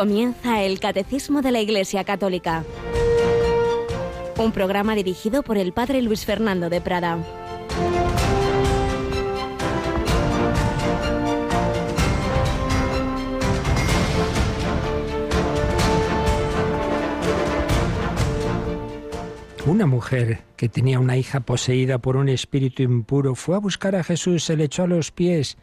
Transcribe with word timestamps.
Comienza 0.00 0.62
el 0.62 0.80
Catecismo 0.80 1.42
de 1.42 1.50
la 1.50 1.60
Iglesia 1.60 2.04
Católica. 2.04 2.64
Un 4.38 4.50
programa 4.50 4.94
dirigido 4.94 5.42
por 5.42 5.58
el 5.58 5.74
Padre 5.74 6.00
Luis 6.00 6.24
Fernando 6.24 6.70
de 6.70 6.80
Prada. 6.80 7.18
Una 19.66 19.84
mujer 19.84 20.38
que 20.56 20.70
tenía 20.70 20.98
una 20.98 21.18
hija 21.18 21.40
poseída 21.40 21.98
por 21.98 22.16
un 22.16 22.30
espíritu 22.30 22.82
impuro 22.82 23.34
fue 23.34 23.56
a 23.56 23.58
buscar 23.58 23.94
a 23.96 24.02
Jesús, 24.02 24.44
se 24.44 24.56
le 24.56 24.64
echó 24.64 24.84
a 24.84 24.86
los 24.86 25.10
pies. 25.10 25.58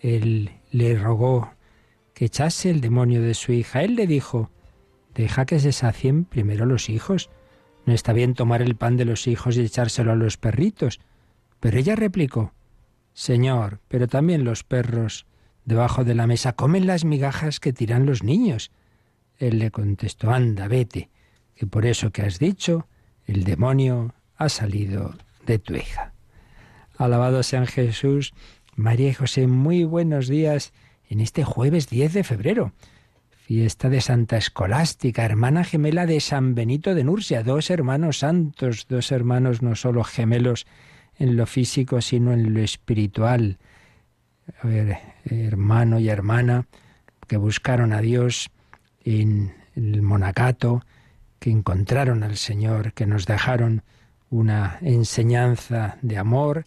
Él 0.00 0.52
le 0.70 0.96
rogó 0.96 1.50
que 2.14 2.26
echase 2.26 2.70
el 2.70 2.80
demonio 2.80 3.22
de 3.22 3.34
su 3.34 3.52
hija. 3.52 3.82
Él 3.82 3.96
le 3.96 4.06
dijo, 4.06 4.50
deja 5.14 5.46
que 5.46 5.60
se 5.60 5.72
sacien 5.72 6.24
primero 6.24 6.66
los 6.66 6.88
hijos. 6.88 7.30
No 7.86 7.92
está 7.92 8.12
bien 8.12 8.34
tomar 8.34 8.62
el 8.62 8.76
pan 8.76 8.96
de 8.96 9.04
los 9.04 9.26
hijos 9.26 9.56
y 9.56 9.60
echárselo 9.60 10.12
a 10.12 10.16
los 10.16 10.36
perritos. 10.36 11.00
Pero 11.60 11.78
ella 11.78 11.96
replicó, 11.96 12.52
Señor, 13.14 13.80
pero 13.88 14.08
también 14.08 14.44
los 14.44 14.64
perros 14.64 15.26
debajo 15.64 16.04
de 16.04 16.14
la 16.14 16.26
mesa 16.26 16.54
comen 16.54 16.86
las 16.86 17.04
migajas 17.04 17.60
que 17.60 17.72
tiran 17.72 18.06
los 18.06 18.22
niños. 18.22 18.70
Él 19.38 19.58
le 19.58 19.70
contestó, 19.70 20.30
anda, 20.30 20.68
vete, 20.68 21.10
que 21.54 21.66
por 21.66 21.86
eso 21.86 22.10
que 22.10 22.22
has 22.22 22.38
dicho, 22.38 22.86
el 23.26 23.44
demonio 23.44 24.14
ha 24.36 24.48
salido 24.48 25.14
de 25.46 25.58
tu 25.58 25.74
hija. 25.74 26.12
Alabado 26.96 27.42
sean 27.42 27.66
Jesús, 27.66 28.34
María 28.74 29.10
y 29.10 29.14
José, 29.14 29.46
muy 29.46 29.84
buenos 29.84 30.28
días 30.28 30.72
en 31.12 31.20
este 31.20 31.44
jueves 31.44 31.90
10 31.90 32.14
de 32.14 32.24
febrero. 32.24 32.72
Fiesta 33.28 33.90
de 33.90 34.00
Santa 34.00 34.38
Escolástica, 34.38 35.26
hermana 35.26 35.62
gemela 35.62 36.06
de 36.06 36.18
San 36.20 36.54
Benito 36.54 36.94
de 36.94 37.04
Nursia, 37.04 37.42
dos 37.42 37.68
hermanos 37.68 38.20
santos, 38.20 38.86
dos 38.88 39.12
hermanos 39.12 39.60
no 39.60 39.74
solo 39.74 40.04
gemelos 40.04 40.66
en 41.18 41.36
lo 41.36 41.44
físico, 41.44 42.00
sino 42.00 42.32
en 42.32 42.54
lo 42.54 42.60
espiritual. 42.60 43.58
A 44.62 44.66
ver, 44.66 44.96
hermano 45.26 46.00
y 46.00 46.08
hermana 46.08 46.66
que 47.26 47.36
buscaron 47.36 47.92
a 47.92 48.00
Dios 48.00 48.48
en 49.04 49.52
el 49.76 50.00
monacato, 50.00 50.82
que 51.38 51.50
encontraron 51.50 52.22
al 52.22 52.38
Señor, 52.38 52.94
que 52.94 53.04
nos 53.04 53.26
dejaron 53.26 53.82
una 54.30 54.78
enseñanza 54.80 55.98
de 56.00 56.16
amor, 56.16 56.64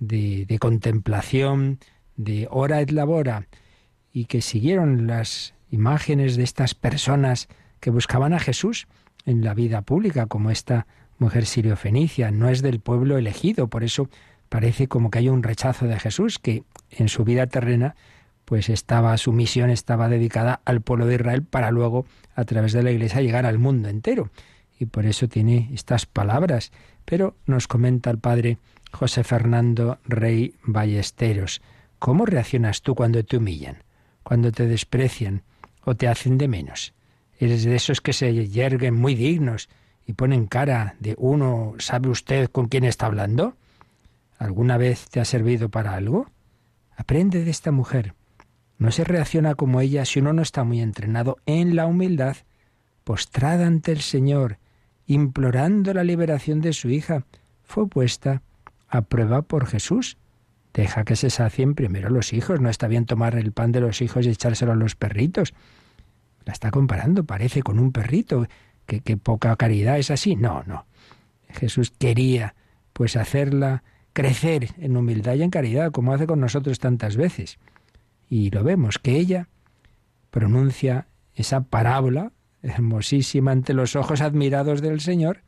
de, 0.00 0.58
contemplación, 0.60 1.78
de 2.16 2.46
hora 2.50 2.82
et 2.82 2.90
labora, 2.90 3.46
y 4.16 4.24
que 4.24 4.40
siguieron 4.40 5.06
las 5.06 5.52
imágenes 5.70 6.38
de 6.38 6.42
estas 6.42 6.74
personas 6.74 7.48
que 7.80 7.90
buscaban 7.90 8.32
a 8.32 8.38
Jesús 8.38 8.88
en 9.26 9.44
la 9.44 9.52
vida 9.52 9.82
pública, 9.82 10.24
como 10.24 10.50
esta 10.50 10.86
mujer 11.18 11.44
sirio-fenicia, 11.44 12.30
no 12.30 12.48
es 12.48 12.62
del 12.62 12.80
pueblo 12.80 13.18
elegido, 13.18 13.68
por 13.68 13.84
eso 13.84 14.08
parece 14.48 14.88
como 14.88 15.10
que 15.10 15.18
hay 15.18 15.28
un 15.28 15.42
rechazo 15.42 15.86
de 15.86 16.00
Jesús, 16.00 16.38
que 16.38 16.62
en 16.88 17.10
su 17.10 17.24
vida 17.24 17.46
terrena 17.46 17.94
pues 18.46 18.70
estaba 18.70 19.14
su 19.18 19.34
misión 19.34 19.68
estaba 19.68 20.08
dedicada 20.08 20.62
al 20.64 20.80
pueblo 20.80 21.04
de 21.04 21.16
Israel 21.16 21.42
para 21.42 21.70
luego 21.70 22.06
a 22.34 22.44
través 22.44 22.72
de 22.72 22.82
la 22.82 22.92
iglesia 22.92 23.20
llegar 23.20 23.44
al 23.44 23.58
mundo 23.58 23.90
entero. 23.90 24.30
Y 24.78 24.86
por 24.86 25.04
eso 25.04 25.28
tiene 25.28 25.68
estas 25.74 26.06
palabras. 26.06 26.72
Pero 27.04 27.36
nos 27.44 27.68
comenta 27.68 28.08
el 28.08 28.18
padre 28.18 28.56
José 28.92 29.24
Fernando 29.24 29.98
Rey 30.04 30.54
Ballesteros, 30.64 31.60
¿cómo 31.98 32.24
reaccionas 32.24 32.80
tú 32.80 32.94
cuando 32.94 33.22
te 33.22 33.36
humillan? 33.36 33.84
Cuando 34.26 34.50
te 34.50 34.66
desprecian 34.66 35.44
o 35.84 35.94
te 35.94 36.08
hacen 36.08 36.36
de 36.36 36.48
menos. 36.48 36.94
Eres 37.38 37.62
de 37.62 37.76
esos 37.76 38.00
que 38.00 38.12
se 38.12 38.48
yerguen 38.48 38.92
muy 38.92 39.14
dignos 39.14 39.68
y 40.04 40.14
ponen 40.14 40.46
cara 40.46 40.96
de 40.98 41.14
uno, 41.16 41.74
¿sabe 41.78 42.08
usted 42.08 42.50
con 42.50 42.66
quién 42.66 42.82
está 42.82 43.06
hablando? 43.06 43.54
¿Alguna 44.36 44.78
vez 44.78 45.08
te 45.10 45.20
ha 45.20 45.24
servido 45.24 45.68
para 45.68 45.94
algo? 45.94 46.26
Aprende 46.96 47.44
de 47.44 47.52
esta 47.52 47.70
mujer. 47.70 48.14
No 48.78 48.90
se 48.90 49.04
reacciona 49.04 49.54
como 49.54 49.80
ella 49.80 50.04
si 50.04 50.18
uno 50.18 50.32
no 50.32 50.42
está 50.42 50.64
muy 50.64 50.80
entrenado 50.80 51.36
en 51.46 51.76
la 51.76 51.86
humildad, 51.86 52.36
postrada 53.04 53.68
ante 53.68 53.92
el 53.92 54.00
Señor, 54.00 54.58
implorando 55.06 55.94
la 55.94 56.02
liberación 56.02 56.60
de 56.60 56.72
su 56.72 56.90
hija, 56.90 57.24
fue 57.62 57.86
puesta 57.86 58.42
a 58.88 59.02
prueba 59.02 59.42
por 59.42 59.66
Jesús 59.66 60.16
Deja 60.76 61.04
que 61.04 61.16
se 61.16 61.30
sacien 61.30 61.74
primero 61.74 62.10
los 62.10 62.34
hijos. 62.34 62.60
No 62.60 62.68
está 62.68 62.86
bien 62.86 63.06
tomar 63.06 63.34
el 63.34 63.50
pan 63.50 63.72
de 63.72 63.80
los 63.80 64.02
hijos 64.02 64.26
y 64.26 64.28
echárselo 64.28 64.72
a 64.72 64.76
los 64.76 64.94
perritos. 64.94 65.54
La 66.44 66.52
está 66.52 66.70
comparando, 66.70 67.24
parece, 67.24 67.62
con 67.62 67.78
un 67.78 67.92
perrito. 67.92 68.46
Que, 68.84 69.00
poca 69.16 69.56
caridad 69.56 69.98
es 69.98 70.10
así. 70.10 70.36
No, 70.36 70.64
no. 70.66 70.84
Jesús 71.48 71.94
quería, 71.98 72.54
pues, 72.92 73.16
hacerla 73.16 73.84
crecer 74.12 74.68
en 74.76 74.98
humildad 74.98 75.36
y 75.36 75.44
en 75.44 75.50
caridad, 75.50 75.92
como 75.92 76.12
hace 76.12 76.26
con 76.26 76.40
nosotros 76.40 76.78
tantas 76.78 77.16
veces. 77.16 77.58
Y 78.28 78.50
lo 78.50 78.62
vemos, 78.62 78.98
que 78.98 79.16
ella 79.16 79.48
pronuncia 80.30 81.06
esa 81.34 81.62
parábola 81.62 82.32
hermosísima 82.62 83.52
ante 83.52 83.72
los 83.72 83.96
ojos 83.96 84.20
admirados 84.20 84.82
del 84.82 85.00
Señor, 85.00 85.40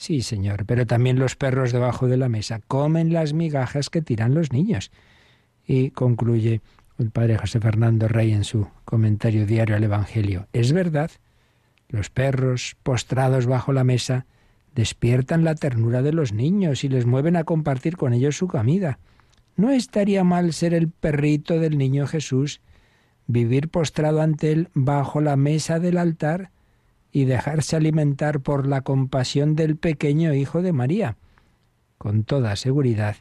Sí, 0.00 0.22
señor, 0.22 0.64
pero 0.64 0.86
también 0.86 1.18
los 1.18 1.36
perros 1.36 1.72
debajo 1.72 2.08
de 2.08 2.16
la 2.16 2.30
mesa 2.30 2.62
comen 2.66 3.12
las 3.12 3.34
migajas 3.34 3.90
que 3.90 4.00
tiran 4.00 4.32
los 4.32 4.50
niños. 4.50 4.90
Y 5.66 5.90
concluye 5.90 6.62
el 6.98 7.10
padre 7.10 7.36
José 7.36 7.60
Fernando 7.60 8.08
Rey 8.08 8.32
en 8.32 8.44
su 8.44 8.66
comentario 8.86 9.44
diario 9.44 9.76
al 9.76 9.84
Evangelio. 9.84 10.48
Es 10.54 10.72
verdad, 10.72 11.10
los 11.90 12.08
perros 12.08 12.78
postrados 12.82 13.44
bajo 13.44 13.74
la 13.74 13.84
mesa 13.84 14.24
despiertan 14.74 15.44
la 15.44 15.54
ternura 15.54 16.00
de 16.00 16.14
los 16.14 16.32
niños 16.32 16.82
y 16.82 16.88
les 16.88 17.04
mueven 17.04 17.36
a 17.36 17.44
compartir 17.44 17.98
con 17.98 18.14
ellos 18.14 18.38
su 18.38 18.48
comida. 18.48 18.98
¿No 19.54 19.68
estaría 19.68 20.24
mal 20.24 20.54
ser 20.54 20.72
el 20.72 20.88
perrito 20.88 21.58
del 21.58 21.76
niño 21.76 22.06
Jesús, 22.06 22.62
vivir 23.26 23.68
postrado 23.68 24.22
ante 24.22 24.50
él 24.50 24.70
bajo 24.72 25.20
la 25.20 25.36
mesa 25.36 25.78
del 25.78 25.98
altar? 25.98 26.52
Y 27.12 27.24
dejarse 27.24 27.76
alimentar 27.76 28.40
por 28.40 28.66
la 28.66 28.82
compasión 28.82 29.56
del 29.56 29.76
pequeño 29.76 30.34
Hijo 30.34 30.62
de 30.62 30.72
María. 30.72 31.16
Con 31.98 32.24
toda 32.24 32.56
seguridad, 32.56 33.16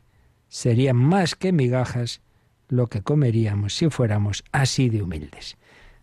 serían 0.48 0.96
más 0.96 1.36
que 1.36 1.52
migajas 1.52 2.22
lo 2.68 2.88
que 2.88 3.02
comeríamos 3.02 3.76
si 3.76 3.90
fuéramos 3.90 4.44
así 4.52 4.90
de 4.90 5.02
humildes. 5.02 5.58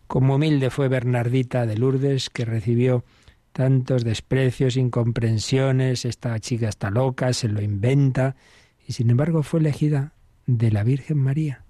Como 0.07 0.35
humilde 0.35 0.69
fue 0.69 0.87
Bernardita 0.87 1.65
de 1.65 1.77
Lourdes, 1.77 2.29
que 2.29 2.45
recibió 2.45 3.03
tantos 3.51 4.03
desprecios, 4.03 4.77
incomprensiones, 4.77 6.05
esta 6.05 6.37
chica 6.39 6.69
está 6.69 6.91
loca, 6.91 7.33
se 7.33 7.47
lo 7.47 7.61
inventa, 7.61 8.35
y 8.87 8.93
sin 8.93 9.09
embargo 9.09 9.43
fue 9.43 9.59
elegida 9.59 10.13
de 10.45 10.71
la 10.71 10.83
Virgen 10.83 11.17
María. 11.17 11.63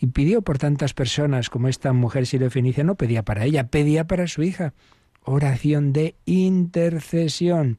Y 0.00 0.08
pidió 0.08 0.42
por 0.42 0.58
tantas 0.58 0.92
personas 0.92 1.48
como 1.50 1.68
esta 1.68 1.92
mujer 1.92 2.26
sirofenicia, 2.26 2.84
no 2.84 2.96
pedía 2.96 3.22
para 3.24 3.44
ella, 3.44 3.68
pedía 3.68 4.06
para 4.06 4.26
su 4.26 4.42
hija 4.42 4.74
oración 5.24 5.92
de 5.92 6.14
intercesión. 6.24 7.78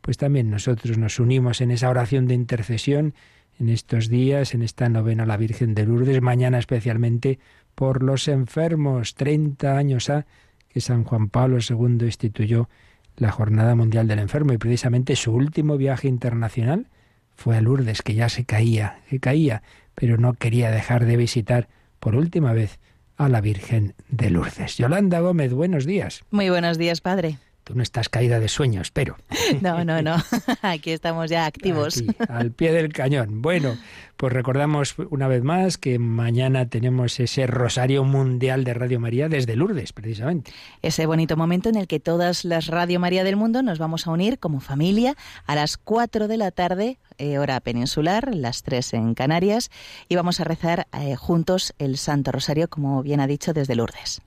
Pues 0.00 0.16
también 0.16 0.50
nosotros 0.50 0.98
nos 0.98 1.18
unimos 1.20 1.60
en 1.60 1.70
esa 1.70 1.88
oración 1.88 2.26
de 2.26 2.34
intercesión 2.34 3.14
en 3.58 3.68
estos 3.68 4.08
días, 4.08 4.54
en 4.54 4.62
esta 4.62 4.88
novena 4.88 5.24
a 5.24 5.26
la 5.26 5.36
Virgen 5.36 5.74
de 5.74 5.86
Lourdes, 5.86 6.20
mañana 6.22 6.58
especialmente 6.58 7.38
por 7.74 8.02
los 8.02 8.28
enfermos. 8.28 9.14
Treinta 9.14 9.76
años 9.76 10.10
ha 10.10 10.26
que 10.68 10.80
San 10.80 11.04
Juan 11.04 11.28
Pablo 11.28 11.58
II 11.58 12.06
instituyó 12.06 12.68
la 13.16 13.30
Jornada 13.30 13.74
Mundial 13.74 14.08
del 14.08 14.18
Enfermo 14.18 14.52
y 14.52 14.58
precisamente 14.58 15.16
su 15.16 15.32
último 15.32 15.76
viaje 15.76 16.08
internacional 16.08 16.88
fue 17.36 17.56
a 17.56 17.60
Lourdes, 17.60 18.02
que 18.02 18.14
ya 18.14 18.28
se 18.28 18.44
caía, 18.44 19.00
se 19.08 19.20
caía, 19.20 19.62
pero 19.94 20.16
no 20.16 20.34
quería 20.34 20.70
dejar 20.70 21.04
de 21.04 21.16
visitar 21.16 21.68
por 22.00 22.16
última 22.16 22.52
vez 22.52 22.78
a 23.16 23.28
la 23.28 23.40
Virgen 23.40 23.94
de 24.08 24.30
Lourdes. 24.30 24.76
Yolanda 24.76 25.20
Gómez, 25.20 25.52
buenos 25.52 25.84
días. 25.86 26.22
Muy 26.30 26.50
buenos 26.50 26.78
días, 26.78 27.00
padre. 27.00 27.38
Tú 27.64 27.74
no 27.74 27.82
estás 27.82 28.08
caída 28.08 28.40
de 28.40 28.48
sueño, 28.48 28.80
espero. 28.80 29.16
No, 29.60 29.84
no, 29.84 30.02
no. 30.02 30.16
Aquí 30.62 30.90
estamos 30.90 31.30
ya 31.30 31.46
activos. 31.46 32.02
al 32.28 32.50
pie 32.52 32.72
del 32.72 32.92
cañón. 32.92 33.42
Bueno, 33.42 33.76
pues 34.16 34.32
recordamos 34.32 34.94
una 35.10 35.28
vez 35.28 35.42
más 35.42 35.78
que 35.78 35.98
mañana 35.98 36.68
tenemos 36.68 37.20
ese 37.20 37.46
Rosario 37.46 38.02
Mundial 38.02 38.64
de 38.64 38.74
Radio 38.74 38.98
María 38.98 39.28
desde 39.28 39.56
Lourdes, 39.56 39.92
precisamente. 39.92 40.52
Ese 40.80 41.06
bonito 41.06 41.36
momento 41.36 41.68
en 41.68 41.76
el 41.76 41.86
que 41.86 42.00
todas 42.00 42.44
las 42.44 42.66
Radio 42.66 42.98
María 42.98 43.24
del 43.24 43.36
mundo 43.36 43.62
nos 43.62 43.78
vamos 43.78 44.06
a 44.06 44.10
unir 44.10 44.38
como 44.38 44.60
familia 44.60 45.16
a 45.46 45.54
las 45.54 45.76
4 45.76 46.28
de 46.28 46.36
la 46.36 46.50
tarde, 46.50 46.98
eh, 47.18 47.38
hora 47.38 47.60
peninsular, 47.60 48.34
las 48.34 48.62
3 48.62 48.94
en 48.94 49.14
Canarias, 49.14 49.70
y 50.08 50.16
vamos 50.16 50.40
a 50.40 50.44
rezar 50.44 50.86
eh, 50.92 51.14
juntos 51.16 51.74
el 51.78 51.98
Santo 51.98 52.32
Rosario, 52.32 52.68
como 52.68 53.02
bien 53.02 53.20
ha 53.20 53.26
dicho, 53.26 53.52
desde 53.52 53.74
Lourdes 53.74 54.22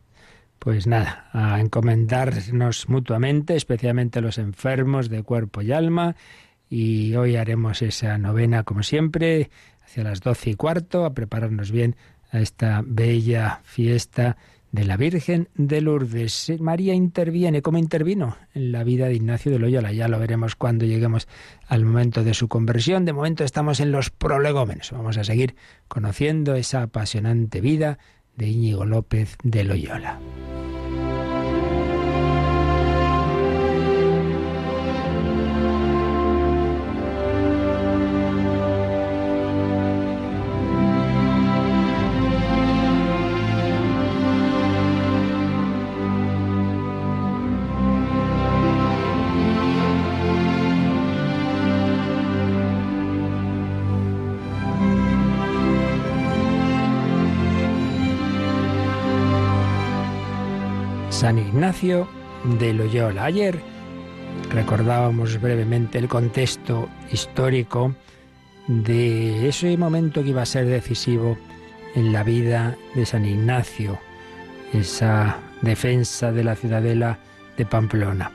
pues 0.65 0.87
nada, 0.87 1.29
a 1.31 1.61
encomendarnos 1.61 2.89
mutuamente, 2.89 3.55
especialmente 3.55 4.19
los 4.19 4.39
enfermos 4.39 5.09
de 5.09 5.21
cuerpo 5.21 5.61
y 5.61 5.71
alma. 5.71 6.15
Y 6.71 7.13
hoy 7.13 7.35
haremos 7.35 7.83
esa 7.83 8.17
novena, 8.17 8.63
como 8.63 8.81
siempre, 8.81 9.51
hacia 9.83 10.03
las 10.03 10.21
doce 10.21 10.49
y 10.49 10.55
cuarto, 10.55 11.05
a 11.05 11.13
prepararnos 11.13 11.69
bien 11.69 11.95
a 12.31 12.39
esta 12.39 12.81
bella 12.83 13.61
fiesta 13.63 14.37
de 14.71 14.85
la 14.85 14.97
Virgen 14.97 15.49
de 15.53 15.81
Lourdes. 15.81 16.51
María 16.59 16.95
interviene, 16.95 17.61
¿cómo 17.61 17.77
intervino? 17.77 18.35
En 18.55 18.71
la 18.71 18.83
vida 18.83 19.05
de 19.05 19.13
Ignacio 19.13 19.51
de 19.51 19.59
Loyola. 19.59 19.91
Ya 19.91 20.07
lo 20.07 20.17
veremos 20.17 20.55
cuando 20.55 20.85
lleguemos 20.85 21.27
al 21.67 21.85
momento 21.85 22.23
de 22.23 22.33
su 22.33 22.47
conversión. 22.47 23.05
De 23.05 23.13
momento 23.13 23.43
estamos 23.43 23.79
en 23.79 23.91
los 23.91 24.09
prolegómenos. 24.09 24.91
Vamos 24.91 25.19
a 25.19 25.23
seguir 25.23 25.55
conociendo 25.87 26.55
esa 26.55 26.81
apasionante 26.81 27.61
vida 27.61 27.99
de 28.35 28.47
Íñigo 28.47 28.83
López 28.83 29.37
de 29.43 29.63
Loyola. 29.63 30.19
Ignacio 61.55 62.05
de 62.59 62.73
Loyola. 62.73 63.23
Ayer 63.23 63.57
recordábamos 64.51 65.39
brevemente 65.39 65.97
el 65.97 66.09
contexto 66.09 66.89
histórico 67.13 67.95
de 68.67 69.47
ese 69.47 69.77
momento 69.77 70.21
que 70.21 70.31
iba 70.31 70.41
a 70.41 70.45
ser 70.45 70.65
decisivo 70.65 71.37
en 71.95 72.11
la 72.11 72.23
vida 72.23 72.75
de 72.93 73.05
San 73.05 73.23
Ignacio, 73.23 73.97
esa 74.73 75.39
defensa 75.61 76.33
de 76.33 76.43
la 76.43 76.57
ciudadela 76.57 77.19
de 77.55 77.65
Pamplona. 77.65 78.33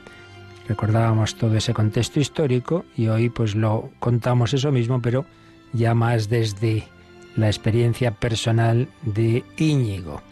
Recordábamos 0.67 1.35
todo 1.35 1.55
ese 1.55 1.75
contexto 1.75 2.19
histórico 2.19 2.85
y 2.97 3.09
hoy 3.09 3.29
pues 3.29 3.53
lo 3.53 3.91
contamos 3.99 4.55
eso 4.55 4.71
mismo, 4.71 4.99
pero 4.99 5.27
ya 5.73 5.93
más 5.93 6.27
desde 6.27 6.87
la 7.35 7.45
experiencia 7.45 8.09
personal 8.09 8.87
de 9.03 9.43
Íñigo. 9.57 10.23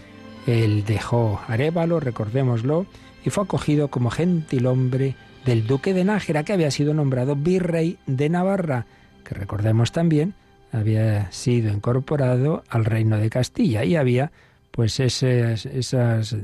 Él 0.49 0.83
dejó 0.83 1.39
Arevalo, 1.47 1.99
recordémoslo, 1.99 2.87
y 3.23 3.29
fue 3.29 3.43
acogido 3.43 3.89
como 3.89 4.09
gentil 4.09 4.65
hombre 4.65 5.15
del 5.45 5.67
duque 5.67 5.93
de 5.93 6.03
Nájera, 6.03 6.43
que 6.43 6.53
había 6.53 6.71
sido 6.71 6.95
nombrado 6.95 7.35
virrey 7.35 7.99
de 8.07 8.29
Navarra, 8.29 8.87
que 9.23 9.35
recordemos 9.35 9.91
también 9.91 10.33
había 10.71 11.31
sido 11.31 11.71
incorporado 11.71 12.63
al 12.69 12.85
reino 12.85 13.17
de 13.17 13.29
Castilla 13.29 13.83
y 13.83 13.95
había 13.95 14.31
pues 14.71 14.99
esas, 14.99 15.65
esas 15.67 16.35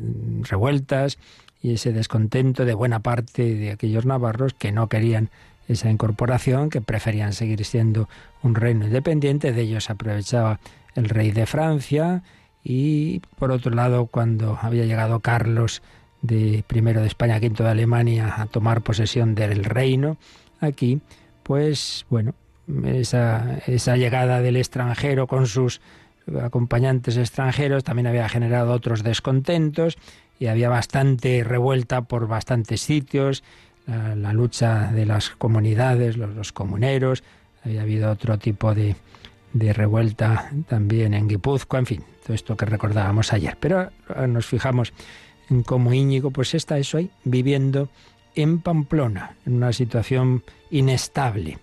revueltas 0.42 1.18
y 1.62 1.74
ese 1.74 1.92
descontento 1.92 2.64
de 2.64 2.74
buena 2.76 3.00
parte 3.00 3.56
de 3.56 3.72
aquellos 3.72 4.06
navarros 4.06 4.54
que 4.54 4.72
no 4.72 4.88
querían 4.88 5.30
esa 5.68 5.90
incorporación, 5.90 6.70
que 6.70 6.82
preferían 6.82 7.34
seguir 7.34 7.66
siendo 7.66 8.08
un 8.44 8.54
reino 8.54 8.86
independiente. 8.86 9.52
De 9.52 9.62
ellos 9.62 9.90
aprovechaba 9.90 10.60
el 10.94 11.10
rey 11.10 11.32
de 11.32 11.48
Francia 11.48 12.22
y 12.68 13.22
por 13.38 13.52
otro 13.52 13.72
lado, 13.76 14.08
cuando 14.08 14.58
había 14.60 14.86
llegado 14.86 15.20
Carlos 15.20 15.84
de 16.24 16.64
primero 16.66 17.02
de 17.02 17.08
España, 17.08 17.40
quinto 17.40 17.64
de 17.64 17.70
Alemania, 17.70 18.42
a 18.42 18.48
tomar 18.48 18.82
posesión 18.82 19.36
del 19.36 19.64
reino, 19.64 20.18
aquí, 20.60 21.00
pues 21.44 22.08
bueno, 22.10 22.34
esa, 22.86 23.60
esa 23.68 23.98
llegada 23.98 24.42
del 24.42 24.58
extranjero 24.58 25.28
con 25.28 25.46
sus 25.46 25.80
acompañantes 26.42 27.18
extranjeros 27.18 27.84
también 27.84 28.08
había 28.08 28.28
generado 28.28 28.74
otros 28.74 29.04
descontentos 29.04 30.00
y 30.40 30.48
había 30.48 30.68
bastante 30.68 31.44
revuelta 31.44 32.02
por 32.02 32.28
bastantes 32.28 32.82
sitios, 32.82 33.44
la, 33.86 34.34
lucha 34.34 34.92
de 34.92 35.06
las 35.06 35.30
comunidades, 35.30 36.18
los 36.18 36.52
comuneros, 36.52 37.24
había 37.64 37.84
habido 37.84 38.12
otro 38.12 38.40
tipo 38.40 38.74
de, 38.74 38.96
de 39.56 39.72
revuelta 39.72 40.52
también 40.68 41.14
en 41.14 41.30
Guipúzcoa, 41.30 41.80
en 41.80 41.86
fin, 41.86 42.04
todo 42.24 42.34
esto 42.34 42.58
que 42.58 42.66
recordábamos 42.66 43.32
ayer. 43.32 43.56
Pero 43.58 43.90
nos 44.28 44.46
fijamos 44.46 44.92
en 45.50 45.64
cómo 45.64 45.94
Íñigo 45.94 46.30
pues 46.30 46.54
está 46.54 46.78
eso 46.78 46.98
ahí, 46.98 47.10
viviendo 47.24 47.90
en 48.36 48.60
Pamplona, 48.60 49.38
en 49.46 49.56
una 49.56 49.72
situación 49.72 50.44
inestable. 50.72 51.60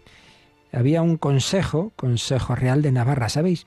Había 0.72 1.02
un 1.02 1.18
consejo, 1.18 1.92
Consejo 1.94 2.54
Real 2.54 2.80
de 2.80 2.92
Navarra, 2.92 3.28
¿sabéis? 3.28 3.66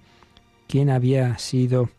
¿Quién 0.68 0.90
había 0.90 1.38
sido 1.38 1.92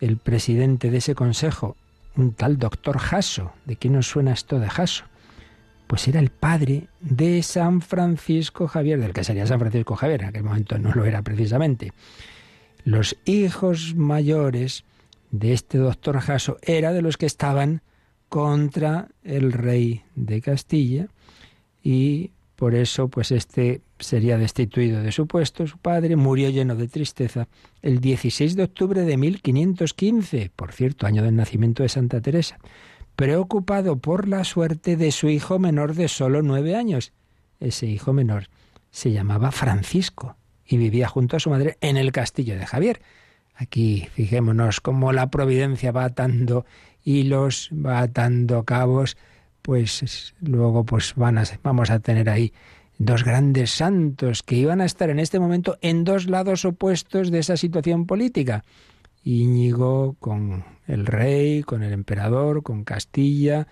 el 0.00 0.16
presidente 0.16 0.90
de 0.90 0.98
ese 0.98 1.14
consejo? 1.14 1.76
Un 2.16 2.32
tal 2.32 2.58
doctor 2.58 2.96
Jasso. 2.96 3.52
¿De 3.66 3.76
quién 3.76 3.92
nos 3.92 4.08
suena 4.08 4.32
esto 4.32 4.58
de 4.58 4.70
Jasso? 4.70 5.04
Pues 5.86 6.08
era 6.08 6.20
el 6.20 6.30
padre 6.30 6.88
de 7.00 7.42
San 7.42 7.80
Francisco 7.80 8.66
Javier, 8.68 9.00
del 9.00 9.12
que 9.12 9.24
sería 9.24 9.46
San 9.46 9.60
Francisco 9.60 9.96
Javier, 9.96 10.22
en 10.22 10.28
aquel 10.28 10.42
momento 10.42 10.78
no 10.78 10.92
lo 10.92 11.04
era 11.04 11.22
precisamente. 11.22 11.92
Los 12.84 13.16
hijos 13.24 13.94
mayores 13.94 14.84
de 15.30 15.52
este 15.52 15.78
doctor 15.78 16.20
Jaso 16.20 16.58
era 16.62 16.92
de 16.92 17.02
los 17.02 17.16
que 17.16 17.26
estaban 17.26 17.82
contra 18.28 19.08
el 19.22 19.52
rey 19.52 20.02
de 20.14 20.40
Castilla 20.40 21.08
y 21.82 22.30
por 22.56 22.74
eso 22.74 23.08
pues 23.08 23.30
este 23.30 23.80
sería 23.98 24.38
destituido 24.38 25.02
de 25.02 25.12
su 25.12 25.26
puesto, 25.26 25.66
su 25.66 25.78
padre 25.78 26.16
murió 26.16 26.50
lleno 26.50 26.76
de 26.76 26.88
tristeza 26.88 27.48
el 27.82 28.00
16 28.00 28.56
de 28.56 28.64
octubre 28.64 29.02
de 29.02 29.16
1515, 29.16 30.50
por 30.54 30.72
cierto, 30.72 31.06
año 31.06 31.22
del 31.22 31.36
nacimiento 31.36 31.82
de 31.82 31.88
Santa 31.88 32.20
Teresa 32.20 32.58
preocupado 33.16 33.96
por 33.96 34.28
la 34.28 34.44
suerte 34.44 34.96
de 34.96 35.12
su 35.12 35.28
hijo 35.28 35.58
menor 35.58 35.94
de 35.94 36.08
solo 36.08 36.42
nueve 36.42 36.76
años. 36.76 37.12
Ese 37.60 37.86
hijo 37.86 38.12
menor 38.12 38.48
se 38.90 39.12
llamaba 39.12 39.52
Francisco 39.52 40.36
y 40.66 40.76
vivía 40.76 41.08
junto 41.08 41.36
a 41.36 41.40
su 41.40 41.50
madre 41.50 41.76
en 41.80 41.96
el 41.96 42.12
castillo 42.12 42.56
de 42.56 42.66
Javier. 42.66 43.00
Aquí 43.54 44.08
fijémonos 44.14 44.80
cómo 44.80 45.12
la 45.12 45.28
providencia 45.30 45.92
va 45.92 46.04
atando 46.04 46.66
hilos, 47.04 47.70
va 47.72 48.00
atando 48.00 48.64
cabos, 48.64 49.16
pues 49.62 50.34
luego 50.40 50.84
pues 50.84 51.14
van 51.14 51.38
a, 51.38 51.44
vamos 51.62 51.90
a 51.90 52.00
tener 52.00 52.28
ahí 52.28 52.52
dos 52.98 53.24
grandes 53.24 53.70
santos 53.70 54.42
que 54.42 54.56
iban 54.56 54.80
a 54.80 54.84
estar 54.84 55.10
en 55.10 55.18
este 55.18 55.38
momento 55.38 55.78
en 55.82 56.04
dos 56.04 56.28
lados 56.28 56.64
opuestos 56.64 57.30
de 57.30 57.38
esa 57.38 57.56
situación 57.56 58.06
política. 58.06 58.64
Íñigo 59.22 60.16
con 60.18 60.64
el 60.86 61.06
rey, 61.06 61.62
con 61.62 61.82
el 61.82 61.92
emperador, 61.92 62.62
con 62.62 62.84
Castilla, 62.84 63.66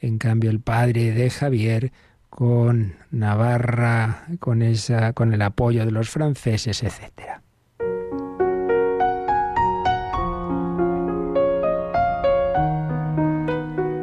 en 0.00 0.18
cambio 0.18 0.50
el 0.50 0.60
padre 0.60 1.12
de 1.12 1.30
Javier 1.30 1.92
con 2.28 2.96
Navarra, 3.10 4.26
con 4.40 4.60
esa 4.60 5.14
con 5.14 5.32
el 5.32 5.40
apoyo 5.40 5.86
de 5.86 5.90
los 5.90 6.10
franceses, 6.10 6.82
etcétera. 6.82 7.42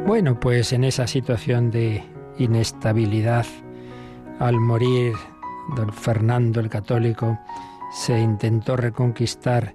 Bueno, 0.06 0.38
pues 0.38 0.72
en 0.72 0.84
esa 0.84 1.06
situación 1.06 1.70
de 1.70 2.02
inestabilidad, 2.38 3.46
al 4.38 4.58
morir 4.58 5.14
don 5.76 5.92
Fernando 5.92 6.60
el 6.60 6.68
Católico, 6.68 7.38
se 7.92 8.20
intentó 8.20 8.76
reconquistar 8.76 9.74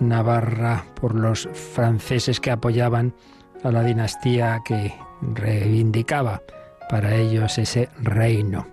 Navarra 0.00 0.84
por 0.94 1.14
los 1.14 1.48
franceses 1.52 2.40
que 2.40 2.50
apoyaban 2.50 3.14
a 3.62 3.70
la 3.70 3.82
dinastía 3.82 4.62
que 4.64 4.94
reivindicaba 5.20 6.42
para 6.88 7.14
ellos 7.16 7.58
ese 7.58 7.88
reino. 8.00 8.66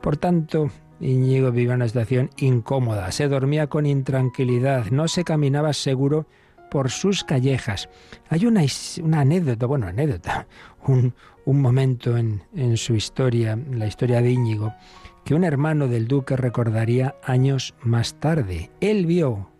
Por 0.00 0.16
tanto, 0.16 0.70
Íñigo 1.00 1.50
vivía 1.50 1.74
una 1.74 1.88
situación 1.88 2.30
incómoda, 2.36 3.10
se 3.12 3.28
dormía 3.28 3.68
con 3.68 3.86
intranquilidad, 3.86 4.86
no 4.90 5.08
se 5.08 5.24
caminaba 5.24 5.72
seguro 5.72 6.26
por 6.70 6.90
sus 6.90 7.24
callejas. 7.24 7.88
Hay 8.28 8.46
una, 8.46 8.62
anécdota, 9.20 9.66
bueno, 9.66 9.86
anécdota, 9.86 10.46
un, 10.86 11.14
momento 11.46 12.16
en, 12.16 12.42
en 12.54 12.76
su 12.76 12.94
historia, 12.94 13.58
la 13.70 13.86
historia 13.86 14.20
de 14.20 14.30
Íñigo, 14.30 14.74
que 15.24 15.34
un 15.34 15.44
hermano 15.44 15.88
del 15.88 16.06
duque 16.06 16.36
recordaría 16.36 17.14
años 17.22 17.74
más 17.80 18.14
tarde. 18.14 18.70
Él 18.80 19.06
vio 19.06 19.50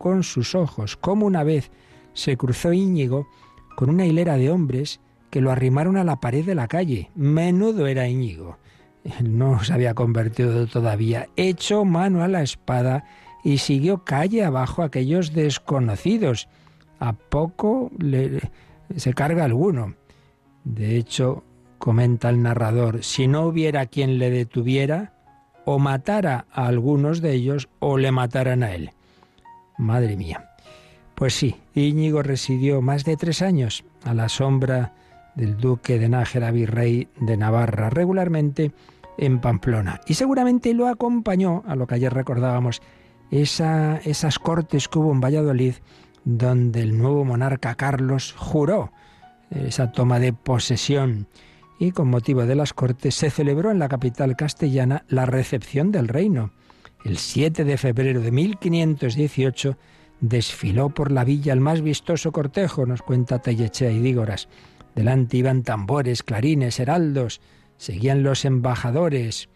con 0.00 0.22
sus 0.22 0.54
ojos 0.54 0.96
cómo 0.96 1.26
una 1.26 1.44
vez 1.44 1.70
se 2.14 2.38
cruzó 2.38 2.72
Íñigo 2.72 3.28
con 3.76 3.90
una 3.90 4.06
hilera 4.06 4.38
de 4.38 4.50
hombres 4.50 4.98
que 5.28 5.42
lo 5.42 5.50
arrimaron 5.52 5.98
a 5.98 6.04
la 6.04 6.16
pared 6.16 6.42
de 6.42 6.54
la 6.54 6.68
calle. 6.68 7.10
Menudo 7.14 7.86
era 7.86 8.08
Íñigo. 8.08 8.56
No 9.22 9.62
se 9.62 9.74
había 9.74 9.92
convertido 9.92 10.66
todavía. 10.66 11.28
Echó 11.36 11.84
mano 11.84 12.22
a 12.22 12.28
la 12.28 12.42
espada 12.42 13.04
y 13.44 13.58
siguió 13.58 14.04
calle 14.04 14.42
abajo 14.42 14.82
aquellos 14.82 15.34
desconocidos. 15.34 16.48
A 16.98 17.12
poco 17.12 17.90
le, 17.98 18.40
se 18.96 19.12
carga 19.12 19.44
alguno. 19.44 19.96
De 20.64 20.96
hecho, 20.96 21.44
comenta 21.78 22.30
el 22.30 22.42
narrador, 22.42 23.04
si 23.04 23.28
no 23.28 23.42
hubiera 23.42 23.84
quien 23.84 24.18
le 24.18 24.30
detuviera, 24.30 25.14
o 25.66 25.78
matara 25.78 26.46
a 26.52 26.66
algunos 26.66 27.20
de 27.20 27.32
ellos 27.34 27.68
o 27.80 27.98
le 27.98 28.12
mataran 28.12 28.62
a 28.62 28.74
él. 28.74 28.92
Madre 29.80 30.16
mía. 30.16 30.50
Pues 31.14 31.34
sí, 31.34 31.56
Íñigo 31.74 32.22
residió 32.22 32.80
más 32.80 33.04
de 33.04 33.16
tres 33.16 33.42
años 33.42 33.84
a 34.04 34.14
la 34.14 34.28
sombra 34.28 34.94
del 35.34 35.56
duque 35.56 35.98
de 35.98 36.08
Nájera, 36.08 36.50
virrey 36.50 37.08
de 37.18 37.36
Navarra, 37.36 37.90
regularmente 37.90 38.72
en 39.18 39.40
Pamplona. 39.40 40.00
Y 40.06 40.14
seguramente 40.14 40.72
lo 40.74 40.88
acompañó, 40.88 41.62
a 41.66 41.76
lo 41.76 41.86
que 41.86 41.96
ayer 41.96 42.12
recordábamos, 42.12 42.80
esa, 43.30 43.98
esas 43.98 44.38
cortes 44.38 44.88
que 44.88 44.98
hubo 44.98 45.12
en 45.12 45.20
Valladolid, 45.20 45.74
donde 46.24 46.82
el 46.82 46.98
nuevo 46.98 47.24
monarca 47.24 47.74
Carlos 47.74 48.34
juró 48.36 48.92
esa 49.50 49.92
toma 49.92 50.18
de 50.18 50.32
posesión. 50.32 51.26
Y 51.78 51.92
con 51.92 52.08
motivo 52.08 52.44
de 52.44 52.54
las 52.54 52.72
cortes 52.72 53.14
se 53.14 53.30
celebró 53.30 53.70
en 53.70 53.78
la 53.78 53.88
capital 53.88 54.36
castellana 54.36 55.04
la 55.08 55.26
recepción 55.26 55.92
del 55.92 56.08
reino. 56.08 56.52
El 57.04 57.16
7 57.16 57.64
de 57.64 57.78
febrero 57.78 58.20
de 58.20 58.30
1518 58.30 59.76
desfiló 60.20 60.90
por 60.90 61.10
la 61.10 61.24
villa 61.24 61.52
el 61.52 61.60
más 61.60 61.80
vistoso 61.80 62.30
cortejo, 62.30 62.84
nos 62.84 63.02
cuenta 63.02 63.40
Tellechea 63.40 63.90
y 63.90 64.00
Dígoras. 64.00 64.48
Delante 64.94 65.38
iban 65.38 65.62
tambores, 65.62 66.22
clarines, 66.22 66.78
heraldos, 66.78 67.40
seguían 67.78 68.22
los 68.22 68.44
embajadores, 68.44 69.48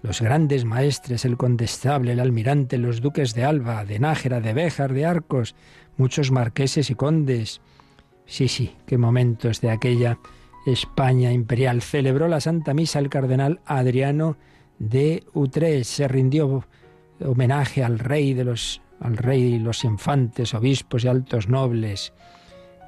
los 0.00 0.22
grandes 0.22 0.64
maestres, 0.64 1.24
el 1.24 1.36
condestable, 1.36 2.12
el 2.12 2.20
almirante, 2.20 2.78
los 2.78 3.00
duques 3.00 3.34
de 3.34 3.44
Alba, 3.44 3.84
de 3.84 3.98
Nájera, 3.98 4.40
de 4.40 4.54
Béjar, 4.54 4.94
de 4.94 5.04
Arcos, 5.04 5.54
muchos 5.96 6.30
marqueses 6.30 6.88
y 6.88 6.94
condes. 6.94 7.60
Sí, 8.24 8.48
sí, 8.48 8.76
qué 8.86 8.96
momentos 8.96 9.60
de 9.60 9.70
aquella 9.70 10.18
España 10.66 11.32
imperial. 11.32 11.82
Celebró 11.82 12.28
la 12.28 12.40
Santa 12.40 12.72
Misa 12.72 12.98
el 12.98 13.10
cardenal 13.10 13.60
Adriano 13.66 14.36
de 14.78 15.24
Utrecht. 15.34 15.84
Se 15.84 16.08
rindió 16.08 16.64
homenaje 17.20 17.82
al 17.84 17.98
rey 17.98 18.34
de 18.34 18.44
los 18.44 18.80
al 19.00 19.16
rey 19.16 19.42
y 19.42 19.58
los 19.58 19.84
infantes, 19.84 20.54
obispos 20.54 21.04
y 21.04 21.08
altos 21.08 21.48
nobles. 21.48 22.12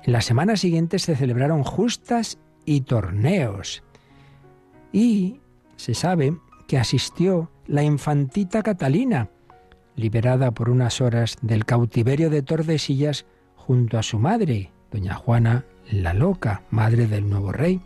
En 0.04 0.12
la 0.12 0.20
semana 0.20 0.56
siguiente 0.56 0.98
se 0.98 1.16
celebraron 1.16 1.62
justas 1.62 2.38
y 2.64 2.82
torneos. 2.82 3.82
Y 4.92 5.40
se 5.76 5.94
sabe 5.94 6.36
que 6.66 6.78
asistió 6.78 7.50
la 7.66 7.82
infantita 7.82 8.62
Catalina, 8.62 9.30
liberada 9.96 10.50
por 10.50 10.70
unas 10.70 11.00
horas 11.00 11.36
del 11.42 11.64
cautiverio 11.64 12.30
de 12.30 12.42
Tordesillas 12.42 13.26
junto 13.56 13.98
a 13.98 14.02
su 14.02 14.18
madre, 14.18 14.72
doña 14.90 15.14
Juana 15.14 15.64
la 15.90 16.14
Loca, 16.14 16.62
madre 16.70 17.06
del 17.06 17.28
nuevo 17.28 17.52
rey. 17.52 17.80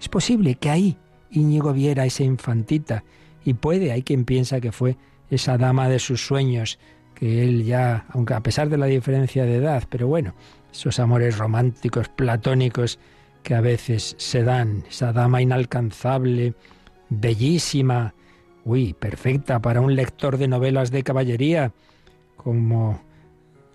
Es 0.00 0.08
posible 0.08 0.54
que 0.56 0.70
ahí 0.70 0.96
Íñigo 1.30 1.72
viera 1.72 2.02
a 2.02 2.06
esa 2.06 2.24
infantita 2.24 3.04
y 3.44 3.54
puede, 3.54 3.92
hay 3.92 4.02
quien 4.02 4.24
piensa 4.24 4.60
que 4.60 4.72
fue 4.72 4.96
esa 5.30 5.58
dama 5.58 5.88
de 5.88 5.98
sus 5.98 6.26
sueños, 6.26 6.78
que 7.14 7.44
él 7.44 7.64
ya, 7.64 8.06
aunque 8.10 8.34
a 8.34 8.40
pesar 8.40 8.68
de 8.68 8.78
la 8.78 8.86
diferencia 8.86 9.44
de 9.44 9.56
edad, 9.56 9.84
pero 9.88 10.06
bueno, 10.08 10.34
esos 10.72 10.98
amores 10.98 11.38
románticos, 11.38 12.08
platónicos 12.08 12.98
que 13.42 13.54
a 13.54 13.60
veces 13.60 14.14
se 14.18 14.42
dan, 14.42 14.84
esa 14.88 15.12
dama 15.12 15.40
inalcanzable, 15.40 16.54
bellísima, 17.08 18.14
uy, 18.64 18.92
perfecta 18.92 19.60
para 19.60 19.80
un 19.80 19.94
lector 19.94 20.36
de 20.36 20.48
novelas 20.48 20.90
de 20.90 21.02
caballería, 21.02 21.72
como 22.36 23.02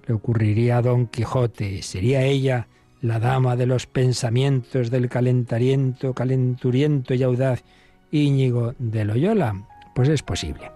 le 0.07 0.13
ocurriría 0.13 0.77
a 0.77 0.81
Don 0.81 1.07
Quijote. 1.07 1.81
Sería 1.81 2.23
ella 2.23 2.67
la 3.01 3.19
dama 3.19 3.55
de 3.55 3.65
los 3.65 3.87
pensamientos 3.87 4.89
del 4.89 5.09
calentariento, 5.09 6.13
calenturiento 6.13 7.13
y 7.13 7.23
audaz 7.23 7.63
Íñigo 8.11 8.73
de 8.79 9.05
Loyola. 9.05 9.67
Pues 9.93 10.09
es 10.09 10.23
posible. 10.23 10.71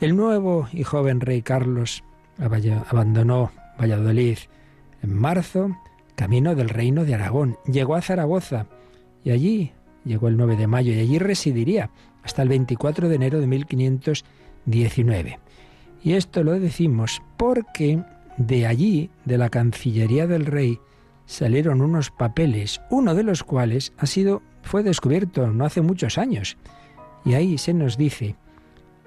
El 0.00 0.16
nuevo 0.16 0.68
y 0.72 0.84
joven 0.84 1.20
rey 1.20 1.42
Carlos 1.42 2.04
abandonó 2.38 3.50
Valladolid 3.80 4.38
en 5.02 5.14
marzo, 5.14 5.76
camino 6.14 6.54
del 6.54 6.68
reino 6.68 7.04
de 7.04 7.14
Aragón. 7.14 7.58
Llegó 7.66 7.94
a 7.94 8.02
Zaragoza 8.02 8.66
y 9.24 9.30
allí 9.30 9.72
llegó 10.04 10.28
el 10.28 10.36
9 10.36 10.56
de 10.56 10.66
mayo 10.66 10.92
y 10.92 11.00
allí 11.00 11.18
residiría 11.18 11.90
hasta 12.22 12.42
el 12.42 12.48
24 12.48 13.08
de 13.08 13.14
enero 13.14 13.40
de 13.40 13.46
1519. 13.46 15.38
Y 16.02 16.12
esto 16.12 16.42
lo 16.44 16.58
decimos 16.58 17.22
porque 17.36 18.02
de 18.36 18.66
allí, 18.66 19.10
de 19.24 19.36
la 19.36 19.50
Cancillería 19.50 20.26
del 20.26 20.46
Rey, 20.46 20.78
salieron 21.26 21.82
unos 21.82 22.10
papeles, 22.10 22.80
uno 22.88 23.14
de 23.14 23.24
los 23.24 23.42
cuales 23.42 23.92
ha 23.98 24.06
sido 24.06 24.42
fue 24.62 24.82
descubierto 24.82 25.46
no 25.48 25.64
hace 25.64 25.80
muchos 25.80 26.18
años. 26.18 26.56
Y 27.24 27.34
ahí 27.34 27.58
se 27.58 27.74
nos 27.74 27.96
dice 27.96 28.36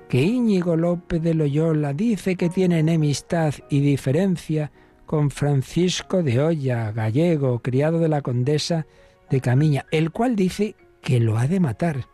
que 0.09 0.21
Íñigo 0.21 0.75
López 0.75 1.21
de 1.21 1.33
Loyola 1.33 1.93
dice 1.93 2.35
que 2.35 2.49
tiene 2.49 2.79
enemistad 2.79 3.53
y 3.69 3.79
diferencia 3.79 4.71
con 5.05 5.31
Francisco 5.31 6.23
de 6.23 6.41
Olla, 6.41 6.91
gallego, 6.91 7.59
criado 7.59 7.99
de 7.99 8.09
la 8.09 8.21
condesa 8.21 8.85
de 9.29 9.41
Camiña, 9.41 9.85
el 9.91 10.11
cual 10.11 10.35
dice 10.35 10.75
que 11.01 11.19
lo 11.19 11.37
ha 11.37 11.47
de 11.47 11.59
matar, 11.59 12.07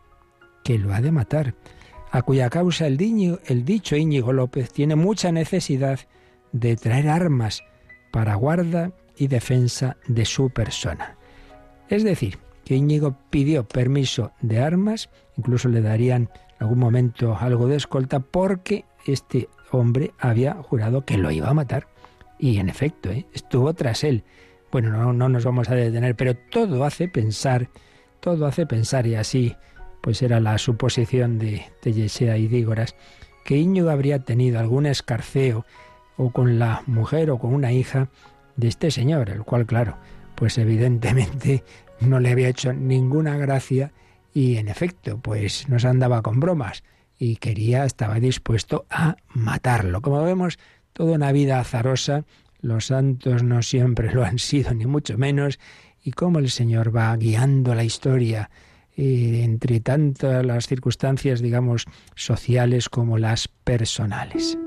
que 0.64 0.78
lo 0.78 0.94
ha 0.94 1.00
de 1.00 1.12
matar, 1.12 1.54
a 2.10 2.22
cuya 2.22 2.48
causa 2.50 2.86
el, 2.86 3.38
el 3.46 3.64
dicho 3.64 3.96
Íñigo 3.96 4.32
López 4.32 4.72
tiene 4.72 4.96
mucha 4.96 5.32
necesidad 5.32 6.00
de 6.52 6.76
traer 6.76 7.08
armas 7.08 7.62
para 8.12 8.34
guarda 8.34 8.92
y 9.16 9.26
defensa 9.26 9.96
de 10.06 10.24
su 10.24 10.50
persona. 10.50 11.16
Es 11.88 12.04
decir, 12.04 12.38
que 12.68 12.76
Íñigo 12.76 13.16
pidió 13.30 13.66
permiso 13.66 14.32
de 14.42 14.60
armas, 14.60 15.08
incluso 15.38 15.70
le 15.70 15.80
darían 15.80 16.28
en 16.34 16.56
algún 16.58 16.78
momento 16.78 17.34
algo 17.34 17.66
de 17.66 17.76
escolta 17.76 18.20
porque 18.20 18.84
este 19.06 19.48
hombre 19.70 20.12
había 20.18 20.52
jurado 20.52 21.06
que 21.06 21.16
lo 21.16 21.30
iba 21.30 21.48
a 21.48 21.54
matar. 21.54 21.88
Y 22.38 22.58
en 22.58 22.68
efecto, 22.68 23.08
¿eh? 23.08 23.24
estuvo 23.32 23.72
tras 23.72 24.04
él. 24.04 24.22
Bueno, 24.70 24.90
no, 24.90 25.14
no 25.14 25.30
nos 25.30 25.46
vamos 25.46 25.70
a 25.70 25.74
detener, 25.74 26.14
pero 26.14 26.36
todo 26.36 26.84
hace 26.84 27.08
pensar, 27.08 27.70
todo 28.20 28.44
hace 28.44 28.66
pensar, 28.66 29.06
y 29.06 29.14
así 29.14 29.56
pues 30.02 30.20
era 30.20 30.38
la 30.38 30.58
suposición 30.58 31.38
de, 31.38 31.64
de 31.82 32.38
y 32.38 32.48
Dígoras, 32.48 32.96
que 33.46 33.56
Íñigo 33.56 33.88
habría 33.88 34.18
tenido 34.18 34.60
algún 34.60 34.84
escarceo 34.84 35.64
o 36.18 36.32
con 36.32 36.58
la 36.58 36.82
mujer 36.84 37.30
o 37.30 37.38
con 37.38 37.54
una 37.54 37.72
hija 37.72 38.10
de 38.56 38.68
este 38.68 38.90
señor, 38.90 39.30
el 39.30 39.44
cual, 39.44 39.64
claro, 39.64 39.96
pues 40.34 40.58
evidentemente 40.58 41.64
no 42.00 42.20
le 42.20 42.30
había 42.30 42.48
hecho 42.48 42.72
ninguna 42.72 43.36
gracia 43.36 43.92
y 44.34 44.56
en 44.56 44.68
efecto, 44.68 45.18
pues 45.18 45.68
nos 45.68 45.84
andaba 45.84 46.22
con 46.22 46.40
bromas 46.40 46.82
y 47.18 47.36
quería, 47.36 47.84
estaba 47.84 48.20
dispuesto 48.20 48.86
a 48.90 49.16
matarlo. 49.28 50.00
Como 50.00 50.22
vemos, 50.22 50.58
toda 50.92 51.16
una 51.16 51.32
vida 51.32 51.58
azarosa, 51.58 52.24
los 52.60 52.86
santos 52.86 53.42
no 53.42 53.62
siempre 53.62 54.12
lo 54.12 54.24
han 54.24 54.38
sido, 54.38 54.74
ni 54.74 54.86
mucho 54.86 55.18
menos, 55.18 55.58
y 56.02 56.12
cómo 56.12 56.38
el 56.38 56.50
Señor 56.50 56.94
va 56.94 57.16
guiando 57.16 57.74
la 57.74 57.84
historia 57.84 58.50
eh, 58.96 59.42
entre 59.44 59.80
tantas 59.80 60.44
las 60.44 60.66
circunstancias, 60.66 61.40
digamos, 61.40 61.84
sociales 62.14 62.88
como 62.88 63.18
las 63.18 63.48
personales. 63.48 64.58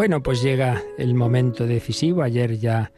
Bueno, 0.00 0.22
pues 0.22 0.40
llega 0.40 0.82
el 0.96 1.12
momento 1.12 1.66
decisivo. 1.66 2.22
Ayer 2.22 2.58
ya 2.58 2.90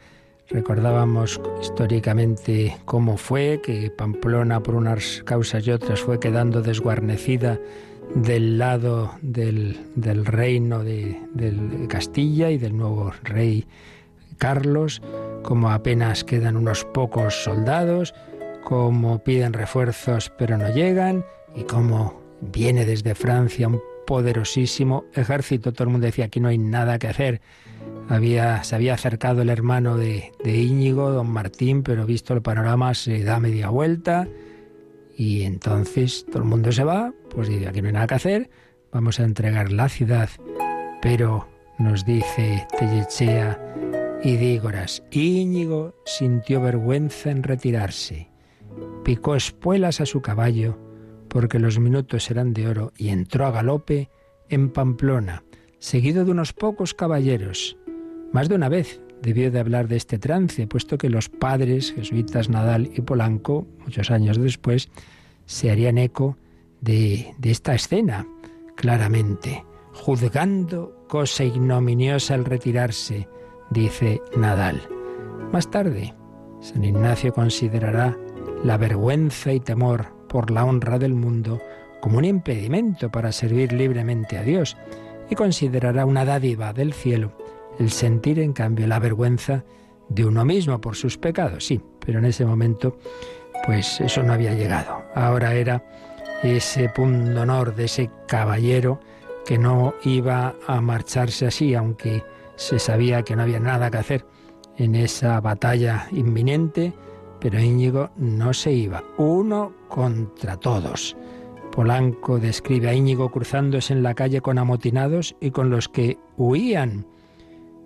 recordábamos 0.47 1.41
históricamente 1.61 2.77
cómo 2.85 3.17
fue, 3.17 3.59
que 3.61 3.91
Pamplona 3.91 4.63
por 4.63 4.75
unas 4.75 5.21
causas 5.25 5.67
y 5.67 5.71
otras 5.71 5.99
fue 5.99 6.21
quedando 6.21 6.61
desguarnecida 6.61 7.59
del 8.15 8.57
lado 8.57 9.15
del, 9.21 9.75
reino 10.23 10.81
de, 10.85 11.19
Castilla 11.89 12.51
y 12.51 12.57
del 12.57 12.77
nuevo 12.77 13.11
rey 13.21 13.67
Carlos, 14.37 15.01
como 15.41 15.71
apenas 15.71 16.23
quedan 16.23 16.55
unos 16.55 16.85
pocos 16.85 17.43
soldados, 17.43 18.15
como 18.63 19.21
piden 19.25 19.51
refuerzos 19.51 20.31
pero 20.37 20.57
no 20.57 20.73
llegan, 20.73 21.25
y 21.53 21.63
cómo 21.63 22.21
viene 22.39 22.85
desde 22.85 23.13
Francia 23.13 23.67
un 23.67 23.81
poderosísimo 24.05 25.05
ejército. 25.13 25.73
Todo 25.73 25.85
el 25.85 25.89
mundo 25.89 26.05
decía, 26.05 26.25
aquí 26.25 26.39
no 26.39 26.47
hay 26.47 26.57
nada 26.57 26.99
que 26.99 27.07
hacer. 27.07 27.41
Había, 28.09 28.63
se 28.63 28.75
había 28.75 28.93
acercado 28.93 29.41
el 29.41 29.49
hermano 29.49 29.97
de, 29.97 30.31
de 30.43 30.57
Íñigo, 30.57 31.11
don 31.11 31.29
Martín, 31.29 31.83
pero 31.83 32.05
visto 32.05 32.33
el 32.33 32.41
panorama 32.41 32.93
se 32.93 33.23
da 33.23 33.39
media 33.39 33.69
vuelta 33.69 34.27
y 35.15 35.43
entonces 35.43 36.25
todo 36.25 36.39
el 36.39 36.49
mundo 36.49 36.71
se 36.71 36.83
va, 36.83 37.13
pues 37.29 37.47
dice, 37.47 37.67
aquí 37.67 37.81
no 37.81 37.87
hay 37.87 37.93
nada 37.93 38.07
que 38.07 38.15
hacer, 38.15 38.49
vamos 38.91 39.19
a 39.19 39.23
entregar 39.23 39.71
la 39.71 39.89
ciudad. 39.89 40.29
Pero 41.01 41.47
nos 41.77 42.05
dice 42.05 42.65
Tellechea 42.77 43.59
y 44.23 44.37
dígoras. 44.37 45.03
Íñigo 45.11 45.95
sintió 46.05 46.61
vergüenza 46.61 47.29
en 47.29 47.43
retirarse. 47.43 48.29
Picó 49.03 49.35
espuelas 49.35 50.01
a 50.01 50.05
su 50.05 50.21
caballo, 50.21 50.77
porque 51.33 51.57
los 51.57 51.79
minutos 51.79 52.29
eran 52.29 52.53
de 52.53 52.67
oro, 52.67 52.93
y 52.95 53.09
entró 53.09 53.47
a 53.47 53.51
galope 53.51 54.09
en 54.49 54.69
Pamplona, 54.69 55.43
seguido 55.79 56.25
de 56.25 56.31
unos 56.31 56.53
pocos 56.53 56.93
caballeros. 56.93 57.75
Más 58.31 58.49
de 58.49 58.55
una 58.55 58.69
vez 58.69 59.01
debió 59.23 59.49
de 59.49 59.59
hablar 59.59 59.87
de 59.87 59.95
este 59.95 60.19
trance, 60.19 60.67
puesto 60.67 60.99
que 60.99 61.09
los 61.09 61.29
padres, 61.29 61.91
jesuitas 61.91 62.49
Nadal 62.49 62.91
y 62.93 63.01
Polanco, 63.01 63.67
muchos 63.79 64.11
años 64.11 64.37
después, 64.37 64.89
se 65.45 65.71
harían 65.71 65.97
eco 65.97 66.37
de, 66.81 67.33
de 67.39 67.49
esta 67.51 67.73
escena, 67.73 68.27
claramente, 68.75 69.65
juzgando 69.91 71.05
cosa 71.09 71.45
ignominiosa 71.45 72.35
al 72.35 72.45
retirarse, 72.45 73.27
dice 73.71 74.21
Nadal. 74.37 74.81
Más 75.51 75.71
tarde, 75.71 76.13
San 76.61 76.83
Ignacio 76.83 77.33
considerará 77.33 78.15
la 78.63 78.77
vergüenza 78.77 79.51
y 79.51 79.59
temor 79.59 80.22
por 80.33 80.49
la 80.49 80.65
honra 80.65 80.97
del 80.97 81.13
mundo 81.13 81.61
como 82.01 82.17
un 82.17 82.25
impedimento 82.25 83.11
para 83.11 83.31
servir 83.31 83.71
libremente 83.71 84.35
a 84.35 84.41
Dios 84.41 84.75
y 85.29 85.35
considerará 85.35 86.07
una 86.07 86.25
dádiva 86.25 86.73
del 86.73 86.91
cielo 86.91 87.37
el 87.77 87.91
sentir 87.91 88.39
en 88.39 88.51
cambio 88.51 88.87
la 88.87 88.97
vergüenza 88.97 89.63
de 90.09 90.25
uno 90.25 90.43
mismo 90.43 90.81
por 90.81 90.95
sus 90.95 91.19
pecados, 91.19 91.67
sí, 91.67 91.79
pero 92.03 92.17
en 92.17 92.25
ese 92.25 92.45
momento 92.45 92.97
pues 93.63 94.01
eso 94.01 94.23
no 94.23 94.33
había 94.33 94.55
llegado. 94.55 95.03
Ahora 95.13 95.53
era 95.53 95.83
ese 96.41 96.89
punto 96.89 97.39
honor 97.39 97.75
de 97.75 97.85
ese 97.85 98.09
caballero 98.27 98.99
que 99.45 99.59
no 99.59 99.93
iba 100.03 100.55
a 100.65 100.81
marcharse 100.81 101.45
así, 101.45 101.75
aunque 101.75 102.23
se 102.55 102.79
sabía 102.79 103.21
que 103.21 103.35
no 103.35 103.43
había 103.43 103.59
nada 103.59 103.91
que 103.91 103.97
hacer 103.97 104.25
en 104.77 104.95
esa 104.95 105.39
batalla 105.41 106.07
inminente, 106.11 106.91
pero 107.43 107.59
Íñigo 107.59 108.09
no 108.15 108.53
se 108.53 108.71
iba, 108.71 109.03
uno 109.17 109.73
contra 109.89 110.55
todos. 110.55 111.17
Polanco 111.73 112.39
describe 112.39 112.87
a 112.87 112.93
Íñigo 112.93 113.31
cruzándose 113.31 113.91
en 113.91 114.01
la 114.01 114.13
calle 114.13 114.39
con 114.39 114.57
amotinados 114.57 115.35
y 115.41 115.51
con 115.51 115.69
los 115.69 115.89
que 115.89 116.17
huían. 116.37 117.05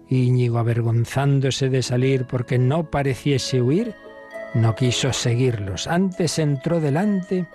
Íñigo, 0.09 0.59
avergonzándose 0.59 1.69
de 1.69 1.81
salir 1.81 2.27
porque 2.27 2.59
no 2.59 2.91
pareciese 2.91 3.59
huir, 3.59 3.95
no 4.53 4.75
quiso 4.75 5.11
seguirlos. 5.11 5.87
Antes 5.87 6.37
entró 6.37 6.79
delante 6.79 7.47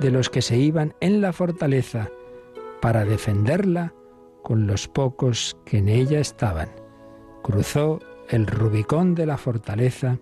de 0.00 0.10
los 0.10 0.30
que 0.30 0.42
se 0.42 0.56
iban 0.56 0.96
en 1.00 1.20
la 1.20 1.32
fortaleza 1.32 2.08
para 2.82 3.04
defenderla 3.04 3.94
con 4.42 4.66
los 4.66 4.88
pocos 4.88 5.56
que 5.64 5.78
en 5.78 5.88
ella 5.88 6.18
estaban. 6.18 6.70
Cruzó 7.44 8.00
el 8.28 8.48
Rubicón 8.48 9.14
de 9.14 9.26
la 9.26 9.36
fortaleza 9.36 10.18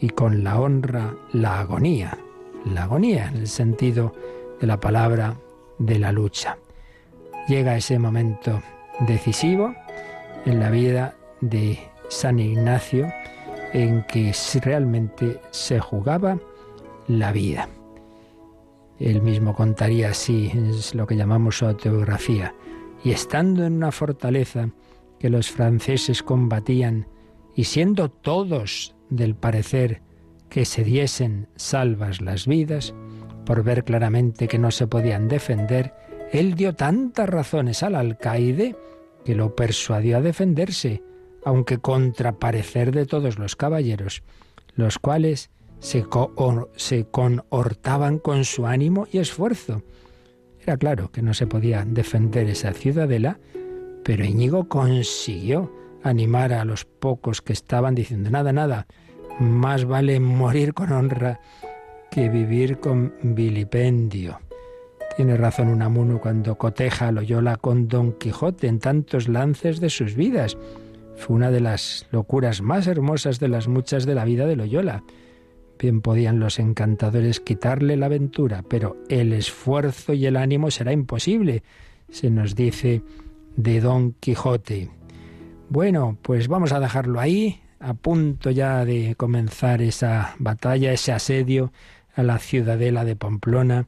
y 0.00 0.10
con 0.10 0.44
la 0.44 0.60
honra 0.60 1.14
la 1.32 1.60
agonía, 1.60 2.18
la 2.64 2.84
agonía 2.84 3.28
en 3.28 3.36
el 3.36 3.48
sentido 3.48 4.14
de 4.60 4.66
la 4.66 4.78
palabra 4.80 5.36
de 5.78 5.98
la 5.98 6.12
lucha. 6.12 6.58
Llega 7.48 7.76
ese 7.76 7.98
momento 7.98 8.60
decisivo 9.00 9.74
en 10.44 10.60
la 10.60 10.70
vida 10.70 11.16
de 11.40 11.78
San 12.08 12.38
Ignacio 12.38 13.12
en 13.72 14.04
que 14.04 14.34
realmente 14.62 15.40
se 15.50 15.78
jugaba 15.80 16.38
la 17.06 17.32
vida. 17.32 17.68
Él 18.98 19.22
mismo 19.22 19.54
contaría 19.54 20.10
así, 20.10 20.50
es 20.54 20.94
lo 20.94 21.06
que 21.06 21.16
llamamos 21.16 21.62
autobiografía. 21.62 22.54
Y 23.04 23.12
estando 23.12 23.64
en 23.64 23.74
una 23.74 23.92
fortaleza 23.92 24.70
que 25.18 25.30
los 25.30 25.50
franceses 25.50 26.22
combatían, 26.22 27.06
y 27.58 27.64
siendo 27.64 28.08
todos 28.08 28.94
del 29.10 29.34
parecer 29.34 30.00
que 30.48 30.64
se 30.64 30.84
diesen 30.84 31.48
salvas 31.56 32.20
las 32.20 32.46
vidas, 32.46 32.94
por 33.44 33.64
ver 33.64 33.82
claramente 33.82 34.46
que 34.46 34.60
no 34.60 34.70
se 34.70 34.86
podían 34.86 35.26
defender, 35.26 35.92
él 36.30 36.54
dio 36.54 36.76
tantas 36.76 37.28
razones 37.28 37.82
al 37.82 37.96
alcaide 37.96 38.76
que 39.24 39.34
lo 39.34 39.56
persuadió 39.56 40.18
a 40.18 40.20
defenderse, 40.20 41.02
aunque 41.44 41.78
contra 41.78 42.38
parecer 42.38 42.92
de 42.92 43.06
todos 43.06 43.40
los 43.40 43.56
caballeros, 43.56 44.22
los 44.76 45.00
cuales 45.00 45.50
se, 45.80 46.06
se 46.76 47.06
conhortaban 47.06 48.20
con 48.20 48.44
su 48.44 48.68
ánimo 48.68 49.08
y 49.10 49.18
esfuerzo. 49.18 49.82
Era 50.60 50.76
claro 50.76 51.10
que 51.10 51.22
no 51.22 51.34
se 51.34 51.48
podía 51.48 51.84
defender 51.84 52.48
esa 52.48 52.72
ciudadela, 52.72 53.40
pero 54.04 54.24
Íñigo 54.24 54.68
consiguió 54.68 55.72
animar 56.02 56.52
a 56.52 56.64
los 56.64 56.84
pocos 56.84 57.42
que 57.42 57.52
estaban 57.52 57.94
diciendo, 57.94 58.30
nada, 58.30 58.52
nada, 58.52 58.86
más 59.40 59.84
vale 59.84 60.20
morir 60.20 60.74
con 60.74 60.92
honra 60.92 61.40
que 62.10 62.28
vivir 62.28 62.78
con 62.78 63.14
vilipendio. 63.22 64.40
Tiene 65.16 65.36
razón 65.36 65.68
Unamuno 65.68 66.20
cuando 66.20 66.56
coteja 66.56 67.08
a 67.08 67.12
Loyola 67.12 67.56
con 67.56 67.88
Don 67.88 68.12
Quijote 68.12 68.68
en 68.68 68.78
tantos 68.78 69.28
lances 69.28 69.80
de 69.80 69.90
sus 69.90 70.14
vidas. 70.14 70.56
Fue 71.16 71.34
una 71.34 71.50
de 71.50 71.60
las 71.60 72.06
locuras 72.12 72.62
más 72.62 72.86
hermosas 72.86 73.40
de 73.40 73.48
las 73.48 73.66
muchas 73.66 74.06
de 74.06 74.14
la 74.14 74.24
vida 74.24 74.46
de 74.46 74.56
Loyola. 74.56 75.02
Bien 75.78 76.00
podían 76.00 76.40
los 76.40 76.58
encantadores 76.58 77.40
quitarle 77.40 77.96
la 77.96 78.06
aventura, 78.06 78.64
pero 78.68 78.96
el 79.08 79.32
esfuerzo 79.32 80.12
y 80.12 80.26
el 80.26 80.36
ánimo 80.36 80.70
será 80.70 80.92
imposible, 80.92 81.62
se 82.10 82.30
nos 82.30 82.54
dice 82.54 83.02
de 83.56 83.80
Don 83.80 84.12
Quijote. 84.12 84.97
Bueno, 85.70 86.16
pues 86.22 86.48
vamos 86.48 86.72
a 86.72 86.80
dejarlo 86.80 87.20
ahí, 87.20 87.60
a 87.78 87.92
punto 87.92 88.50
ya 88.50 88.86
de 88.86 89.14
comenzar 89.16 89.82
esa 89.82 90.34
batalla, 90.38 90.92
ese 90.92 91.12
asedio 91.12 91.72
a 92.14 92.22
la 92.22 92.38
ciudadela 92.38 93.04
de 93.04 93.16
Pamplona, 93.16 93.86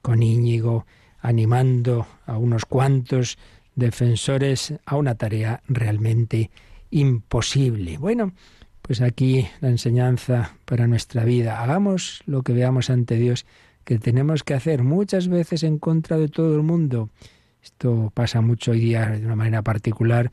con 0.00 0.22
Íñigo 0.22 0.86
animando 1.20 2.06
a 2.24 2.38
unos 2.38 2.64
cuantos 2.64 3.36
defensores 3.74 4.72
a 4.86 4.96
una 4.96 5.16
tarea 5.16 5.62
realmente 5.68 6.50
imposible. 6.90 7.98
Bueno, 7.98 8.32
pues 8.80 9.02
aquí 9.02 9.46
la 9.60 9.68
enseñanza 9.68 10.56
para 10.64 10.86
nuestra 10.86 11.24
vida. 11.24 11.62
Hagamos 11.62 12.22
lo 12.24 12.42
que 12.42 12.54
veamos 12.54 12.88
ante 12.88 13.16
Dios 13.16 13.44
que 13.84 13.98
tenemos 13.98 14.44
que 14.44 14.54
hacer 14.54 14.82
muchas 14.82 15.28
veces 15.28 15.62
en 15.62 15.78
contra 15.78 16.16
de 16.16 16.28
todo 16.28 16.56
el 16.56 16.62
mundo. 16.62 17.10
Esto 17.62 18.10
pasa 18.14 18.40
mucho 18.40 18.70
hoy 18.70 18.80
día 18.80 19.10
de 19.10 19.26
una 19.26 19.36
manera 19.36 19.60
particular 19.60 20.30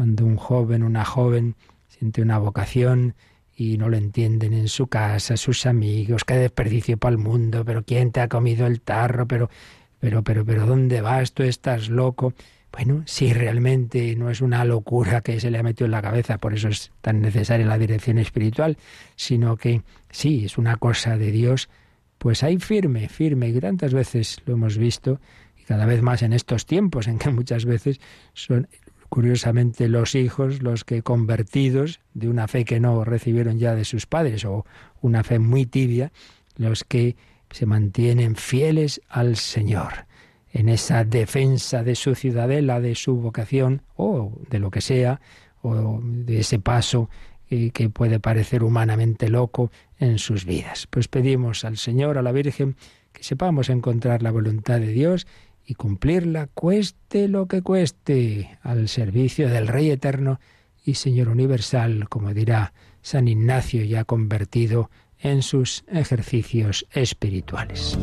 cuando 0.00 0.24
un 0.24 0.36
joven, 0.36 0.82
una 0.82 1.04
joven 1.04 1.56
siente 1.86 2.22
una 2.22 2.38
vocación 2.38 3.14
y 3.54 3.76
no 3.76 3.90
lo 3.90 3.98
entienden 3.98 4.54
en 4.54 4.68
su 4.68 4.86
casa, 4.86 5.36
sus 5.36 5.66
amigos, 5.66 6.24
qué 6.24 6.36
desperdicio 6.36 6.96
para 6.96 7.12
el 7.12 7.18
mundo, 7.18 7.66
pero 7.66 7.84
quién 7.84 8.10
te 8.10 8.22
ha 8.22 8.28
comido 8.28 8.66
el 8.66 8.80
tarro, 8.80 9.28
pero 9.28 9.50
pero 9.98 10.24
pero 10.24 10.46
pero 10.46 10.64
¿dónde 10.64 11.02
vas? 11.02 11.34
Tú 11.34 11.42
estás 11.42 11.90
loco. 11.90 12.32
Bueno, 12.72 13.02
si 13.04 13.34
realmente 13.34 14.16
no 14.16 14.30
es 14.30 14.40
una 14.40 14.64
locura 14.64 15.20
que 15.20 15.38
se 15.38 15.50
le 15.50 15.58
ha 15.58 15.62
metido 15.62 15.84
en 15.84 15.90
la 15.90 16.00
cabeza, 16.00 16.38
por 16.38 16.54
eso 16.54 16.68
es 16.68 16.92
tan 17.02 17.20
necesaria 17.20 17.66
la 17.66 17.76
dirección 17.76 18.16
espiritual, 18.16 18.78
sino 19.16 19.58
que 19.58 19.82
sí, 20.10 20.46
es 20.46 20.56
una 20.56 20.76
cosa 20.76 21.18
de 21.18 21.30
Dios, 21.30 21.68
pues 22.16 22.42
ahí 22.42 22.56
firme, 22.56 23.10
firme, 23.10 23.50
y 23.50 23.60
tantas 23.60 23.92
veces 23.92 24.40
lo 24.46 24.54
hemos 24.54 24.78
visto, 24.78 25.20
y 25.58 25.64
cada 25.64 25.84
vez 25.84 26.00
más 26.00 26.22
en 26.22 26.32
estos 26.32 26.64
tiempos 26.64 27.06
en 27.06 27.18
que 27.18 27.28
muchas 27.28 27.66
veces 27.66 28.00
son 28.32 28.66
curiosamente 29.10 29.88
los 29.88 30.14
hijos 30.14 30.62
los 30.62 30.84
que 30.84 31.02
convertidos 31.02 32.00
de 32.14 32.30
una 32.30 32.48
fe 32.48 32.64
que 32.64 32.80
no 32.80 33.04
recibieron 33.04 33.58
ya 33.58 33.74
de 33.74 33.84
sus 33.84 34.06
padres 34.06 34.46
o 34.46 34.64
una 35.02 35.22
fe 35.24 35.38
muy 35.38 35.66
tibia, 35.66 36.12
los 36.56 36.84
que 36.84 37.16
se 37.50 37.66
mantienen 37.66 38.36
fieles 38.36 39.02
al 39.08 39.36
Señor 39.36 40.06
en 40.52 40.68
esa 40.68 41.04
defensa 41.04 41.82
de 41.82 41.94
su 41.94 42.14
ciudadela, 42.14 42.80
de 42.80 42.94
su 42.94 43.16
vocación 43.16 43.82
o 43.96 44.32
de 44.48 44.58
lo 44.58 44.70
que 44.70 44.80
sea, 44.80 45.20
o 45.62 46.00
de 46.02 46.40
ese 46.40 46.58
paso 46.58 47.10
que 47.48 47.90
puede 47.90 48.20
parecer 48.20 48.62
humanamente 48.62 49.28
loco 49.28 49.72
en 49.98 50.18
sus 50.18 50.44
vidas. 50.44 50.86
Pues 50.88 51.08
pedimos 51.08 51.64
al 51.64 51.76
Señor, 51.76 52.16
a 52.16 52.22
la 52.22 52.32
Virgen, 52.32 52.76
que 53.12 53.24
sepamos 53.24 53.68
encontrar 53.70 54.22
la 54.22 54.30
voluntad 54.30 54.78
de 54.78 54.92
Dios 54.92 55.26
y 55.64 55.74
cumplirla, 55.74 56.48
cueste 56.48 57.28
lo 57.28 57.46
que 57.46 57.62
cueste, 57.62 58.58
al 58.62 58.88
servicio 58.88 59.48
del 59.48 59.68
Rey 59.68 59.90
Eterno 59.90 60.40
y 60.84 60.94
Señor 60.94 61.28
Universal, 61.28 62.08
como 62.08 62.34
dirá 62.34 62.72
San 63.02 63.28
Ignacio 63.28 63.84
ya 63.84 64.04
convertido 64.04 64.90
en 65.18 65.42
sus 65.42 65.84
ejercicios 65.88 66.86
espirituales. 66.92 67.98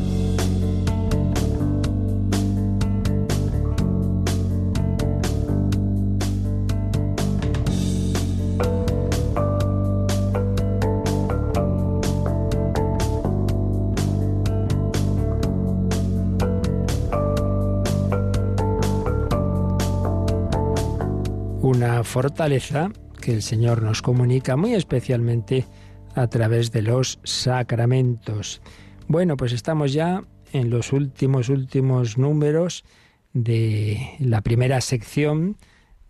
Fortaleza 22.08 22.90
que 23.22 23.34
el 23.34 23.42
Señor 23.44 23.84
nos 23.84 24.02
comunica 24.02 24.56
muy 24.56 24.74
especialmente 24.74 25.66
a 26.16 26.28
través 26.28 26.72
de 26.72 26.82
los 26.82 27.20
sacramentos. 27.24 28.62
Bueno, 29.08 29.38
pues 29.38 29.54
estamos 29.54 29.94
ya 29.94 30.24
en 30.54 30.70
los 30.70 30.94
últimos, 30.94 31.50
últimos 31.50 32.18
números 32.18 32.84
de 33.34 34.16
la 34.20 34.42
primera 34.42 34.82
sección 34.82 35.58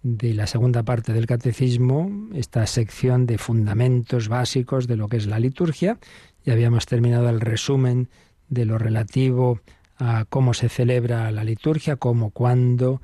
de 0.04 0.34
la 0.34 0.48
segunda 0.48 0.84
parte 0.84 1.12
del 1.12 1.26
catecismo, 1.26 2.30
esta 2.34 2.66
sección 2.68 3.26
de 3.26 3.38
fundamentos 3.38 4.30
básicos 4.30 4.88
de 4.88 4.96
lo 4.96 5.10
que 5.10 5.18
es 5.18 5.26
la 5.26 5.40
liturgia. 5.40 6.00
Ya 6.46 6.54
habíamos 6.54 6.86
terminado 6.86 7.28
el 7.30 7.42
resumen 7.42 8.08
de 8.48 8.66
lo 8.66 8.78
relativo 8.78 9.60
a 9.98 10.26
cómo 10.30 10.54
se 10.54 10.70
celebra 10.70 11.32
la 11.32 11.44
liturgia, 11.44 11.98
cómo, 11.98 12.30
cuándo 12.30 13.02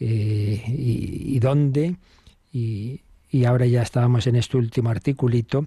eh, 0.00 0.64
y, 0.66 1.38
dónde. 1.40 1.96
Y, 2.52 3.02
y 3.30 3.44
ahora 3.44 3.66
ya 3.66 3.82
estábamos 3.82 4.26
en 4.26 4.36
este 4.36 4.56
último 4.56 4.90
articulito, 4.90 5.66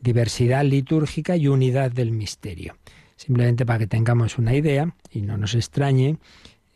diversidad 0.00 0.64
litúrgica 0.64 1.36
y 1.36 1.48
unidad 1.48 1.90
del 1.90 2.12
misterio. 2.12 2.76
Simplemente 3.16 3.64
para 3.64 3.78
que 3.78 3.86
tengamos 3.86 4.38
una 4.38 4.54
idea 4.54 4.94
y 5.10 5.22
no 5.22 5.36
nos 5.36 5.54
extrañe, 5.54 6.18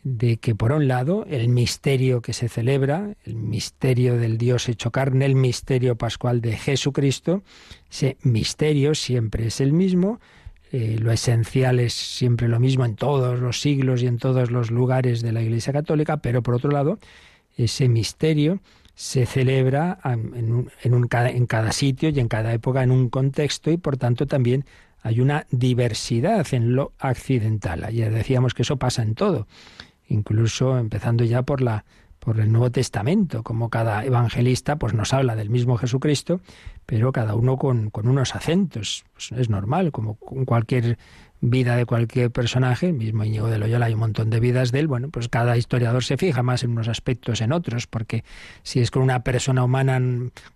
de 0.08 0.36
que 0.36 0.54
por 0.54 0.70
un 0.70 0.86
lado 0.86 1.26
el 1.28 1.48
misterio 1.48 2.22
que 2.22 2.32
se 2.32 2.48
celebra, 2.48 3.16
el 3.24 3.34
misterio 3.34 4.16
del 4.16 4.38
Dios 4.38 4.68
hecho 4.68 4.92
carne, 4.92 5.26
el 5.26 5.34
misterio 5.34 5.96
pascual 5.96 6.40
de 6.40 6.56
Jesucristo, 6.56 7.42
ese 7.90 8.16
misterio 8.22 8.94
siempre 8.94 9.48
es 9.48 9.60
el 9.60 9.72
mismo, 9.72 10.20
eh, 10.70 10.96
lo 11.00 11.10
esencial 11.10 11.80
es 11.80 11.92
siempre 11.92 12.46
lo 12.46 12.60
mismo 12.60 12.84
en 12.84 12.94
todos 12.94 13.40
los 13.40 13.60
siglos 13.60 14.00
y 14.00 14.06
en 14.06 14.18
todos 14.18 14.52
los 14.52 14.70
lugares 14.70 15.22
de 15.22 15.32
la 15.32 15.42
Iglesia 15.42 15.72
Católica, 15.72 16.18
pero 16.18 16.40
por 16.40 16.54
otro 16.54 16.70
lado, 16.70 17.00
ese 17.56 17.88
misterio 17.88 18.60
se 18.96 19.26
celebra 19.26 20.00
en, 20.04 20.68
en 20.82 21.46
cada 21.46 21.70
sitio 21.70 22.08
y 22.08 22.18
en 22.18 22.26
cada 22.26 22.52
época 22.52 22.82
en 22.82 22.90
un 22.90 23.08
contexto 23.08 23.70
y 23.70 23.76
por 23.76 23.96
tanto 23.96 24.26
también 24.26 24.64
hay 25.02 25.20
una 25.20 25.46
diversidad 25.50 26.44
en 26.52 26.74
lo 26.74 26.92
accidental. 26.98 27.84
Ayer 27.84 28.12
decíamos 28.12 28.54
que 28.54 28.62
eso 28.62 28.76
pasa 28.78 29.02
en 29.02 29.14
todo 29.14 29.46
incluso 30.08 30.78
empezando 30.78 31.24
ya 31.24 31.42
por 31.42 31.60
la 31.60 31.84
por 32.26 32.40
el 32.40 32.50
Nuevo 32.50 32.72
Testamento, 32.72 33.44
como 33.44 33.70
cada 33.70 34.04
evangelista 34.04 34.74
pues 34.74 34.94
nos 34.94 35.14
habla 35.14 35.36
del 35.36 35.48
mismo 35.48 35.76
Jesucristo, 35.76 36.40
pero 36.84 37.12
cada 37.12 37.36
uno 37.36 37.56
con, 37.56 37.92
unos 38.02 38.34
acentos. 38.34 39.04
Pues 39.12 39.30
es 39.30 39.48
normal, 39.48 39.92
como 39.92 40.16
con 40.16 40.44
cualquier 40.44 40.98
vida 41.40 41.76
de 41.76 41.86
cualquier 41.86 42.32
personaje, 42.32 42.92
mismo 42.92 43.22
Íñigo 43.22 43.46
de 43.46 43.58
Loyola 43.58 43.86
hay 43.86 43.94
un 43.94 44.00
montón 44.00 44.28
de 44.30 44.40
vidas 44.40 44.72
de 44.72 44.80
él, 44.80 44.88
bueno, 44.88 45.08
pues 45.08 45.28
cada 45.28 45.56
historiador 45.56 46.02
se 46.02 46.16
fija 46.16 46.42
más 46.42 46.64
en 46.64 46.72
unos 46.72 46.88
aspectos 46.88 47.40
en 47.40 47.52
otros, 47.52 47.86
porque 47.86 48.24
si 48.64 48.80
es 48.80 48.90
con 48.90 49.02
una 49.02 49.22
persona 49.22 49.62
humana 49.62 50.00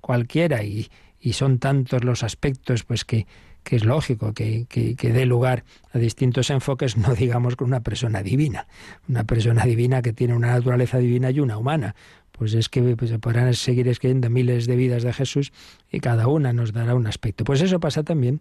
cualquiera 0.01 0.65
y 0.65 0.89
son 1.35 1.61
tantos 1.61 2.03
los 2.03 2.25
aspectos, 2.25 2.83
pues 2.83 3.05
que 3.05 3.29
que 3.71 3.77
es 3.77 3.85
lógico 3.85 4.35
que, 4.35 4.67
que, 4.69 5.13
dé 5.13 5.27
lugar 5.27 5.63
a 5.93 5.99
distintos 6.01 6.51
enfoques, 6.51 6.97
no 6.97 7.15
digamos 7.15 7.55
con 7.55 7.69
una 7.69 7.85
persona 7.85 8.21
divina, 8.21 8.67
una 9.09 9.23
persona 9.23 9.65
divina 9.65 10.03
que 10.03 10.13
tiene 10.13 10.35
una 10.35 10.49
naturaleza 10.49 10.99
divina 10.99 11.31
y 11.31 11.39
una 11.39 11.57
humana. 11.57 11.95
Pues 12.33 12.55
es 12.55 12.69
que 12.69 12.83
pues, 12.97 13.13
se 13.13 13.21
podrán 13.21 13.55
seguir 13.55 13.87
escribiendo 13.87 14.29
miles 14.29 14.67
de 14.67 14.75
vidas 14.75 15.05
de 15.05 15.13
Jesús 15.13 15.53
y 15.89 16.01
cada 16.01 16.27
una 16.27 16.53
nos 16.53 16.73
dará 16.73 16.97
un 16.97 17.07
aspecto. 17.07 17.45
Pues 17.45 17.61
eso 17.61 17.79
pasa 17.79 18.03
también 18.03 18.41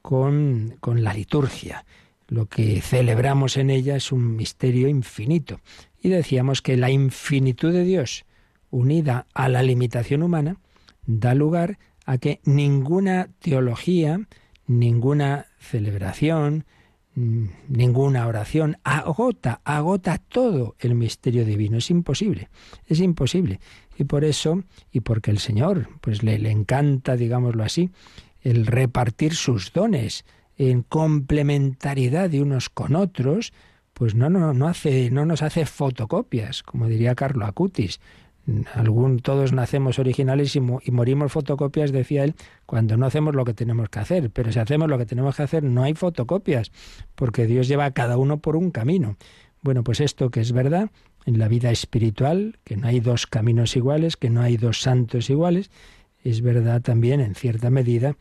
con, 0.00 0.78
con 0.80 1.04
la 1.04 1.12
liturgia. 1.12 1.84
Lo 2.28 2.46
que 2.46 2.80
celebramos 2.80 3.58
en 3.58 3.68
ella 3.68 3.96
es 3.96 4.12
un 4.12 4.34
misterio 4.34 4.88
infinito. 4.88 5.60
Y 6.00 6.08
decíamos 6.08 6.62
que 6.62 6.78
la 6.78 6.88
infinitud 6.88 7.70
de 7.70 7.84
Dios, 7.84 8.24
unida 8.70 9.26
a 9.34 9.50
la 9.50 9.62
limitación 9.62 10.22
humana, 10.22 10.56
da 11.04 11.34
lugar 11.34 11.78
a 12.06 12.16
que 12.16 12.40
ninguna 12.44 13.28
teología, 13.40 14.20
ninguna 14.70 15.46
celebración, 15.58 16.64
mm, 17.16 17.46
ninguna 17.68 18.28
oración 18.28 18.78
agota, 18.84 19.60
agota 19.64 20.18
todo 20.18 20.76
el 20.78 20.94
misterio 20.94 21.44
divino. 21.44 21.78
Es 21.78 21.90
imposible, 21.90 22.48
es 22.86 23.00
imposible. 23.00 23.58
Y 23.98 24.04
por 24.04 24.24
eso, 24.24 24.62
y 24.92 25.00
porque 25.00 25.32
el 25.32 25.40
Señor, 25.40 25.88
pues 26.00 26.22
le, 26.22 26.38
le 26.38 26.52
encanta, 26.52 27.16
digámoslo 27.16 27.64
así, 27.64 27.90
el 28.42 28.66
repartir 28.66 29.34
sus 29.34 29.72
dones 29.72 30.24
en 30.56 30.82
complementariedad 30.82 32.30
de 32.30 32.40
unos 32.40 32.68
con 32.70 32.94
otros, 32.94 33.52
pues 33.92 34.14
no, 34.14 34.30
no, 34.30 34.54
no, 34.54 34.68
hace, 34.68 35.10
no 35.10 35.26
nos 35.26 35.42
hace 35.42 35.66
fotocopias, 35.66 36.62
como 36.62 36.86
diría 36.86 37.16
Carlo 37.16 37.44
Acutis, 37.44 38.00
Algún, 38.74 39.20
todos 39.20 39.52
nacemos 39.52 39.98
originales 39.98 40.56
y, 40.56 40.60
morimos 40.60 41.32
fotocopias, 41.32 41.92
decía 41.92 42.24
él, 42.24 42.34
cuando 42.66 42.96
no 42.96 43.06
hacemos 43.06 43.34
lo 43.34 43.44
que 43.44 43.54
tenemos 43.54 43.88
que 43.88 43.98
hacer. 43.98 44.30
Pero 44.30 44.50
si 44.52 44.58
hacemos 44.58 44.88
lo 44.88 44.98
que 44.98 45.06
tenemos 45.06 45.36
que 45.36 45.42
hacer, 45.42 45.62
no 45.62 45.82
hay 45.82 45.94
fotocopias, 45.94 46.72
porque 47.14 47.46
Dios 47.46 47.68
lleva 47.68 47.84
a 47.84 47.90
cada 47.92 48.16
uno 48.16 48.38
por 48.38 48.56
un 48.56 48.70
camino. 48.70 49.16
Bueno, 49.62 49.84
pues 49.84 50.00
esto 50.00 50.30
que 50.30 50.40
es 50.40 50.52
verdad 50.52 50.90
en 51.26 51.38
la 51.38 51.48
vida 51.48 51.70
espiritual, 51.70 52.58
que 52.64 52.76
no 52.76 52.88
hay 52.88 53.00
dos 53.00 53.26
caminos 53.26 53.76
iguales, 53.76 54.16
que 54.16 54.30
no 54.30 54.40
hay 54.40 54.56
dos 54.56 54.80
santos 54.80 55.28
iguales, 55.28 55.70
es 56.24 56.40
verdad 56.40 56.80
también 56.80 57.20
en 57.20 57.34
cierta 57.34 57.70
medida 57.70 58.16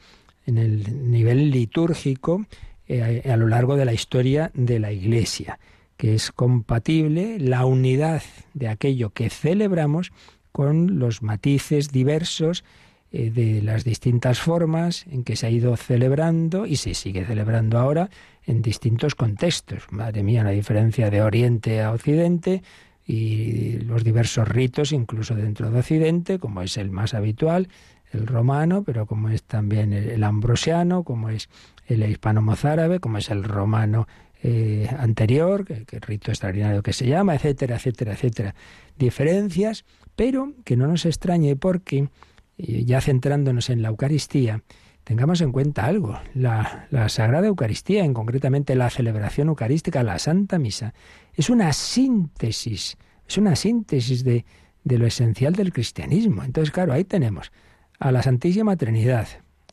en 0.45 0.57
el 0.57 1.11
nivel 1.11 1.51
litúrgico 1.51 2.45
eh, 2.87 3.23
a 3.29 3.37
lo 3.37 3.47
largo 3.47 3.75
de 3.75 3.85
la 3.85 3.93
historia 3.93 4.51
de 4.53 4.79
la 4.79 4.91
Iglesia 4.91 5.59
que 5.99 6.15
es 6.15 6.31
compatible 6.31 7.39
la 7.39 7.65
unidad 7.65 8.23
de 8.53 8.69
aquello 8.69 9.09
que 9.09 9.29
celebramos 9.29 10.13
con 10.53 10.97
los 10.97 11.21
matices 11.21 11.91
diversos 11.91 12.63
eh, 13.11 13.29
de 13.31 13.61
las 13.61 13.83
distintas 13.83 14.39
formas 14.39 15.05
en 15.11 15.25
que 15.25 15.35
se 15.35 15.47
ha 15.47 15.49
ido 15.49 15.75
celebrando 15.75 16.65
y 16.65 16.77
se 16.77 16.93
sigue 16.93 17.25
celebrando 17.25 17.77
ahora 17.77 18.09
en 18.45 18.61
distintos 18.61 19.13
contextos. 19.13 19.91
Madre 19.91 20.23
mía, 20.23 20.45
la 20.45 20.51
diferencia 20.51 21.09
de 21.09 21.21
Oriente 21.21 21.81
a 21.81 21.91
Occidente 21.91 22.63
y 23.05 23.79
los 23.79 24.05
diversos 24.05 24.47
ritos, 24.47 24.93
incluso 24.93 25.35
dentro 25.35 25.69
de 25.69 25.79
Occidente, 25.79 26.39
como 26.39 26.61
es 26.61 26.77
el 26.77 26.91
más 26.91 27.13
habitual, 27.13 27.67
el 28.13 28.25
romano, 28.25 28.83
pero 28.85 29.05
como 29.05 29.27
es 29.27 29.43
también 29.43 29.91
el 29.91 30.23
ambrosiano, 30.23 31.03
como 31.03 31.29
es 31.29 31.49
el 31.87 32.09
hispano-mozárabe, 32.09 33.01
como 33.01 33.17
es 33.17 33.29
el 33.29 33.43
romano 33.43 34.07
eh, 34.41 34.89
anterior, 34.97 35.65
que, 35.65 35.85
rito 35.99 36.31
extraordinario 36.31 36.81
que 36.81 36.93
se 36.93 37.05
llama, 37.05 37.35
etcétera, 37.35 37.75
etcétera, 37.75 38.13
etcétera. 38.13 38.55
Diferencias, 38.97 39.85
pero 40.15 40.53
que 40.63 40.77
no 40.77 40.87
nos 40.87 41.05
extrañe 41.05 41.55
porque, 41.55 42.09
eh, 42.57 42.85
ya 42.85 43.01
centrándonos 43.01 43.69
en 43.69 43.81
la 43.81 43.89
Eucaristía, 43.89 44.63
tengamos 45.03 45.41
en 45.41 45.51
cuenta 45.51 45.85
algo. 45.85 46.19
La, 46.33 46.87
la, 46.91 47.09
Sagrada 47.09 47.47
Eucaristía, 47.47 48.05
en 48.05 48.13
concretamente 48.13 48.75
la 48.75 48.89
celebración 48.89 49.49
eucarística, 49.49 50.03
la 50.03 50.19
Santa 50.19 50.57
Misa, 50.57 50.93
es 51.33 51.49
una 51.49 51.73
síntesis, 51.73 52.97
es 53.27 53.37
una 53.37 53.55
síntesis 53.55 54.23
de, 54.23 54.45
de 54.83 54.97
lo 54.97 55.05
esencial 55.05 55.53
del 55.53 55.73
cristianismo. 55.73 56.43
Entonces, 56.43 56.71
claro, 56.71 56.93
ahí 56.93 57.03
tenemos 57.03 57.51
a 57.99 58.11
la 58.11 58.23
Santísima 58.23 58.75
Trinidad. 58.77 59.27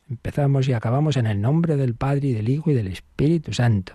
Empezamos 0.08 0.68
y 0.68 0.72
acabamos 0.72 1.16
en 1.16 1.26
el 1.26 1.40
nombre 1.40 1.76
del 1.76 1.94
Padre 1.94 2.28
y 2.28 2.32
del 2.32 2.48
Hijo 2.48 2.70
y 2.70 2.74
del 2.74 2.88
Espíritu 2.88 3.52
Santo. 3.52 3.94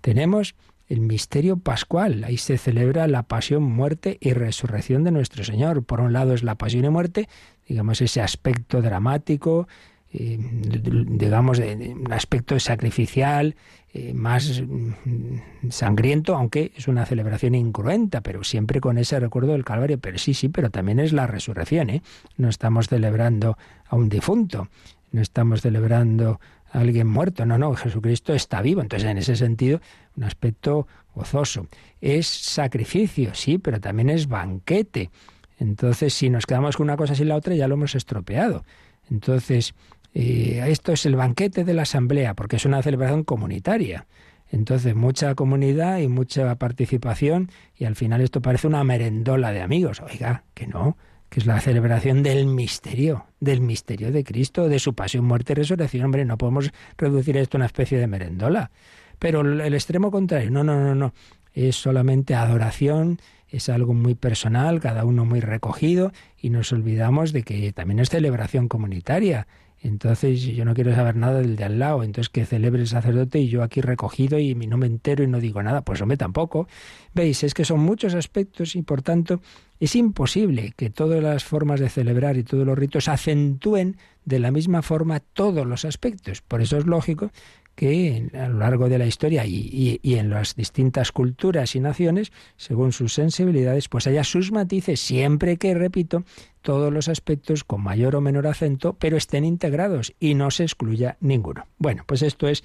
Tenemos 0.00 0.54
el 0.88 1.00
misterio 1.00 1.58
pascual. 1.58 2.24
Ahí 2.24 2.38
se 2.38 2.58
celebra 2.58 3.06
la 3.08 3.22
pasión, 3.22 3.62
muerte 3.62 4.18
y 4.20 4.32
resurrección 4.32 5.04
de 5.04 5.10
nuestro 5.10 5.44
Señor. 5.44 5.84
Por 5.84 6.00
un 6.00 6.12
lado 6.12 6.34
es 6.34 6.42
la 6.42 6.54
pasión 6.54 6.84
y 6.84 6.88
muerte, 6.88 7.28
digamos 7.66 8.00
ese 8.00 8.22
aspecto 8.22 8.80
dramático, 8.80 9.68
eh, 10.10 10.38
digamos 10.40 11.58
un 11.58 12.10
aspecto 12.12 12.58
sacrificial, 12.58 13.54
eh, 13.92 14.14
más 14.14 14.62
mm, 14.62 15.68
sangriento, 15.70 16.34
aunque 16.34 16.72
es 16.76 16.88
una 16.88 17.04
celebración 17.04 17.54
incruenta, 17.54 18.22
pero 18.22 18.42
siempre 18.44 18.80
con 18.80 18.96
ese 18.96 19.20
recuerdo 19.20 19.52
del 19.52 19.64
Calvario. 19.64 19.98
Pero 19.98 20.18
sí, 20.18 20.32
sí, 20.32 20.48
pero 20.48 20.70
también 20.70 21.00
es 21.00 21.12
la 21.12 21.26
resurrección. 21.26 21.90
¿eh? 21.90 22.02
No 22.38 22.48
estamos 22.48 22.88
celebrando 22.88 23.58
a 23.86 23.96
un 23.96 24.08
difunto, 24.08 24.68
no 25.12 25.20
estamos 25.20 25.60
celebrando 25.60 26.40
alguien 26.70 27.06
muerto. 27.06 27.44
No, 27.46 27.58
no, 27.58 27.74
Jesucristo 27.74 28.34
está 28.34 28.62
vivo. 28.62 28.80
Entonces, 28.80 29.08
en 29.08 29.18
ese 29.18 29.36
sentido, 29.36 29.80
un 30.16 30.24
aspecto 30.24 30.86
gozoso. 31.14 31.66
Es 32.00 32.26
sacrificio, 32.26 33.34
sí, 33.34 33.58
pero 33.58 33.80
también 33.80 34.10
es 34.10 34.28
banquete. 34.28 35.10
Entonces, 35.58 36.14
si 36.14 36.30
nos 36.30 36.46
quedamos 36.46 36.76
con 36.76 36.84
una 36.84 36.96
cosa 36.96 37.14
sin 37.14 37.28
la 37.28 37.36
otra, 37.36 37.54
ya 37.54 37.68
lo 37.68 37.74
hemos 37.74 37.94
estropeado. 37.94 38.64
Entonces, 39.10 39.74
eh, 40.14 40.62
esto 40.68 40.92
es 40.92 41.04
el 41.06 41.16
banquete 41.16 41.64
de 41.64 41.74
la 41.74 41.82
asamblea, 41.82 42.34
porque 42.34 42.56
es 42.56 42.64
una 42.64 42.82
celebración 42.82 43.24
comunitaria. 43.24 44.06
Entonces, 44.50 44.94
mucha 44.94 45.34
comunidad 45.34 45.98
y 45.98 46.08
mucha 46.08 46.54
participación, 46.54 47.50
y 47.76 47.84
al 47.84 47.96
final 47.96 48.20
esto 48.20 48.40
parece 48.40 48.66
una 48.66 48.82
merendola 48.84 49.52
de 49.52 49.60
amigos. 49.60 50.00
Oiga, 50.00 50.44
que 50.54 50.66
no, 50.66 50.96
que 51.28 51.40
es 51.40 51.46
la 51.46 51.60
celebración 51.60 52.22
del 52.22 52.46
misterio, 52.46 53.26
del 53.40 53.60
misterio 53.60 54.10
de 54.10 54.24
Cristo, 54.24 54.68
de 54.68 54.78
su 54.78 54.94
pasión, 54.94 55.24
muerte 55.24 55.52
y 55.52 55.56
resurrección. 55.56 56.06
Hombre, 56.06 56.24
no 56.24 56.38
podemos 56.38 56.70
reducir 56.96 57.36
esto 57.36 57.56
a 57.56 57.58
una 57.58 57.66
especie 57.66 57.98
de 57.98 58.06
merendola. 58.06 58.70
Pero 59.18 59.40
el 59.40 59.74
extremo 59.74 60.10
contrario, 60.10 60.50
no, 60.50 60.64
no, 60.64 60.80
no, 60.80 60.94
no. 60.94 61.12
es 61.52 61.76
solamente 61.76 62.34
adoración, 62.34 63.20
es 63.48 63.68
algo 63.68 63.94
muy 63.94 64.14
personal, 64.14 64.80
cada 64.80 65.04
uno 65.04 65.24
muy 65.24 65.40
recogido, 65.40 66.12
y 66.40 66.50
nos 66.50 66.72
olvidamos 66.72 67.32
de 67.32 67.42
que 67.42 67.72
también 67.72 67.98
es 67.98 68.10
celebración 68.10 68.68
comunitaria. 68.68 69.46
Entonces 69.80 70.40
yo 70.42 70.64
no 70.64 70.74
quiero 70.74 70.94
saber 70.94 71.16
nada 71.16 71.40
del 71.40 71.56
de 71.56 71.64
al 71.64 71.78
lado, 71.78 72.02
entonces 72.02 72.28
que 72.28 72.44
celebre 72.44 72.80
el 72.80 72.88
sacerdote 72.88 73.38
y 73.38 73.48
yo 73.48 73.62
aquí 73.62 73.80
recogido 73.80 74.38
y 74.38 74.54
no 74.54 74.76
me 74.76 74.86
entero 74.86 75.22
y 75.22 75.28
no 75.28 75.38
digo 75.38 75.62
nada, 75.62 75.82
pues 75.82 76.00
hombre 76.00 76.16
tampoco. 76.16 76.68
Veis, 77.14 77.44
es 77.44 77.54
que 77.54 77.64
son 77.64 77.80
muchos 77.80 78.14
aspectos 78.14 78.74
y 78.74 78.82
por 78.82 79.02
tanto 79.02 79.40
es 79.78 79.94
imposible 79.94 80.72
que 80.76 80.90
todas 80.90 81.22
las 81.22 81.44
formas 81.44 81.78
de 81.78 81.88
celebrar 81.88 82.36
y 82.36 82.42
todos 82.42 82.66
los 82.66 82.76
ritos 82.76 83.08
acentúen 83.08 83.96
de 84.24 84.40
la 84.40 84.50
misma 84.50 84.82
forma 84.82 85.20
todos 85.20 85.66
los 85.66 85.84
aspectos. 85.84 86.42
Por 86.42 86.60
eso 86.60 86.76
es 86.76 86.86
lógico 86.86 87.30
que 87.78 88.28
a 88.34 88.48
lo 88.48 88.58
largo 88.58 88.88
de 88.88 88.98
la 88.98 89.06
historia 89.06 89.46
y, 89.46 90.00
en 90.02 90.30
las 90.30 90.56
distintas 90.56 91.12
culturas 91.12 91.76
y 91.76 91.80
naciones, 91.80 92.32
según 92.56 92.90
sus 92.90 93.14
sensibilidades, 93.14 93.88
pues 93.88 94.08
haya 94.08 94.24
sus 94.24 94.50
matices, 94.50 94.98
siempre 94.98 95.58
que, 95.58 95.74
repito, 95.74 96.24
todos 96.60 96.92
los 96.92 97.06
aspectos 97.06 97.62
con 97.62 97.84
mayor 97.84 98.16
o 98.16 98.20
menor 98.20 98.48
acento, 98.48 98.94
pero 98.94 99.16
estén 99.16 99.44
integrados 99.44 100.12
y 100.18 100.34
no 100.34 100.50
se 100.50 100.64
excluya 100.64 101.18
ninguno. 101.20 101.68
Bueno, 101.78 102.02
pues 102.04 102.22
esto 102.22 102.48
es 102.48 102.64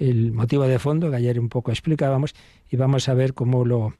el 0.00 0.32
motivo 0.32 0.64
de 0.64 0.80
fondo 0.80 1.10
que 1.10 1.16
ayer 1.18 1.38
un 1.38 1.48
poco 1.48 1.70
explicábamos 1.70 2.34
y 2.68 2.76
vamos 2.76 3.08
a 3.08 3.14
ver 3.14 3.34
cómo 3.34 3.64
lo 3.64 3.94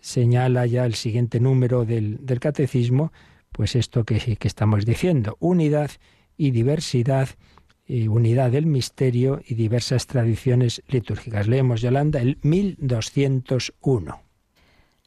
señala 0.00 0.66
ya 0.66 0.86
el 0.86 0.94
siguiente 0.94 1.40
número 1.40 1.84
del, 1.84 2.20
catecismo, 2.38 3.12
pues 3.50 3.74
esto 3.74 4.04
que, 4.04 4.36
que 4.36 4.46
estamos 4.46 4.86
diciendo, 4.86 5.36
unidad 5.40 5.90
y 6.36 6.52
diversidad 6.52 7.30
unidad 7.88 8.50
del 8.50 8.66
misterio 8.66 9.40
y 9.46 9.54
diversas 9.54 10.06
tradiciones 10.06 10.82
litúrgicas. 10.88 11.46
Leemos, 11.46 11.80
Yolanda, 11.80 12.20
el 12.20 12.38
1201. 12.42 14.20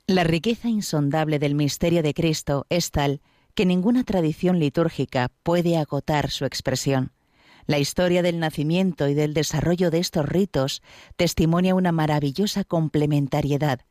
La 0.07 0.23
riqueza 0.23 0.69
insondable 0.69 1.39
del 1.39 1.55
misterio 1.55 2.01
de 2.01 2.13
Cristo 2.13 2.65
es 2.69 2.91
tal 2.91 3.21
que 3.53 3.65
ninguna 3.65 4.03
tradición 4.03 4.59
litúrgica 4.59 5.29
puede 5.43 5.77
agotar 5.77 6.31
su 6.31 6.45
expresión. 6.45 7.11
La 7.67 7.77
historia 7.77 8.23
del 8.23 8.39
nacimiento 8.39 9.07
y 9.07 9.13
del 9.13 9.35
desarrollo 9.35 9.91
de 9.91 9.99
estos 9.99 10.25
ritos 10.25 10.81
testimonia 11.17 11.75
una 11.75 11.91
maravillosa 11.91 12.63
complementariedad. 12.63 13.81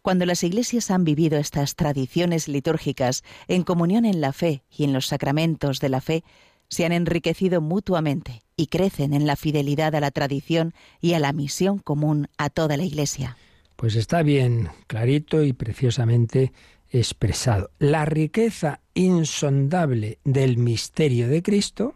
Cuando 0.00 0.24
las 0.24 0.42
iglesias 0.44 0.90
han 0.90 1.04
vivido 1.04 1.38
estas 1.38 1.74
tradiciones 1.74 2.48
litúrgicas 2.48 3.22
en 3.46 3.64
comunión 3.64 4.06
en 4.06 4.20
la 4.20 4.32
fe 4.32 4.62
y 4.74 4.84
en 4.84 4.92
los 4.92 5.06
sacramentos 5.06 5.80
de 5.80 5.88
la 5.88 6.00
fe, 6.00 6.24
se 6.68 6.84
han 6.84 6.92
enriquecido 6.92 7.60
mutuamente 7.60 8.42
y 8.56 8.66
crecen 8.66 9.14
en 9.14 9.26
la 9.26 9.36
fidelidad 9.36 9.94
a 9.94 10.00
la 10.00 10.10
tradición 10.10 10.74
y 11.00 11.14
a 11.14 11.20
la 11.20 11.32
misión 11.32 11.78
común 11.78 12.28
a 12.38 12.50
toda 12.50 12.76
la 12.76 12.84
Iglesia. 12.84 13.36
Pues 13.76 13.94
está 13.94 14.22
bien, 14.22 14.68
clarito 14.86 15.44
y 15.44 15.52
preciosamente 15.52 16.52
expresado. 16.90 17.70
La 17.78 18.04
riqueza 18.04 18.80
insondable 18.94 20.18
del 20.24 20.56
misterio 20.56 21.28
de 21.28 21.42
Cristo, 21.42 21.94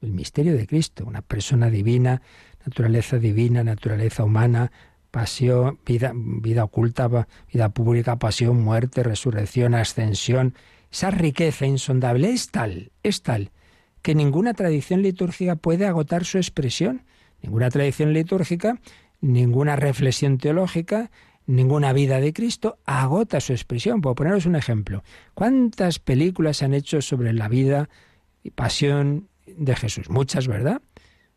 el 0.00 0.12
misterio 0.12 0.56
de 0.56 0.66
Cristo, 0.66 1.04
una 1.04 1.22
persona 1.22 1.70
divina, 1.70 2.22
naturaleza 2.64 3.18
divina, 3.18 3.64
naturaleza 3.64 4.24
humana, 4.24 4.70
pasión, 5.10 5.80
vida, 5.84 6.12
vida 6.14 6.64
oculta, 6.64 7.26
vida 7.52 7.68
pública, 7.70 8.18
pasión, 8.18 8.62
muerte, 8.62 9.02
resurrección, 9.02 9.74
ascensión. 9.74 10.54
Esa 10.92 11.10
riqueza 11.10 11.66
insondable 11.66 12.30
es 12.30 12.50
tal, 12.50 12.92
es 13.02 13.22
tal, 13.22 13.50
que 14.06 14.14
ninguna 14.14 14.54
tradición 14.54 15.02
litúrgica 15.02 15.56
puede 15.56 15.84
agotar 15.84 16.24
su 16.24 16.38
expresión. 16.38 17.02
Ninguna 17.42 17.70
tradición 17.70 18.12
litúrgica, 18.12 18.78
ninguna 19.20 19.74
reflexión 19.74 20.38
teológica, 20.38 21.10
ninguna 21.44 21.92
vida 21.92 22.20
de 22.20 22.32
Cristo 22.32 22.78
agota 22.84 23.40
su 23.40 23.52
expresión. 23.52 24.02
Por 24.02 24.14
poneros 24.14 24.46
un 24.46 24.54
ejemplo, 24.54 25.02
¿cuántas 25.34 25.98
películas 25.98 26.58
se 26.58 26.66
han 26.66 26.74
hecho 26.74 27.02
sobre 27.02 27.32
la 27.32 27.48
vida 27.48 27.88
y 28.44 28.50
pasión 28.50 29.26
de 29.44 29.74
Jesús? 29.74 30.08
Muchas, 30.08 30.46
¿verdad? 30.46 30.80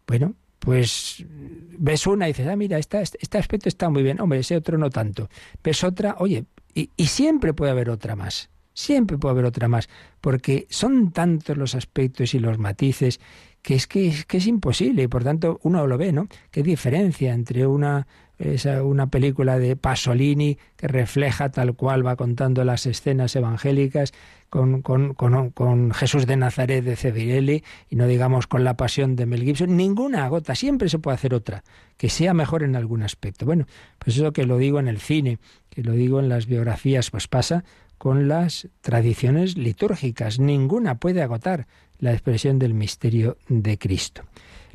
Bueno, 0.05 0.35
pues 0.59 1.25
ves 1.27 2.05
una 2.05 2.29
y 2.29 2.33
dices, 2.33 2.45
ah, 2.49 2.55
mira, 2.55 2.77
este, 2.77 3.01
este 3.01 3.39
aspecto 3.39 3.67
está 3.67 3.89
muy 3.89 4.03
bien, 4.03 4.21
hombre, 4.21 4.41
ese 4.41 4.55
otro 4.55 4.77
no 4.77 4.91
tanto. 4.91 5.27
Ves 5.63 5.83
otra, 5.83 6.17
oye, 6.19 6.45
y 6.75 7.07
siempre 7.07 7.55
puede 7.55 7.71
haber 7.71 7.89
otra 7.89 8.15
más. 8.15 8.51
Siempre 8.79 9.17
puede 9.17 9.33
haber 9.33 9.43
otra 9.43 9.67
más, 9.67 9.89
porque 10.21 10.65
son 10.69 11.11
tantos 11.11 11.57
los 11.57 11.75
aspectos 11.75 12.33
y 12.33 12.39
los 12.39 12.59
matices 12.59 13.19
que 13.61 13.75
es 13.75 13.87
que, 13.87 14.07
es 14.07 14.23
que 14.25 14.37
es 14.37 14.47
imposible 14.47 15.03
y 15.03 15.07
por 15.09 15.25
tanto 15.25 15.59
uno 15.63 15.85
lo 15.85 15.97
ve, 15.97 16.13
¿no? 16.13 16.29
¿Qué 16.49 16.63
diferencia 16.63 17.33
entre 17.33 17.67
una, 17.67 18.07
esa, 18.37 18.81
una 18.83 19.07
película 19.07 19.59
de 19.59 19.75
Pasolini 19.75 20.57
que 20.77 20.87
refleja 20.87 21.51
tal 21.51 21.73
cual 21.73 22.07
va 22.07 22.15
contando 22.15 22.63
las 22.63 22.85
escenas 22.85 23.35
evangélicas 23.35 24.13
con, 24.49 24.81
con, 24.81 25.13
con, 25.13 25.49
con, 25.49 25.91
Jesús 25.91 26.25
de 26.25 26.37
Nazaret 26.37 26.81
de 26.81 26.95
Cebirelli 26.95 27.65
y 27.89 27.97
no 27.97 28.07
digamos 28.07 28.47
con 28.47 28.63
la 28.63 28.77
pasión 28.77 29.17
de 29.17 29.25
Mel 29.25 29.43
Gibson, 29.43 29.75
ninguna 29.75 30.23
agota, 30.23 30.55
siempre 30.55 30.87
se 30.87 30.99
puede 30.99 31.15
hacer 31.15 31.33
otra, 31.33 31.65
que 31.97 32.07
sea 32.07 32.33
mejor 32.33 32.63
en 32.63 32.77
algún 32.77 33.03
aspecto. 33.03 33.45
Bueno, 33.45 33.65
pues 33.97 34.15
eso 34.15 34.31
que 34.31 34.45
lo 34.45 34.57
digo 34.57 34.79
en 34.79 34.87
el 34.87 34.99
cine, 34.99 35.37
que 35.69 35.83
lo 35.83 35.91
digo 35.91 36.21
en 36.21 36.29
las 36.29 36.45
biografías, 36.45 37.11
pues 37.11 37.27
pasa 37.27 37.65
con 37.99 38.27
las 38.27 38.67
tradiciones 38.81 39.57
litúrgicas. 39.57 40.39
Ninguna 40.39 40.97
puede 40.97 41.21
agotar 41.21 41.67
la 41.99 42.13
expresión 42.13 42.57
del 42.57 42.73
misterio 42.73 43.37
de 43.47 43.77
Cristo. 43.77 44.23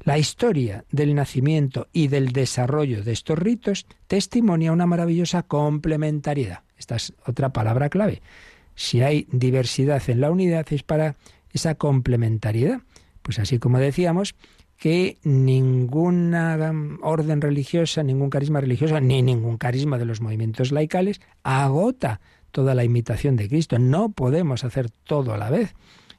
La 0.04 0.18
historia 0.18 0.84
del 0.92 1.14
nacimiento 1.14 1.88
y 1.92 2.08
del 2.08 2.32
desarrollo 2.32 3.02
de 3.02 3.12
estos 3.12 3.38
ritos 3.38 3.86
testimonia 4.06 4.70
una 4.70 4.86
maravillosa 4.86 5.42
complementariedad. 5.42 6.60
Esta 6.76 6.96
es 6.96 7.14
otra 7.26 7.52
palabra 7.52 7.88
clave. 7.88 8.20
Si 8.74 9.00
hay 9.00 9.26
diversidad 9.32 10.02
en 10.08 10.20
la 10.20 10.30
unidad 10.30 10.66
es 10.70 10.82
para 10.82 11.16
esa 11.50 11.76
complementariedad. 11.76 12.82
Pues 13.22 13.38
así 13.38 13.58
como 13.58 13.78
decíamos, 13.78 14.34
que 14.76 15.16
ninguna 15.22 16.58
orden 17.00 17.40
religiosa, 17.40 18.02
ningún 18.02 18.28
carisma 18.28 18.60
religioso, 18.60 19.00
ni 19.00 19.22
ningún 19.22 19.56
carisma 19.56 19.96
de 19.96 20.04
los 20.04 20.20
movimientos 20.20 20.72
laicales 20.72 21.22
agota 21.42 22.20
toda 22.54 22.76
la 22.76 22.84
imitación 22.84 23.34
de 23.34 23.48
Cristo. 23.48 23.80
No 23.80 24.12
podemos 24.12 24.62
hacer 24.62 24.88
todo 24.88 25.34
a 25.34 25.36
la 25.36 25.50
vez. 25.50 25.74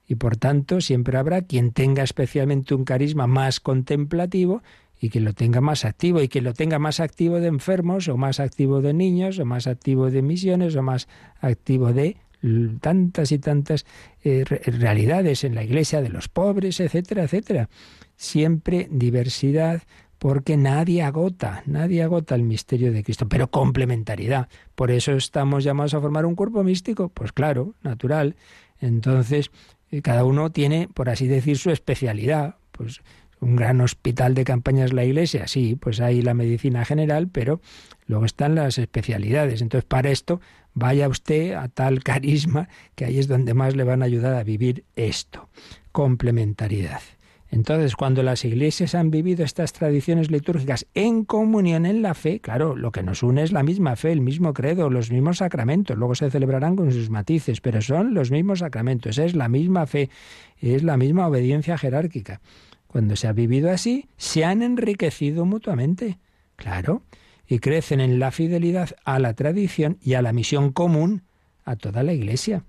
Y 0.06 0.16
por 0.16 0.36
tanto, 0.36 0.82
siempre 0.82 1.18
habrá 1.18 1.44
quien 1.44 1.72
tenga 1.72 2.04
especialmente 2.04 2.76
un 2.76 2.84
carisma 2.84 3.26
más 3.26 3.62
contemplativo 3.62 4.62
y 5.00 5.10
que 5.10 5.22
lo 5.22 5.32
tenga 5.32 5.62
más 5.62 5.86
activo 5.86 6.22
y 6.22 6.28
que 6.28 6.42
lo 6.42 6.54
tenga 6.54 6.78
más 6.78 7.00
activo 7.00 7.40
de 7.40 7.48
enfermos 7.48 8.10
o 8.10 8.18
más 8.18 8.42
activo 8.42 8.82
de 8.82 8.94
niños 8.94 9.40
o 9.40 9.46
más 9.46 9.66
activo 9.66 10.12
de 10.12 10.22
misiones 10.22 10.76
o 10.76 10.84
más 10.84 11.08
activo 11.40 11.94
de 11.94 12.18
tantas 12.82 13.32
y 13.32 13.40
tantas 13.40 13.86
eh, 14.24 14.44
realidades 14.44 15.46
en 15.46 15.56
la 15.56 15.64
iglesia 15.64 16.02
de 16.02 16.10
los 16.10 16.28
pobres, 16.28 16.82
etcétera, 16.82 17.24
etcétera. 17.24 17.70
Siempre 18.18 18.88
diversidad, 18.92 19.84
porque 20.26 20.58
nadie 20.58 21.04
agota, 21.04 21.62
nadie 21.68 22.02
agota 22.02 22.34
el 22.34 22.42
misterio 22.42 22.92
de 22.92 23.04
Cristo, 23.04 23.30
pero 23.30 23.52
complementariedad. 23.52 24.50
Por 24.74 24.90
eso 24.90 25.12
estamos 25.12 25.64
llamados 25.64 25.94
a 25.94 26.02
formar 26.02 26.26
un 26.26 26.34
cuerpo 26.34 26.64
místico, 26.64 27.10
pues 27.10 27.32
claro, 27.32 27.76
natural. 27.84 28.36
Entonces, 28.80 29.52
eh, 29.92 30.02
cada 30.02 30.24
uno 30.24 30.52
tiene, 30.52 30.90
por 30.92 31.10
así 31.10 31.28
decir, 31.28 31.60
su 31.60 31.70
especialidad. 31.70 32.56
Pues 32.72 33.02
un 33.40 33.56
gran 33.56 33.82
hospital 33.82 34.34
de 34.34 34.46
campaña 34.46 34.86
es 34.86 34.94
la 34.94 35.06
iglesia, 35.06 35.48
sí, 35.48 35.76
pues 35.80 36.00
hay 36.00 36.24
la 36.24 36.34
medicina 36.34 36.86
general, 36.86 37.28
pero 37.28 37.62
luego 38.08 38.26
están 38.26 38.56
las 38.56 38.80
especialidades. 38.80 39.62
Entonces, 39.62 39.86
para 39.88 40.10
esto, 40.10 40.42
vaya 40.74 41.08
usted 41.08 41.54
a 41.54 41.68
tal 41.68 42.04
carisma, 42.04 42.68
que 42.96 43.06
ahí 43.06 43.20
es 43.20 43.28
donde 43.28 43.54
más 43.54 43.76
le 43.76 43.84
van 43.84 44.02
a 44.02 44.06
ayudar 44.06 44.34
a 44.34 44.44
vivir 44.44 44.86
esto. 44.96 45.50
Complementariedad. 45.92 47.02
Entonces, 47.56 47.96
cuando 47.96 48.22
las 48.22 48.44
iglesias 48.44 48.96
han 48.96 49.12
vivido 49.12 49.46
estas 49.46 49.72
tradiciones 49.72 50.30
litúrgicas 50.30 50.88
en 50.94 51.24
comunión 51.24 51.86
en 51.86 52.02
la 52.02 52.14
fe, 52.14 52.42
claro, 52.42 52.76
lo 52.76 52.92
que 52.92 53.02
nos 53.02 53.24
une 53.24 53.44
es 53.44 53.54
la 53.54 53.64
misma 53.64 53.96
fe, 53.96 54.12
el 54.12 54.20
mismo 54.20 54.54
credo, 54.54 54.90
los 54.90 55.10
mismos 55.10 55.38
sacramentos, 55.38 55.98
luego 55.98 56.16
se 56.16 56.30
celebrarán 56.30 56.76
con 56.76 56.92
sus 56.92 57.10
matices, 57.10 57.62
pero 57.62 57.82
son 57.82 58.14
los 58.14 58.30
mismos 58.30 58.60
sacramentos, 58.60 59.18
es 59.20 59.36
la 59.36 59.48
misma 59.48 59.88
fe, 59.88 60.10
es 60.60 60.84
la 60.84 60.98
misma 60.98 61.28
obediencia 61.28 61.78
jerárquica. 61.78 62.42
Cuando 62.88 63.16
se 63.16 63.30
ha 63.30 63.32
vivido 63.32 63.72
así, 63.72 64.10
se 64.18 64.44
han 64.44 64.62
enriquecido 64.62 65.46
mutuamente, 65.46 66.20
claro, 66.58 67.04
y 67.48 67.60
crecen 67.60 68.02
en 68.02 68.20
la 68.20 68.32
fidelidad 68.32 68.98
a 69.06 69.18
la 69.18 69.34
tradición 69.34 69.98
y 70.02 70.16
a 70.16 70.22
la 70.22 70.34
misión 70.34 70.74
común 70.74 71.22
a 71.64 71.78
toda 71.78 72.04
la 72.04 72.12
iglesia. 72.12 72.64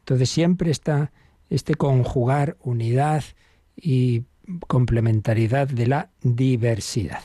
Entonces 0.00 0.28
siempre 0.30 0.72
está 0.72 1.12
este 1.48 1.76
conjugar 1.76 2.56
unidad, 2.60 3.22
y 3.76 4.24
complementariedad 4.66 5.68
de 5.68 5.86
la 5.86 6.10
diversidad. 6.22 7.20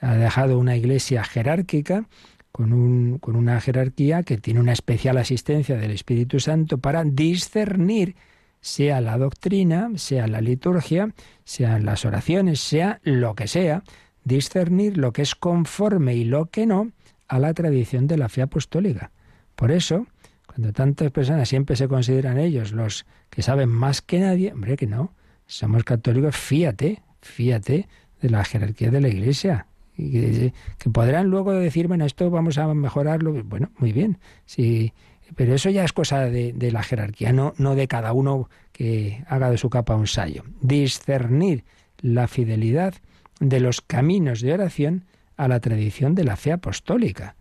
ha 0.00 0.14
dejado 0.14 0.58
una 0.58 0.76
iglesia 0.76 1.24
jerárquica 1.24 2.08
con, 2.52 2.72
un, 2.72 3.18
con 3.18 3.36
una 3.36 3.60
jerarquía 3.60 4.22
que 4.22 4.38
tiene 4.38 4.60
una 4.60 4.72
especial 4.72 5.18
asistencia 5.18 5.76
del 5.76 5.90
Espíritu 5.90 6.40
Santo 6.40 6.78
para 6.78 7.04
discernir 7.04 8.16
sea 8.60 9.00
la 9.00 9.16
doctrina, 9.18 9.90
sea 9.96 10.26
la 10.26 10.40
liturgia, 10.40 11.14
sean 11.44 11.84
las 11.84 12.04
oraciones, 12.04 12.60
sea 12.60 13.00
lo 13.02 13.34
que 13.34 13.46
sea, 13.46 13.82
discernir 14.24 14.98
lo 14.98 15.12
que 15.12 15.22
es 15.22 15.34
conforme 15.34 16.16
y 16.16 16.24
lo 16.24 16.46
que 16.46 16.66
no 16.66 16.90
a 17.28 17.38
la 17.38 17.54
tradición 17.54 18.06
de 18.06 18.18
la 18.18 18.28
fe 18.28 18.42
apostólica. 18.42 19.12
Por 19.54 19.70
eso, 19.70 20.06
cuando 20.46 20.72
tantas 20.72 21.10
personas 21.10 21.48
siempre 21.48 21.76
se 21.76 21.88
consideran 21.88 22.38
ellos 22.38 22.72
los 22.72 23.06
que 23.30 23.42
saben 23.42 23.68
más 23.68 24.02
que 24.02 24.20
nadie, 24.20 24.52
hombre 24.52 24.76
que 24.76 24.86
no, 24.86 25.12
somos 25.46 25.84
católicos, 25.84 26.36
fíate, 26.36 27.02
fíate 27.22 27.88
de 28.20 28.30
la 28.30 28.44
jerarquía 28.44 28.90
de 28.90 29.00
la 29.00 29.08
Iglesia, 29.08 29.66
que, 29.98 30.52
podrán 30.90 31.26
luego 31.28 31.52
decir, 31.52 31.88
bueno, 31.88 32.04
esto 32.04 32.30
vamos 32.30 32.58
a 32.58 32.72
mejorarlo. 32.72 33.32
Bueno, 33.44 33.70
muy 33.78 33.92
bien, 33.92 34.18
sí, 34.46 34.92
pero 35.34 35.54
eso 35.54 35.70
ya 35.70 35.84
es 35.84 35.92
cosa 35.92 36.26
de, 36.26 36.70
la 36.72 36.82
jerarquía, 36.82 37.32
no, 37.32 37.52
no 37.58 37.74
de 37.74 37.88
cada 37.88 38.12
uno 38.12 38.48
que 38.72 39.24
haga 39.28 39.50
de 39.50 39.58
su 39.58 39.70
capa 39.70 39.96
un 39.96 40.06
sayo. 40.06 40.44
Discernir 40.60 41.64
la 41.98 42.28
fidelidad 42.28 42.94
de 43.40 43.60
los 43.60 43.80
caminos 43.80 44.40
de 44.40 44.52
oración 44.52 45.04
a 45.36 45.48
la 45.48 45.60
tradición 45.60 46.14
de 46.14 46.24
la 46.24 46.36
fe 46.36 46.52
apostólica. 46.52 47.36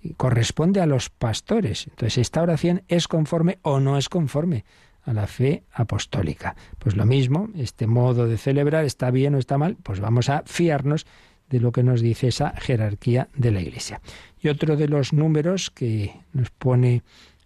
Y 0.00 0.14
corresponde 0.14 0.80
a 0.80 0.86
los 0.86 1.10
pastores. 1.10 1.86
Entonces, 1.88 2.18
esta 2.18 2.42
oración 2.42 2.82
es 2.88 3.08
conforme 3.08 3.58
o 3.62 3.80
no 3.80 3.98
es 3.98 4.08
conforme 4.08 4.64
a 5.02 5.12
la 5.12 5.26
fe 5.26 5.64
apostólica. 5.72 6.56
Pues 6.78 6.96
lo 6.96 7.06
mismo, 7.06 7.48
este 7.54 7.86
modo 7.86 8.26
de 8.26 8.36
celebrar 8.36 8.84
está 8.84 9.10
bien 9.10 9.34
o 9.34 9.38
está 9.38 9.56
mal, 9.56 9.76
pues 9.82 10.00
vamos 10.00 10.28
a 10.28 10.42
fiarnos 10.46 11.06
de 11.50 11.60
lo 11.60 11.72
que 11.72 11.82
nos 11.82 12.00
dice 12.00 12.28
esa 12.28 12.54
jerarquía 12.56 13.28
de 13.36 13.50
la 13.50 13.60
Iglesia. 13.60 14.00
Y 14.40 14.48
otro 14.48 14.76
de 14.76 14.88
los 14.88 15.12
números 15.12 15.70
que 15.70 16.14
nos 16.32 16.50
pone 16.50 17.02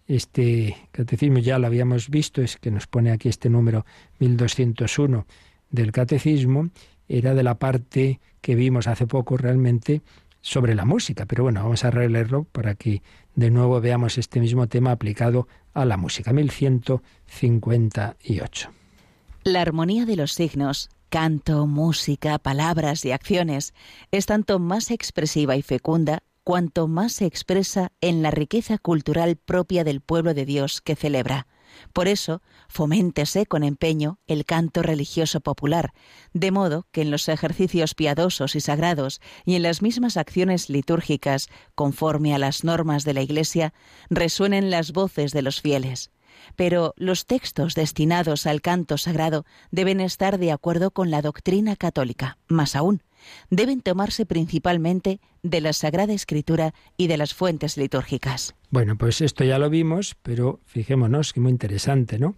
este 0.07 0.75
catecismo, 0.91 1.39
ya 1.39 1.59
lo 1.59 1.67
habíamos 1.67 2.09
visto, 2.09 2.41
es 2.41 2.57
que 2.57 2.71
nos 2.71 2.87
pone 2.87 3.11
aquí 3.11 3.29
este 3.29 3.49
número 3.49 3.85
1201 4.19 5.25
del 5.69 5.91
catecismo, 5.91 6.69
era 7.07 7.33
de 7.33 7.43
la 7.43 7.55
parte 7.55 8.19
que 8.41 8.55
vimos 8.55 8.87
hace 8.87 9.07
poco 9.07 9.37
realmente 9.37 10.01
sobre 10.41 10.75
la 10.75 10.85
música. 10.85 11.25
Pero 11.25 11.43
bueno, 11.43 11.63
vamos 11.63 11.85
a 11.85 11.91
releerlo 11.91 12.45
para 12.45 12.73
que 12.75 13.01
de 13.35 13.51
nuevo 13.51 13.79
veamos 13.79 14.17
este 14.17 14.39
mismo 14.39 14.67
tema 14.67 14.91
aplicado 14.91 15.47
a 15.73 15.85
la 15.85 15.97
música. 15.97 16.33
1158. 16.33 18.69
La 19.43 19.61
armonía 19.61 20.05
de 20.05 20.15
los 20.15 20.33
signos 20.33 20.89
canto, 21.11 21.67
música, 21.67 22.39
palabras 22.39 23.03
y 23.03 23.11
acciones, 23.11 23.73
es 24.11 24.25
tanto 24.25 24.59
más 24.59 24.91
expresiva 24.91 25.57
y 25.57 25.61
fecunda 25.61 26.23
cuanto 26.45 26.87
más 26.87 27.11
se 27.11 27.25
expresa 27.25 27.91
en 27.99 28.23
la 28.23 28.31
riqueza 28.31 28.77
cultural 28.77 29.35
propia 29.35 29.83
del 29.83 29.99
pueblo 29.99 30.33
de 30.33 30.45
Dios 30.45 30.79
que 30.79 30.95
celebra. 30.95 31.47
Por 31.91 32.07
eso, 32.07 32.41
foméntese 32.69 33.45
con 33.45 33.63
empeño 33.63 34.19
el 34.25 34.45
canto 34.45 34.83
religioso 34.83 35.41
popular, 35.41 35.91
de 36.33 36.51
modo 36.51 36.87
que 36.91 37.01
en 37.01 37.11
los 37.11 37.27
ejercicios 37.27 37.93
piadosos 37.93 38.55
y 38.55 38.61
sagrados 38.61 39.19
y 39.45 39.55
en 39.55 39.63
las 39.63 39.81
mismas 39.81 40.15
acciones 40.15 40.69
litúrgicas, 40.69 41.49
conforme 41.75 42.33
a 42.33 42.39
las 42.39 42.63
normas 42.63 43.03
de 43.03 43.13
la 43.13 43.21
Iglesia, 43.21 43.73
resuenen 44.09 44.69
las 44.69 44.93
voces 44.93 45.33
de 45.33 45.41
los 45.41 45.59
fieles 45.59 46.09
pero 46.55 46.93
los 46.97 47.25
textos 47.25 47.75
destinados 47.75 48.45
al 48.45 48.61
canto 48.61 48.97
sagrado 48.97 49.45
deben 49.71 49.99
estar 50.01 50.37
de 50.37 50.51
acuerdo 50.51 50.91
con 50.91 51.11
la 51.11 51.21
doctrina 51.21 51.75
católica. 51.75 52.37
Más 52.47 52.75
aún, 52.75 53.03
deben 53.49 53.81
tomarse 53.81 54.25
principalmente 54.25 55.19
de 55.43 55.61
la 55.61 55.73
Sagrada 55.73 56.13
Escritura 56.13 56.73
y 56.97 57.07
de 57.07 57.17
las 57.17 57.33
fuentes 57.33 57.77
litúrgicas. 57.77 58.55
Bueno, 58.69 58.97
pues 58.97 59.21
esto 59.21 59.43
ya 59.43 59.59
lo 59.59 59.69
vimos, 59.69 60.15
pero 60.21 60.59
fijémonos 60.65 61.33
que 61.33 61.39
muy 61.39 61.51
interesante, 61.51 62.19
¿no? 62.19 62.35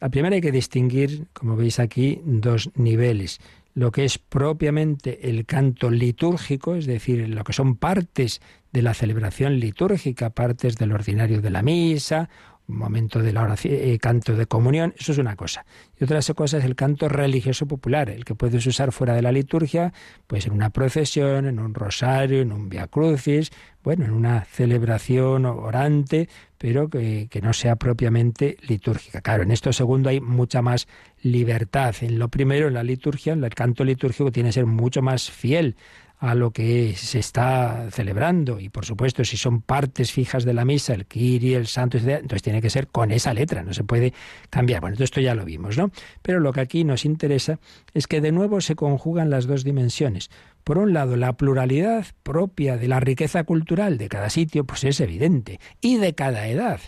A 0.00 0.08
primera 0.10 0.34
hay 0.34 0.42
que 0.42 0.52
distinguir, 0.52 1.28
como 1.32 1.56
veis 1.56 1.78
aquí, 1.78 2.20
dos 2.24 2.70
niveles. 2.74 3.40
Lo 3.74 3.90
que 3.90 4.04
es 4.04 4.18
propiamente 4.18 5.30
el 5.30 5.46
canto 5.46 5.90
litúrgico, 5.90 6.76
es 6.76 6.86
decir, 6.86 7.28
lo 7.28 7.42
que 7.42 7.52
son 7.52 7.76
partes 7.76 8.40
de 8.72 8.82
la 8.82 8.94
celebración 8.94 9.58
litúrgica, 9.58 10.30
partes 10.30 10.76
del 10.76 10.92
ordinario 10.92 11.40
de 11.40 11.50
la 11.50 11.62
misa 11.62 12.28
momento 12.66 13.20
de 13.20 13.32
la 13.32 13.42
oración, 13.42 13.74
eh, 13.76 13.98
canto 14.00 14.34
de 14.34 14.46
comunión, 14.46 14.94
eso 14.98 15.12
es 15.12 15.18
una 15.18 15.36
cosa. 15.36 15.66
Y 15.98 16.04
otra 16.04 16.20
cosa 16.34 16.58
es 16.58 16.64
el 16.64 16.74
canto 16.74 17.08
religioso 17.08 17.66
popular, 17.66 18.10
el 18.10 18.24
que 18.24 18.34
puedes 18.34 18.66
usar 18.66 18.92
fuera 18.92 19.14
de 19.14 19.22
la 19.22 19.32
liturgia, 19.32 19.92
pues 20.26 20.46
en 20.46 20.52
una 20.52 20.70
procesión, 20.70 21.46
en 21.46 21.58
un 21.58 21.74
rosario, 21.74 22.40
en 22.40 22.52
un 22.52 22.68
via 22.68 22.86
crucis, 22.86 23.50
bueno, 23.82 24.06
en 24.06 24.12
una 24.12 24.44
celebración 24.46 25.44
orante, 25.44 26.28
pero 26.56 26.88
que, 26.88 27.28
que 27.30 27.42
no 27.42 27.52
sea 27.52 27.76
propiamente 27.76 28.56
litúrgica. 28.62 29.20
Claro, 29.20 29.42
en 29.42 29.50
esto 29.50 29.72
segundo 29.72 30.08
hay 30.08 30.20
mucha 30.20 30.62
más 30.62 30.88
libertad. 31.22 31.94
En 32.00 32.18
lo 32.18 32.28
primero, 32.28 32.68
en 32.68 32.74
la 32.74 32.82
liturgia, 32.82 33.34
en 33.34 33.44
el 33.44 33.54
canto 33.54 33.84
litúrgico 33.84 34.32
tiene 34.32 34.48
que 34.48 34.54
ser 34.54 34.66
mucho 34.66 35.02
más 35.02 35.30
fiel 35.30 35.76
a 36.24 36.34
lo 36.34 36.52
que 36.52 36.94
se 36.96 37.18
está 37.18 37.88
celebrando. 37.90 38.58
Y 38.58 38.70
por 38.70 38.86
supuesto, 38.86 39.24
si 39.24 39.36
son 39.36 39.60
partes 39.60 40.10
fijas 40.10 40.44
de 40.44 40.54
la 40.54 40.64
misa, 40.64 40.94
el 40.94 41.06
Kiri, 41.06 41.54
el 41.54 41.66
Santo, 41.66 41.98
entonces 41.98 42.42
tiene 42.42 42.62
que 42.62 42.70
ser 42.70 42.88
con 42.88 43.10
esa 43.10 43.34
letra, 43.34 43.62
no 43.62 43.74
se 43.74 43.84
puede 43.84 44.14
cambiar. 44.48 44.80
Bueno, 44.80 44.96
esto 44.98 45.20
ya 45.20 45.34
lo 45.34 45.44
vimos, 45.44 45.76
¿no? 45.76 45.90
Pero 46.22 46.40
lo 46.40 46.52
que 46.52 46.60
aquí 46.60 46.84
nos 46.84 47.04
interesa 47.04 47.58
es 47.92 48.06
que 48.06 48.20
de 48.20 48.32
nuevo 48.32 48.60
se 48.60 48.74
conjugan 48.74 49.28
las 49.28 49.46
dos 49.46 49.64
dimensiones. 49.64 50.30
Por 50.64 50.78
un 50.78 50.94
lado, 50.94 51.16
la 51.16 51.34
pluralidad 51.34 52.06
propia 52.22 52.78
de 52.78 52.88
la 52.88 53.00
riqueza 53.00 53.44
cultural 53.44 53.98
de 53.98 54.08
cada 54.08 54.30
sitio, 54.30 54.64
pues 54.64 54.84
es 54.84 55.00
evidente, 55.00 55.60
y 55.82 55.98
de 55.98 56.14
cada 56.14 56.48
edad. 56.48 56.80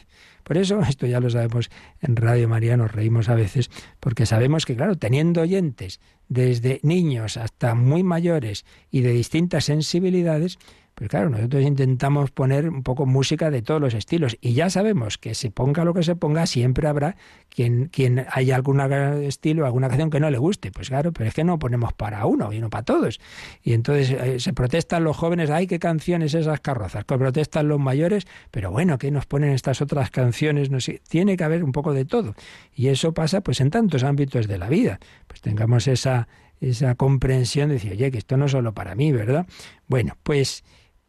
Por 0.46 0.58
eso, 0.58 0.80
esto 0.88 1.06
ya 1.06 1.18
lo 1.18 1.28
sabemos 1.28 1.70
en 2.00 2.14
Radio 2.14 2.48
María, 2.48 2.76
nos 2.76 2.92
reímos 2.92 3.28
a 3.28 3.34
veces, 3.34 3.68
porque 3.98 4.26
sabemos 4.26 4.64
que, 4.64 4.76
claro, 4.76 4.96
teniendo 4.96 5.40
oyentes 5.40 6.00
desde 6.28 6.78
niños 6.84 7.36
hasta 7.36 7.74
muy 7.74 8.04
mayores 8.04 8.64
y 8.90 9.00
de 9.00 9.10
distintas 9.10 9.64
sensibilidades, 9.64 10.58
Pues 10.96 11.10
claro, 11.10 11.28
nosotros 11.28 11.62
intentamos 11.62 12.30
poner 12.30 12.70
un 12.70 12.82
poco 12.82 13.04
música 13.04 13.50
de 13.50 13.60
todos 13.60 13.82
los 13.82 13.92
estilos 13.92 14.38
y 14.40 14.54
ya 14.54 14.70
sabemos 14.70 15.18
que 15.18 15.34
se 15.34 15.50
ponga 15.50 15.84
lo 15.84 15.92
que 15.92 16.02
se 16.02 16.16
ponga, 16.16 16.46
siempre 16.46 16.88
habrá 16.88 17.16
quien, 17.50 17.88
quien 17.88 18.24
haya 18.32 18.56
algún 18.56 18.80
estilo, 18.80 19.66
alguna 19.66 19.88
canción 19.88 20.08
que 20.08 20.20
no 20.20 20.30
le 20.30 20.38
guste. 20.38 20.72
Pues 20.72 20.88
claro, 20.88 21.12
pero 21.12 21.28
es 21.28 21.34
que 21.34 21.44
no 21.44 21.58
ponemos 21.58 21.92
para 21.92 22.24
uno 22.24 22.50
y 22.50 22.60
no 22.60 22.70
para 22.70 22.82
todos. 22.82 23.20
Y 23.62 23.74
entonces 23.74 24.10
eh, 24.10 24.40
se 24.40 24.54
protestan 24.54 25.04
los 25.04 25.18
jóvenes, 25.18 25.50
ay, 25.50 25.66
qué 25.66 25.78
canciones 25.78 26.32
esas 26.32 26.60
carrozas, 26.60 27.04
que 27.04 27.18
protestan 27.18 27.68
los 27.68 27.78
mayores, 27.78 28.26
pero 28.50 28.70
bueno, 28.70 28.96
¿qué 28.96 29.10
nos 29.10 29.26
ponen 29.26 29.50
estas 29.50 29.82
otras 29.82 30.10
canciones? 30.10 30.70
No 30.70 30.80
sé, 30.80 31.02
tiene 31.06 31.36
que 31.36 31.44
haber 31.44 31.62
un 31.62 31.72
poco 31.72 31.92
de 31.92 32.06
todo. 32.06 32.34
Y 32.74 32.88
eso 32.88 33.12
pasa 33.12 33.42
pues 33.42 33.60
en 33.60 33.68
tantos 33.68 34.02
ámbitos 34.02 34.48
de 34.48 34.56
la 34.56 34.70
vida. 34.70 34.98
Pues 35.26 35.42
tengamos 35.42 35.88
esa, 35.88 36.26
esa 36.58 36.94
comprensión 36.94 37.68
de 37.68 37.74
decir, 37.74 37.92
oye, 37.92 38.10
que 38.10 38.16
esto 38.16 38.38
no 38.38 38.46
es 38.46 38.52
solo 38.52 38.72
para 38.72 38.94
mí, 38.94 39.12
¿verdad? 39.12 39.46
Bueno, 39.88 40.16
pues 40.22 40.64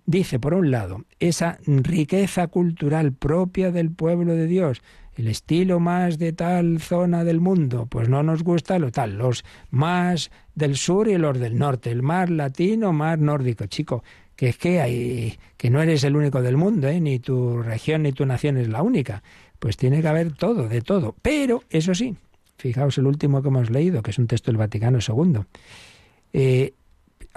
dice, 0.08 0.40
por 0.40 0.56
un 0.56 0.72
lado, 0.72 1.04
esa 1.20 1.60
riqueza 1.68 2.48
cultural 2.48 3.14
propia 3.14 3.72
del 3.72 3.92
pueblo 3.92 4.34
de 4.34 4.48
Dios, 4.48 4.82
el 5.16 5.28
estilo 5.28 5.80
más 5.80 6.18
de 6.18 6.32
tal 6.32 6.80
zona 6.80 7.24
del 7.24 7.42
mundo, 7.42 7.88
pues 7.88 8.08
no 8.08 8.24
nos 8.24 8.42
gusta 8.44 8.80
lo 8.80 8.90
tal, 8.92 9.18
los 9.18 9.44
más 9.70 10.32
del 10.56 10.78
sur 10.78 11.10
y 11.10 11.18
los 11.18 11.38
del 11.38 11.58
norte, 11.60 11.92
el 11.92 12.04
más 12.04 12.30
latino, 12.30 12.94
más 12.94 13.20
nórdico, 13.20 13.66
chico, 13.66 14.04
que 14.36 14.50
es 14.50 14.58
que 14.58 14.80
hay, 14.80 15.38
que 15.58 15.70
no 15.70 15.82
eres 15.82 16.04
el 16.06 16.16
único 16.16 16.42
del 16.42 16.56
mundo, 16.56 16.88
¿eh? 16.88 17.02
ni 17.02 17.20
tu 17.20 17.62
región 17.62 18.04
ni 18.04 18.14
tu 18.14 18.26
nación 18.26 18.58
es 18.58 18.70
la 18.70 18.84
única, 18.84 19.24
pues 19.60 19.76
tiene 19.76 20.02
que 20.02 20.08
haber 20.08 20.32
todo, 20.32 20.70
de 20.70 20.82
todo, 20.82 21.16
pero 21.22 21.64
eso 21.70 21.94
sí, 21.94 22.16
fijaos 22.58 22.98
el 22.98 23.08
último 23.08 23.42
que 23.42 23.50
hemos 23.50 23.70
leído, 23.70 24.02
que 24.02 24.12
es 24.12 24.20
un 24.20 24.28
texto 24.28 24.52
del 24.52 24.58
Vaticano 24.58 25.00
II, 25.06 25.42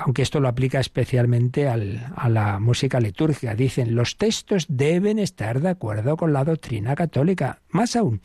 aunque 0.05 0.23
esto 0.23 0.41
lo 0.41 0.49
aplica 0.49 0.81
especialmente 0.81 1.69
al, 1.69 2.13
a 2.17 2.29
la 2.29 2.59
música 2.59 3.01
litúrgica. 3.01 3.55
Dicen, 3.55 3.95
los 3.95 4.17
textos 4.17 4.67
deben 4.69 5.19
estar 5.19 5.61
de 5.61 5.69
acuerdo 5.71 6.17
con 6.17 6.33
la 6.33 6.45
doctrina 6.45 6.95
católica. 6.95 7.61
Más 7.69 7.97
aún, 7.97 8.21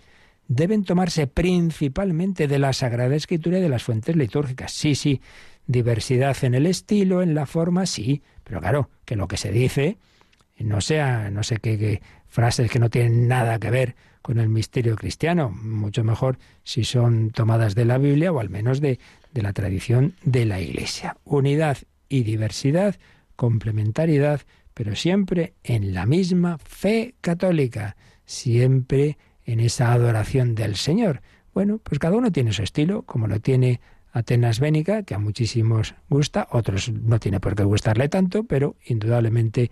deben 0.47 0.83
tomarse 0.83 1.27
principalmente 1.27 2.47
de 2.47 2.59
la 2.59 2.73
Sagrada 2.73 3.15
Escritura 3.15 3.59
y 3.59 3.61
de 3.61 3.69
las 3.69 3.83
fuentes 3.83 4.15
litúrgicas. 4.15 4.71
Sí, 4.71 4.95
sí, 4.95 5.21
diversidad 5.67 6.37
en 6.43 6.55
el 6.55 6.65
estilo, 6.65 7.21
en 7.21 7.33
la 7.35 7.45
forma, 7.45 7.85
sí, 7.85 8.21
pero 8.43 8.59
claro, 8.59 8.89
que 9.05 9.15
lo 9.15 9.27
que 9.27 9.37
se 9.37 9.51
dice 9.51 9.97
no 10.57 10.79
sea, 10.81 11.29
no 11.31 11.43
sé 11.43 11.57
qué 11.57 12.01
frases 12.27 12.69
que 12.69 12.79
no 12.79 12.89
tienen 12.89 13.27
nada 13.27 13.59
que 13.59 13.71
ver 13.71 13.95
con 14.21 14.39
el 14.39 14.49
misterio 14.49 14.95
cristiano, 14.95 15.49
mucho 15.49 16.03
mejor 16.03 16.39
si 16.63 16.83
son 16.83 17.29
tomadas 17.29 17.75
de 17.75 17.85
la 17.85 17.97
Biblia 17.97 18.31
o 18.31 18.39
al 18.39 18.49
menos 18.49 18.81
de, 18.81 18.99
de 19.33 19.41
la 19.41 19.53
tradición 19.53 20.15
de 20.23 20.45
la 20.45 20.59
Iglesia. 20.59 21.17
Unidad 21.25 21.77
y 22.09 22.23
diversidad, 22.23 22.95
complementariedad, 23.35 24.41
pero 24.73 24.95
siempre 24.95 25.53
en 25.63 25.93
la 25.93 26.05
misma 26.05 26.57
fe 26.57 27.15
católica, 27.21 27.95
siempre 28.25 29.17
en 29.45 29.59
esa 29.59 29.93
adoración 29.93 30.55
del 30.55 30.75
Señor. 30.75 31.21
Bueno, 31.53 31.77
pues 31.77 31.99
cada 31.99 32.17
uno 32.17 32.31
tiene 32.31 32.51
su 32.51 32.63
estilo, 32.63 33.03
como 33.03 33.27
lo 33.27 33.39
tiene 33.39 33.79
Atenas 34.11 34.59
Bénica, 34.59 35.03
que 35.03 35.13
a 35.13 35.19
muchísimos 35.19 35.95
gusta, 36.09 36.47
otros 36.51 36.89
no 36.89 37.19
tiene 37.19 37.39
por 37.39 37.55
qué 37.55 37.63
gustarle 37.63 38.09
tanto, 38.09 38.45
pero 38.45 38.75
indudablemente 38.85 39.71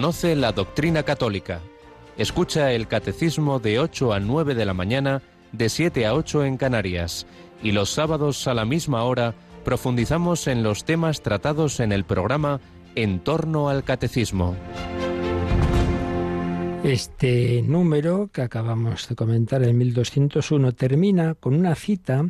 Conoce 0.00 0.34
la 0.34 0.52
doctrina 0.52 1.02
católica. 1.02 1.60
Escucha 2.16 2.72
el 2.72 2.88
catecismo 2.88 3.58
de 3.58 3.78
8 3.78 4.14
a 4.14 4.18
9 4.18 4.54
de 4.54 4.64
la 4.64 4.72
mañana, 4.72 5.20
de 5.52 5.68
7 5.68 6.06
a 6.06 6.14
8 6.14 6.46
en 6.46 6.56
Canarias. 6.56 7.26
Y 7.62 7.72
los 7.72 7.90
sábados 7.90 8.48
a 8.48 8.54
la 8.54 8.64
misma 8.64 9.04
hora 9.04 9.34
profundizamos 9.62 10.46
en 10.46 10.62
los 10.62 10.86
temas 10.86 11.20
tratados 11.20 11.80
en 11.80 11.92
el 11.92 12.04
programa 12.04 12.62
En 12.94 13.20
torno 13.20 13.68
al 13.68 13.84
catecismo. 13.84 14.56
Este 16.82 17.60
número 17.60 18.30
que 18.32 18.40
acabamos 18.40 19.06
de 19.06 19.14
comentar, 19.16 19.62
el 19.62 19.74
1201, 19.74 20.72
termina 20.72 21.34
con 21.34 21.52
una 21.54 21.74
cita 21.74 22.24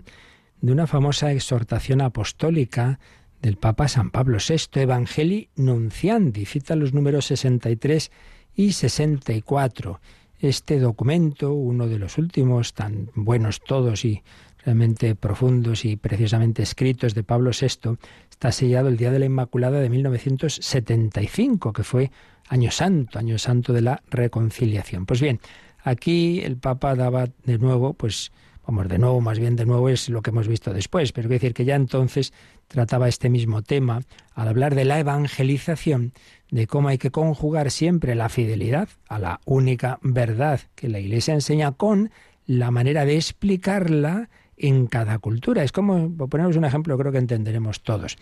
de 0.60 0.72
una 0.72 0.88
famosa 0.88 1.30
exhortación 1.30 2.00
apostólica 2.00 2.98
del 3.42 3.56
Papa 3.56 3.88
San 3.88 4.10
Pablo 4.10 4.38
VI, 4.38 4.80
Evangelii 4.80 5.48
Nunciandi, 5.56 6.44
cita 6.44 6.76
los 6.76 6.92
números 6.92 7.26
63 7.26 8.10
y 8.54 8.72
64. 8.72 10.00
Este 10.38 10.78
documento, 10.78 11.52
uno 11.52 11.86
de 11.86 11.98
los 11.98 12.18
últimos, 12.18 12.74
tan 12.74 13.10
buenos 13.14 13.60
todos 13.60 14.04
y 14.04 14.22
realmente 14.64 15.14
profundos 15.14 15.84
y 15.84 15.96
preciosamente 15.96 16.62
escritos 16.62 17.14
de 17.14 17.22
Pablo 17.22 17.50
VI, 17.58 17.96
está 18.30 18.52
sellado 18.52 18.88
el 18.88 18.96
Día 18.96 19.10
de 19.10 19.18
la 19.18 19.26
Inmaculada 19.26 19.80
de 19.80 19.90
1975, 19.90 21.72
que 21.72 21.82
fue 21.82 22.10
año 22.48 22.70
santo, 22.70 23.18
año 23.18 23.38
santo 23.38 23.72
de 23.72 23.82
la 23.82 24.02
reconciliación. 24.10 25.06
Pues 25.06 25.20
bien, 25.20 25.40
aquí 25.82 26.40
el 26.40 26.56
Papa 26.56 26.94
daba 26.94 27.28
de 27.44 27.58
nuevo, 27.58 27.94
pues 27.94 28.32
vamos, 28.66 28.88
de 28.88 28.98
nuevo, 28.98 29.20
más 29.20 29.38
bien 29.38 29.56
de 29.56 29.66
nuevo 29.66 29.88
es 29.88 30.08
lo 30.08 30.22
que 30.22 30.30
hemos 30.30 30.48
visto 30.48 30.72
después, 30.72 31.12
pero 31.12 31.28
quiero 31.28 31.40
decir 31.40 31.54
que 31.54 31.64
ya 31.64 31.76
entonces 31.76 32.32
trataba 32.68 33.08
este 33.08 33.28
mismo 33.28 33.62
tema 33.62 34.02
al 34.34 34.48
hablar 34.48 34.74
de 34.74 34.84
la 34.84 34.98
evangelización, 34.98 36.12
de 36.50 36.66
cómo 36.66 36.88
hay 36.88 36.98
que 36.98 37.10
conjugar 37.10 37.70
siempre 37.70 38.14
la 38.14 38.28
fidelidad 38.28 38.88
a 39.08 39.18
la 39.18 39.40
única 39.44 39.98
verdad 40.02 40.60
que 40.74 40.88
la 40.88 40.98
Iglesia 40.98 41.34
enseña 41.34 41.72
con 41.72 42.10
la 42.46 42.70
manera 42.70 43.04
de 43.04 43.16
explicarla 43.16 44.28
en 44.56 44.86
cada 44.86 45.18
cultura. 45.18 45.62
Es 45.62 45.72
como, 45.72 46.14
por 46.16 46.28
ponernos 46.28 46.56
un 46.56 46.64
ejemplo, 46.64 46.96
creo 46.98 47.12
que 47.12 47.18
entenderemos 47.18 47.82
todos. 47.82 48.18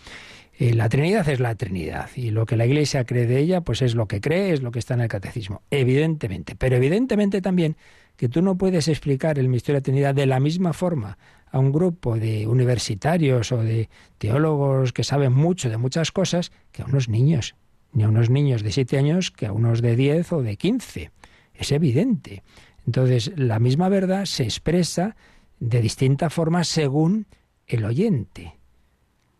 Eh, 0.57 0.73
la 0.73 0.89
Trinidad 0.89 1.27
es 1.29 1.39
la 1.39 1.55
Trinidad 1.55 2.09
y 2.15 2.31
lo 2.31 2.45
que 2.45 2.57
la 2.57 2.65
Iglesia 2.65 3.05
cree 3.05 3.27
de 3.27 3.39
ella, 3.39 3.61
pues 3.61 3.81
es 3.81 3.95
lo 3.95 4.07
que 4.07 4.21
cree, 4.21 4.53
es 4.53 4.61
lo 4.61 4.71
que 4.71 4.79
está 4.79 4.93
en 4.93 5.01
el 5.01 5.07
catecismo, 5.07 5.61
evidentemente. 5.69 6.55
Pero 6.55 6.75
evidentemente 6.75 7.41
también 7.41 7.75
que 8.19 8.27
tú 8.27 8.41
no 8.41 8.57
puedes 8.57 8.89
explicar 8.89 9.39
el 9.39 9.47
misterio 9.47 9.75
de 9.75 9.79
la 9.79 9.83
Trinidad 9.83 10.13
de 10.13 10.25
la 10.25 10.41
misma 10.41 10.73
forma 10.73 11.17
a 11.49 11.57
un 11.57 11.71
grupo 11.71 12.17
de 12.17 12.47
universitarios 12.47 13.53
o 13.53 13.63
de 13.63 13.87
teólogos 14.17 14.91
que 14.91 15.05
saben 15.05 15.31
mucho 15.31 15.69
de 15.69 15.77
muchas 15.77 16.11
cosas 16.11 16.51
que 16.73 16.81
a 16.81 16.85
unos 16.85 17.07
niños, 17.07 17.55
ni 17.93 18.03
a 18.03 18.09
unos 18.09 18.29
niños 18.29 18.61
de 18.61 18.73
siete 18.73 18.97
años 18.97 19.31
que 19.31 19.45
a 19.45 19.53
unos 19.53 19.81
de 19.81 19.95
diez 19.95 20.33
o 20.33 20.43
de 20.43 20.57
quince. 20.57 21.11
Es 21.53 21.71
evidente. 21.71 22.43
Entonces, 22.85 23.31
la 23.37 23.57
misma 23.57 23.87
verdad 23.87 24.25
se 24.25 24.43
expresa 24.43 25.15
de 25.61 25.79
distinta 25.81 26.29
forma 26.29 26.65
según 26.65 27.25
el 27.67 27.85
oyente 27.85 28.59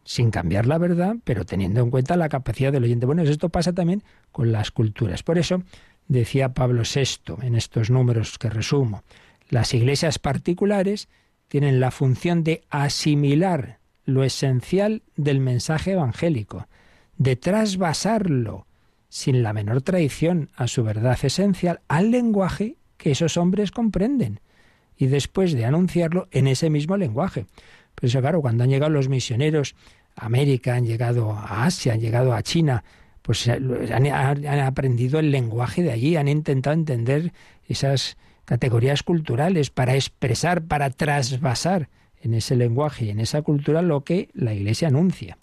sin 0.06 0.32
cambiar 0.32 0.66
la 0.66 0.80
verdad, 0.80 1.18
pero 1.24 1.46
teniendo 1.46 1.82
en 1.82 1.92
cuenta 1.92 2.16
la 2.18 2.30
capacidad 2.30 2.72
del 2.72 2.86
oyente. 2.86 3.06
Bueno, 3.06 3.22
esto 3.22 3.50
pasa 3.50 3.74
también 3.74 4.02
con 4.32 4.52
las 4.52 4.72
culturas. 4.72 5.22
Por 5.22 5.38
eso 5.38 5.62
decía 6.10 6.54
Pablo 6.54 6.84
VI 6.84 7.36
en 7.42 7.56
estos 7.56 7.90
números 7.90 8.38
que 8.38 8.50
resumo, 8.50 9.04
las 9.48 9.74
iglesias 9.74 10.20
particulares 10.20 11.08
tienen 11.48 11.80
la 11.80 11.92
función 11.92 12.44
de 12.44 12.64
asimilar 12.70 13.80
lo 14.04 14.24
esencial 14.24 15.04
del 15.16 15.40
mensaje 15.40 15.94
evangélico, 15.94 16.68
de 17.18 17.36
trasvasarlo 17.36 18.66
sin 19.08 19.42
la 19.42 19.54
menor 19.54 19.82
traición 19.82 20.50
a 20.56 20.68
su 20.68 20.84
verdad 20.84 21.18
esencial 21.24 21.82
al 21.88 22.12
lenguaje 22.12 22.78
que 22.98 23.12
esos 23.12 23.38
hombres 23.38 23.72
comprenden 23.72 24.42
y 24.98 25.08
después 25.08 25.54
de 25.54 25.66
anunciarlo 25.66 26.28
en 26.32 26.48
ese 26.48 26.70
mismo 26.70 26.98
lenguaje. 26.98 27.46
Por 27.96 28.06
eso, 28.06 28.20
claro, 28.20 28.42
cuando 28.42 28.64
han 28.64 28.70
llegado 28.70 28.92
los 28.92 29.10
misioneros 29.10 29.76
América, 30.16 30.76
han 30.76 30.86
llegado 30.86 31.32
a 31.32 31.66
Asia, 31.66 31.94
han 31.94 32.02
llegado 32.02 32.34
a 32.34 32.44
China, 32.44 32.84
pues 33.30 33.48
han, 33.48 34.08
han, 34.08 34.60
aprendido 34.60 35.20
el 35.20 35.30
lenguaje 35.30 35.84
de 35.84 35.92
allí, 35.92 36.16
han 36.16 36.28
intentado 36.28 36.74
entender 36.74 37.32
esas 37.68 38.18
categorías 38.44 39.04
culturales 39.04 39.70
para 39.70 39.94
expresar, 39.94 40.64
para 40.64 40.90
trasvasar 40.90 41.90
en 42.24 42.34
ese 42.34 42.56
lenguaje 42.56 43.06
y 43.06 43.10
en 43.12 43.20
esa 43.20 43.44
cultura 43.44 43.84
lo 43.84 44.04
que 44.04 44.30
la 44.34 44.56
Iglesia 44.56 44.88
anuncia. 44.88 45.38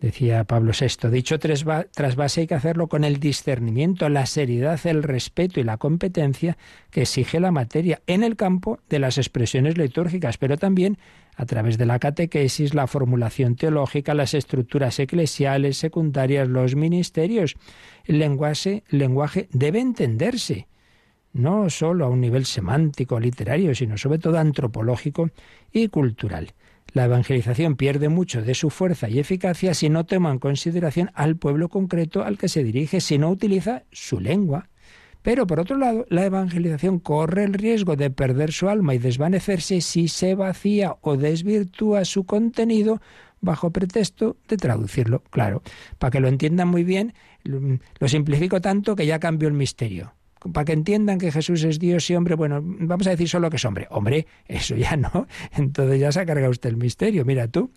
Decía 0.00 0.42
Pablo 0.42 0.72
VI, 0.72 1.08
dicho 1.08 1.38
trasvase 1.38 2.40
hay 2.40 2.46
que 2.48 2.56
hacerlo 2.56 2.88
con 2.88 3.04
el 3.04 3.20
discernimiento, 3.20 4.08
la 4.08 4.26
seriedad, 4.26 4.80
el 4.84 5.04
respeto 5.04 5.60
y 5.60 5.62
la 5.62 5.76
competencia 5.76 6.58
que 6.90 7.02
exige 7.02 7.38
la 7.38 7.52
materia 7.52 8.02
en 8.08 8.24
el 8.24 8.34
campo 8.34 8.80
de 8.88 8.98
las 8.98 9.18
expresiones 9.18 9.78
litúrgicas, 9.78 10.36
pero 10.36 10.56
también 10.56 10.98
a 11.36 11.46
través 11.46 11.78
de 11.78 11.86
la 11.86 11.98
catequesis, 11.98 12.74
la 12.74 12.86
formulación 12.86 13.56
teológica, 13.56 14.14
las 14.14 14.34
estructuras 14.34 14.98
eclesiales, 14.98 15.78
secundarias, 15.78 16.48
los 16.48 16.76
ministerios. 16.76 17.56
El 18.04 18.18
lenguaje, 18.18 18.84
lenguaje 18.90 19.48
debe 19.52 19.80
entenderse, 19.80 20.68
no 21.32 21.70
solo 21.70 22.04
a 22.04 22.08
un 22.08 22.20
nivel 22.20 22.44
semántico, 22.44 23.20
literario, 23.20 23.74
sino 23.74 23.96
sobre 23.96 24.18
todo 24.18 24.38
antropológico 24.38 25.30
y 25.72 25.88
cultural. 25.88 26.52
La 26.92 27.04
evangelización 27.04 27.76
pierde 27.76 28.08
mucho 28.08 28.42
de 28.42 28.54
su 28.54 28.68
fuerza 28.68 29.08
y 29.08 29.20
eficacia 29.20 29.74
si 29.74 29.88
no 29.88 30.04
toma 30.04 30.32
en 30.32 30.40
consideración 30.40 31.10
al 31.14 31.36
pueblo 31.36 31.68
concreto 31.68 32.24
al 32.24 32.36
que 32.36 32.48
se 32.48 32.64
dirige, 32.64 33.00
si 33.00 33.16
no 33.16 33.30
utiliza 33.30 33.84
su 33.92 34.18
lengua. 34.18 34.68
Pero 35.22 35.46
por 35.46 35.60
otro 35.60 35.76
lado, 35.76 36.06
la 36.08 36.24
evangelización 36.24 36.98
corre 36.98 37.44
el 37.44 37.52
riesgo 37.52 37.96
de 37.96 38.10
perder 38.10 38.52
su 38.52 38.68
alma 38.68 38.94
y 38.94 38.98
desvanecerse 38.98 39.80
si 39.80 40.08
se 40.08 40.34
vacía 40.34 40.96
o 41.02 41.16
desvirtúa 41.16 42.04
su 42.04 42.24
contenido 42.24 43.00
bajo 43.40 43.70
pretexto 43.70 44.36
de 44.48 44.56
traducirlo. 44.56 45.22
Claro, 45.30 45.62
para 45.98 46.10
que 46.10 46.20
lo 46.20 46.28
entiendan 46.28 46.68
muy 46.68 46.84
bien, 46.84 47.14
lo 47.44 48.08
simplifico 48.08 48.60
tanto 48.60 48.96
que 48.96 49.06
ya 49.06 49.18
cambio 49.18 49.48
el 49.48 49.54
misterio. 49.54 50.14
Para 50.52 50.64
que 50.64 50.72
entiendan 50.72 51.18
que 51.18 51.30
Jesús 51.30 51.64
es 51.64 51.78
Dios 51.78 52.08
y 52.08 52.14
hombre, 52.14 52.34
bueno, 52.34 52.60
vamos 52.62 53.06
a 53.06 53.10
decir 53.10 53.28
solo 53.28 53.50
que 53.50 53.56
es 53.56 53.64
hombre. 53.66 53.86
Hombre, 53.90 54.26
eso 54.46 54.74
ya 54.74 54.96
no. 54.96 55.26
Entonces 55.52 56.00
ya 56.00 56.12
se 56.12 56.20
ha 56.20 56.26
cargado 56.26 56.50
usted 56.50 56.70
el 56.70 56.78
misterio, 56.78 57.26
mira 57.26 57.46
tú. 57.48 57.70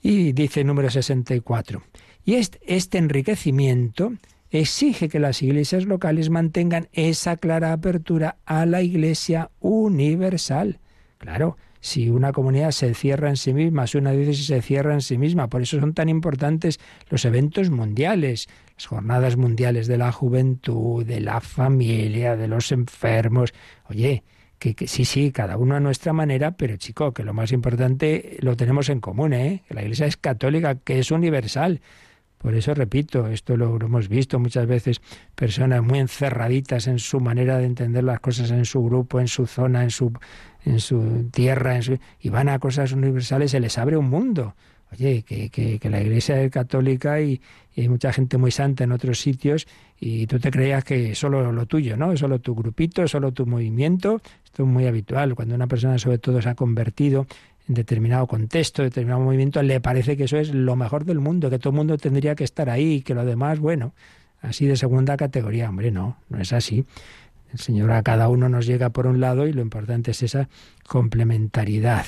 Y 0.00 0.32
dice 0.32 0.62
número 0.62 0.90
64. 0.90 1.82
Y 2.24 2.34
este, 2.34 2.60
este 2.66 2.98
enriquecimiento 2.98 4.12
exige 4.52 5.08
que 5.08 5.18
las 5.18 5.42
iglesias 5.42 5.86
locales 5.86 6.30
mantengan 6.30 6.88
esa 6.92 7.36
clara 7.36 7.72
apertura 7.72 8.36
a 8.44 8.66
la 8.66 8.82
iglesia 8.82 9.50
universal. 9.60 10.78
Claro, 11.18 11.56
si 11.80 12.10
una 12.10 12.32
comunidad 12.32 12.70
se 12.70 12.94
cierra 12.94 13.28
en 13.28 13.36
sí 13.36 13.52
misma, 13.54 13.86
si 13.86 13.98
una 13.98 14.12
diócesis 14.12 14.46
se 14.46 14.62
cierra 14.62 14.94
en 14.94 15.00
sí 15.00 15.18
misma, 15.18 15.48
por 15.48 15.62
eso 15.62 15.80
son 15.80 15.94
tan 15.94 16.08
importantes 16.08 16.78
los 17.08 17.24
eventos 17.24 17.70
mundiales, 17.70 18.48
las 18.76 18.86
jornadas 18.86 19.36
mundiales 19.36 19.88
de 19.88 19.98
la 19.98 20.12
juventud, 20.12 21.04
de 21.04 21.20
la 21.20 21.40
familia, 21.40 22.36
de 22.36 22.46
los 22.46 22.70
enfermos. 22.70 23.52
Oye, 23.88 24.22
que, 24.58 24.86
sí, 24.86 25.04
sí, 25.04 25.32
cada 25.32 25.56
uno 25.56 25.74
a 25.74 25.80
nuestra 25.80 26.12
manera, 26.12 26.52
pero 26.52 26.76
chico, 26.76 27.12
que 27.12 27.24
lo 27.24 27.34
más 27.34 27.50
importante 27.50 28.36
lo 28.40 28.56
tenemos 28.56 28.88
en 28.88 29.00
común, 29.00 29.32
¿eh? 29.32 29.64
que 29.66 29.74
la 29.74 29.82
Iglesia 29.82 30.06
es 30.06 30.16
católica, 30.16 30.76
que 30.76 31.00
es 31.00 31.10
universal. 31.10 31.80
Por 32.42 32.56
eso 32.56 32.74
repito, 32.74 33.28
esto 33.28 33.56
lo, 33.56 33.76
hemos 33.76 34.08
visto 34.08 34.40
muchas 34.40 34.66
veces, 34.66 35.00
personas 35.36 35.82
muy 35.82 36.00
encerraditas 36.00 36.88
en 36.88 36.98
su 36.98 37.20
manera 37.20 37.58
de 37.58 37.66
entender 37.66 38.02
las 38.02 38.18
cosas 38.18 38.50
en 38.50 38.64
su 38.64 38.82
grupo, 38.82 39.20
en 39.20 39.28
su 39.28 39.46
zona, 39.46 39.84
en 39.84 39.90
su, 39.90 40.12
en 40.64 40.80
su 40.80 41.28
tierra, 41.30 41.76
en 41.76 42.00
y 42.20 42.28
van 42.30 42.48
a 42.48 42.58
cosas 42.58 42.92
universales, 42.92 43.52
se 43.52 43.60
les 43.60 43.78
abre 43.78 43.96
un 43.96 44.10
mundo. 44.10 44.56
Oye, 44.92 45.22
que, 45.22 45.48
que, 45.48 45.78
que 45.78 45.88
la 45.88 46.02
Iglesia 46.02 46.42
es 46.42 46.50
católica 46.50 47.20
y, 47.20 47.40
y, 47.74 47.82
hay 47.82 47.88
mucha 47.88 48.12
gente 48.12 48.36
muy 48.36 48.50
santa 48.50 48.84
en 48.84 48.92
otros 48.92 49.20
sitios 49.20 49.66
y 49.98 50.26
tú 50.26 50.38
te 50.38 50.50
creías 50.50 50.84
que 50.84 51.14
solo 51.14 51.50
lo 51.50 51.66
tuyo, 51.66 51.96
¿no? 51.96 52.14
Solo 52.16 52.40
tu 52.40 52.54
grupito, 52.54 53.08
solo 53.08 53.32
tu 53.32 53.46
movimiento. 53.46 54.20
Esto 54.44 54.64
es 54.64 54.68
muy 54.68 54.86
habitual. 54.86 55.34
Cuando 55.34 55.54
una 55.54 55.66
persona 55.66 55.96
sobre 55.98 56.18
todo 56.18 56.42
se 56.42 56.50
ha 56.50 56.54
convertido 56.54 57.26
en 57.68 57.74
determinado 57.74 58.26
contexto, 58.26 58.82
determinado 58.82 59.20
movimiento, 59.20 59.62
le 59.62 59.80
parece 59.80 60.16
que 60.16 60.24
eso 60.24 60.36
es 60.36 60.52
lo 60.52 60.76
mejor 60.76 61.04
del 61.04 61.20
mundo, 61.20 61.50
que 61.50 61.58
todo 61.58 61.70
el 61.70 61.76
mundo 61.76 61.96
tendría 61.98 62.34
que 62.34 62.44
estar 62.44 62.68
ahí 62.68 63.02
que 63.02 63.14
lo 63.14 63.24
demás, 63.24 63.60
bueno, 63.60 63.94
así 64.40 64.66
de 64.66 64.76
segunda 64.76 65.16
categoría. 65.16 65.68
Hombre, 65.68 65.90
no, 65.90 66.16
no 66.28 66.40
es 66.40 66.52
así. 66.52 66.84
El 67.52 67.58
Señor 67.58 67.92
a 67.92 68.02
cada 68.02 68.28
uno 68.28 68.48
nos 68.48 68.66
llega 68.66 68.90
por 68.90 69.06
un 69.06 69.20
lado 69.20 69.46
y 69.46 69.52
lo 69.52 69.60
importante 69.60 70.12
es 70.12 70.22
esa 70.22 70.48
complementariedad. 70.86 72.06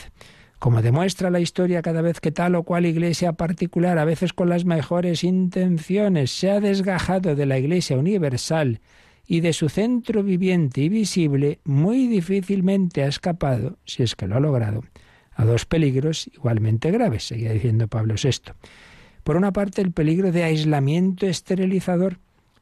Como 0.59 0.81
demuestra 0.81 1.29
la 1.29 1.41
historia 1.41 1.83
cada 1.83 2.01
vez 2.01 2.21
que 2.21 2.33
tal 2.33 2.55
o 2.55 2.63
cual 2.63 2.87
iglesia 2.87 3.35
particular, 3.35 3.99
a 3.99 4.07
veces 4.07 4.33
con 4.33 4.49
las 4.49 4.65
mejores 4.65 5.23
intenciones, 5.23 6.31
se 6.31 6.51
ha 6.51 6.61
desgajado 6.61 7.35
de 7.35 7.45
la 7.45 7.59
iglesia 7.59 7.99
universal 7.99 8.81
y 9.27 9.41
de 9.41 9.53
su 9.53 9.69
centro 9.69 10.23
viviente 10.23 10.81
y 10.81 10.89
visible, 10.89 11.61
muy 11.65 12.07
difícilmente 12.07 13.03
ha 13.03 13.09
escapado, 13.09 13.77
si 13.85 14.03
es 14.03 14.17
que 14.17 14.27
lo 14.27 14.37
ha 14.37 14.41
logrado, 14.41 14.83
a 15.35 15.45
dos 15.45 15.67
peligros 15.67 16.29
igualmente 16.29 16.91
graves, 16.91 17.25
seguía 17.25 17.53
diciendo 17.53 17.89
Pablo 17.89 18.15
VI. 18.23 18.53
Por 19.23 19.37
una 19.37 19.53
parte, 19.53 19.83
el 19.83 19.93
peligro 19.93 20.33
de 20.33 20.45
aislamiento 20.45 21.27
esterilizador 21.27 22.19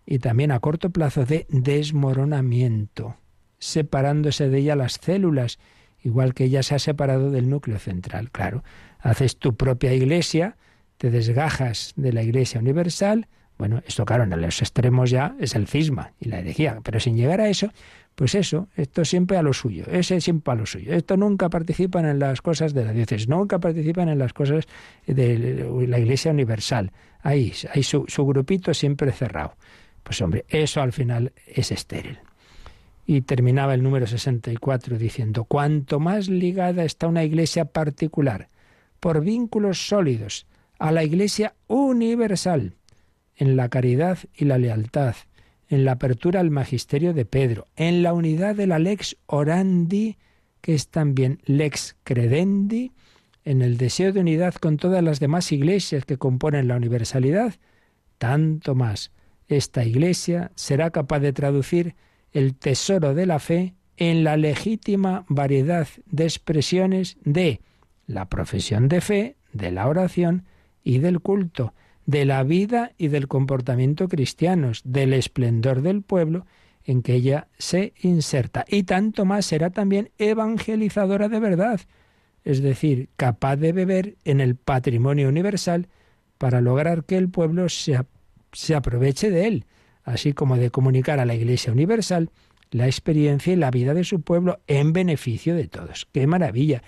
y 0.07 0.18
también 0.18 0.53
a 0.53 0.61
corto 0.61 0.91
plazo 0.91 1.25
de 1.25 1.47
desmoronamiento, 1.49 3.16
separándose 3.59 4.49
de 4.49 4.59
ella 4.59 4.77
las 4.77 4.95
células, 4.95 5.59
igual 6.03 6.35
que 6.35 6.45
ella 6.45 6.62
se 6.62 6.75
ha 6.75 6.79
separado 6.79 7.31
del 7.31 7.49
núcleo 7.49 7.79
central. 7.79 8.31
Claro, 8.31 8.64
haces 9.01 9.37
tu 9.37 9.57
propia 9.57 9.93
iglesia, 9.93 10.57
te 10.99 11.11
desgajas 11.11 11.93
de 11.97 12.12
la 12.12 12.23
iglesia 12.23 12.61
universal, 12.61 13.27
bueno, 13.59 13.81
esto 13.87 14.05
claro, 14.05 14.25
en 14.25 14.41
los 14.41 14.61
extremos 14.61 15.11
ya 15.11 15.37
es 15.39 15.55
el 15.55 15.68
cisma 15.68 16.14
y 16.18 16.29
la 16.29 16.41
herejía, 16.41 16.81
pero 16.83 16.99
sin 16.99 17.16
llegar 17.16 17.41
a 17.41 17.49
eso, 17.49 17.70
pues 18.14 18.34
eso, 18.34 18.68
esto 18.76 19.04
siempre 19.04 19.36
a 19.36 19.42
lo 19.42 19.52
suyo, 19.52 19.84
ese 19.90 20.20
siempre 20.20 20.52
a 20.52 20.56
lo 20.56 20.66
suyo. 20.66 20.92
Esto 20.92 21.16
nunca 21.16 21.48
participan 21.48 22.06
en 22.06 22.18
las 22.18 22.42
cosas 22.42 22.74
de 22.74 22.84
la 22.84 22.92
diócesis, 22.92 23.28
nunca 23.28 23.58
participan 23.58 24.08
en 24.08 24.18
las 24.18 24.32
cosas 24.32 24.66
de 25.06 25.86
la 25.88 25.98
Iglesia 25.98 26.30
Universal. 26.30 26.92
Ahí, 27.22 27.52
hay 27.72 27.82
su, 27.82 28.04
su 28.08 28.26
grupito 28.26 28.74
siempre 28.74 29.12
cerrado. 29.12 29.54
Pues 30.02 30.20
hombre, 30.20 30.44
eso 30.48 30.82
al 30.82 30.92
final 30.92 31.32
es 31.46 31.72
estéril. 31.72 32.18
Y 33.06 33.22
terminaba 33.22 33.74
el 33.74 33.82
número 33.82 34.06
64 34.06 34.98
diciendo, 34.98 35.44
cuanto 35.44 35.98
más 35.98 36.28
ligada 36.28 36.84
está 36.84 37.06
una 37.06 37.24
iglesia 37.24 37.64
particular, 37.64 38.48
por 39.00 39.22
vínculos 39.22 39.86
sólidos, 39.86 40.46
a 40.78 40.92
la 40.92 41.02
iglesia 41.02 41.54
universal, 41.66 42.74
en 43.36 43.56
la 43.56 43.68
caridad 43.68 44.18
y 44.34 44.44
la 44.44 44.58
lealtad, 44.58 45.14
en 45.73 45.87
la 45.87 45.93
apertura 45.93 46.41
al 46.41 46.51
magisterio 46.51 47.14
de 47.14 47.25
Pedro, 47.25 47.66
en 47.77 48.03
la 48.03 48.12
unidad 48.12 48.55
de 48.55 48.66
la 48.66 48.79
lex 48.79 49.16
orandi, 49.25 50.18
que 50.61 50.75
es 50.75 50.89
también 50.89 51.41
lex 51.47 51.97
credendi, 52.05 52.93
en 53.43 53.62
el 53.62 53.79
deseo 53.79 54.12
de 54.12 54.20
unidad 54.20 54.55
con 54.57 54.77
todas 54.77 55.03
las 55.03 55.18
demás 55.18 55.51
iglesias 55.51 56.05
que 56.05 56.18
componen 56.18 56.68
la 56.68 56.77
universalidad, 56.77 57.55
tanto 58.18 58.75
más 58.75 59.12
esta 59.49 59.83
iglesia 59.83 60.53
será 60.57 60.91
capaz 60.91 61.20
de 61.20 61.33
traducir 61.33 61.95
el 62.33 62.55
tesoro 62.55 63.14
de 63.14 63.25
la 63.25 63.39
fe 63.39 63.75
en 63.97 64.25
la 64.25 64.37
legítima 64.37 65.25
variedad 65.29 65.89
de 66.05 66.25
expresiones 66.25 67.16
de 67.25 67.62
la 68.07 68.29
profesión 68.29 68.89
de 68.89 69.01
fe, 69.01 69.37
de 69.55 69.70
la 69.70 69.89
oración 69.89 70.45
y 70.85 70.99
del 70.99 71.20
culto, 71.20 71.73
de 72.07 72.24
la 72.24 72.42
vida 72.42 72.92
y 72.98 73.09
del 73.09 73.28
comportamiento 73.28 74.09
cristianos, 74.09 74.82
del 74.84 75.12
esplendor 75.12 75.82
del 75.82 76.03
pueblo 76.03 76.46
en 76.84 77.03
que 77.03 77.14
ella 77.14 77.48
se 77.59 77.92
inserta. 78.00 78.64
Y 78.68 78.82
tanto 78.84 79.24
más 79.24 79.46
será 79.46 79.70
también 79.70 80.11
evangelizadora 80.18 81.28
de 81.28 81.40
verdad, 81.40 81.80
es 82.44 82.61
decir, 82.61 83.09
capaz 83.16 83.57
de 83.57 83.72
beber 83.72 84.16
en 84.24 84.40
el 84.40 84.57
patrimonio 84.57 85.28
universal 85.28 85.88
para 86.38 86.61
lograr 86.61 87.05
que 87.05 87.16
el 87.16 87.28
pueblo 87.28 87.68
se, 87.68 88.00
se 88.53 88.74
aproveche 88.74 89.30
de 89.30 89.46
él, 89.46 89.64
así 90.03 90.32
como 90.32 90.57
de 90.57 90.70
comunicar 90.70 91.20
a 91.20 91.24
la 91.24 91.36
Iglesia 91.36 91.72
Universal 91.72 92.30
la 92.72 92.86
experiencia 92.86 93.53
y 93.53 93.57
la 93.57 93.70
vida 93.70 93.94
de 93.94 94.03
su 94.03 94.22
pueblo 94.22 94.61
en 94.66 94.92
beneficio 94.92 95.55
de 95.55 95.68
todos. 95.68 96.09
¡Qué 96.11 96.26
maravilla! 96.26 96.82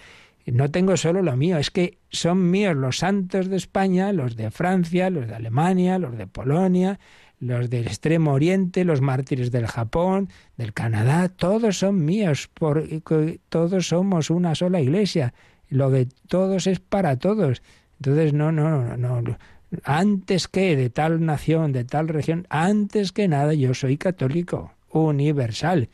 No 0.53 0.71
tengo 0.71 0.97
solo 0.97 1.23
lo 1.23 1.37
mío, 1.37 1.57
es 1.59 1.71
que 1.71 1.99
son 2.11 2.51
míos 2.51 2.77
los 2.77 2.99
santos 2.99 3.49
de 3.49 3.57
España, 3.57 4.13
los 4.13 4.37
de 4.37 4.51
Francia, 4.51 5.09
los 5.09 5.27
de 5.27 5.35
Alemania, 5.35 5.99
los 5.99 6.19
de 6.19 6.27
Polonia, 6.27 6.99
los 7.41 7.71
del 7.71 7.87
Extremo 7.87 8.33
Oriente, 8.33 8.85
los 8.85 9.01
mártires 9.01 9.51
del 9.51 9.67
Japón, 9.67 10.29
del 10.57 10.73
Canadá, 10.73 11.29
todos 11.29 11.79
son 11.79 12.05
míos, 12.05 12.51
porque 12.53 13.41
todos 13.49 13.89
somos 13.89 14.31
una 14.31 14.55
sola 14.55 14.81
iglesia. 14.81 15.35
Lo 15.69 15.91
de 15.91 16.09
todos 16.29 16.67
es 16.67 16.79
para 16.79 17.19
todos. 17.19 17.63
Entonces, 17.99 18.33
no, 18.33 18.53
no, 18.53 18.97
no, 18.97 19.23
no. 19.23 19.39
Antes 19.83 20.47
que 20.47 20.77
de 20.77 20.91
tal 20.91 21.25
nación, 21.25 21.73
de 21.73 21.85
tal 21.85 22.09
región, 22.09 22.47
antes 22.49 23.13
que 23.13 23.29
nada, 23.29 23.55
yo 23.55 23.75
soy 23.75 23.97
católico, 23.97 24.73
universal. 24.91 25.89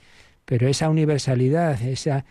Pero 0.45 0.69
esa 0.69 0.91
universalidad, 0.91 1.81
esa 1.83 2.25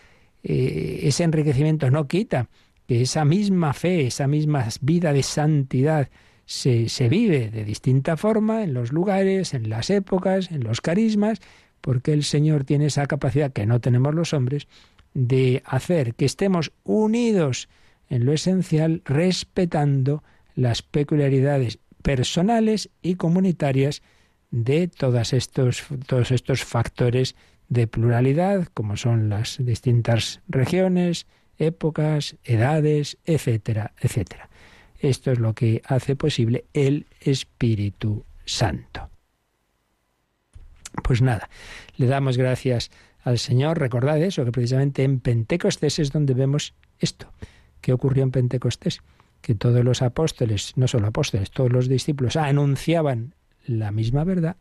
eh, 0.43 1.01
ese 1.03 1.23
enriquecimiento 1.23 1.89
no 1.91 2.07
quita 2.07 2.49
que 2.87 3.01
esa 3.01 3.25
misma 3.25 3.73
fe, 3.73 4.07
esa 4.07 4.27
misma 4.27 4.67
vida 4.81 5.13
de 5.13 5.23
santidad 5.23 6.09
se, 6.45 6.89
se 6.89 7.09
vive 7.09 7.49
de 7.49 7.63
distinta 7.63 8.17
forma 8.17 8.63
en 8.63 8.73
los 8.73 8.91
lugares, 8.91 9.53
en 9.53 9.69
las 9.69 9.89
épocas, 9.89 10.51
en 10.51 10.63
los 10.63 10.81
carismas, 10.81 11.39
porque 11.81 12.13
el 12.13 12.23
Señor 12.23 12.63
tiene 12.63 12.87
esa 12.87 13.05
capacidad 13.05 13.53
que 13.53 13.65
no 13.65 13.79
tenemos 13.79 14.15
los 14.15 14.33
hombres 14.33 14.67
de 15.13 15.61
hacer 15.65 16.15
que 16.15 16.25
estemos 16.25 16.71
unidos 16.83 17.69
en 18.09 18.25
lo 18.25 18.33
esencial, 18.33 19.01
respetando 19.05 20.23
las 20.55 20.81
peculiaridades 20.81 21.79
personales 22.01 22.89
y 23.01 23.15
comunitarias 23.15 24.01
de 24.51 24.87
todos 24.87 25.33
estos, 25.33 25.83
todos 26.07 26.31
estos 26.31 26.63
factores 26.63 27.35
de 27.70 27.88
pluralidad, 27.88 28.67
como 28.74 28.97
son 28.97 29.30
las 29.30 29.57
distintas 29.59 30.41
regiones, 30.47 31.28
épocas, 31.57 32.36
edades, 32.43 33.17
etcétera, 33.26 33.93
etcétera. 33.99 34.49
Esto 34.99 35.32
es 35.32 35.39
lo 35.39 35.53
que 35.53 35.82
hace 35.86 36.15
posible 36.15 36.65
el 36.74 37.05
Espíritu 37.22 38.26
Santo. 38.45 39.09
Pues 41.03 41.22
nada, 41.22 41.49
le 41.95 42.07
damos 42.07 42.38
gracias 42.38 42.91
al 43.24 43.38
Señor. 43.38 43.80
Recordad 43.80 44.22
eso, 44.22 44.43
que 44.43 44.51
precisamente 44.51 45.03
en 45.03 45.20
Pentecostés 45.20 45.99
es 45.99 46.11
donde 46.11 46.34
vemos 46.34 46.74
esto. 46.99 47.32
¿Qué 47.82 47.93
ocurrió 47.93 48.24
en 48.24 48.32
Pentecostés? 48.32 49.01
Que 49.41 49.55
todos 49.55 49.86
los 49.86 50.01
apóstoles, 50.01 50.74
no 50.76 50.88
solo 50.88 51.07
apóstoles, 51.07 51.51
todos 51.51 51.72
los 51.72 51.88
discípulos 51.88 52.36
anunciaban 52.36 53.36
la 53.65 53.91
misma 53.91 54.24
verdad 54.24 54.57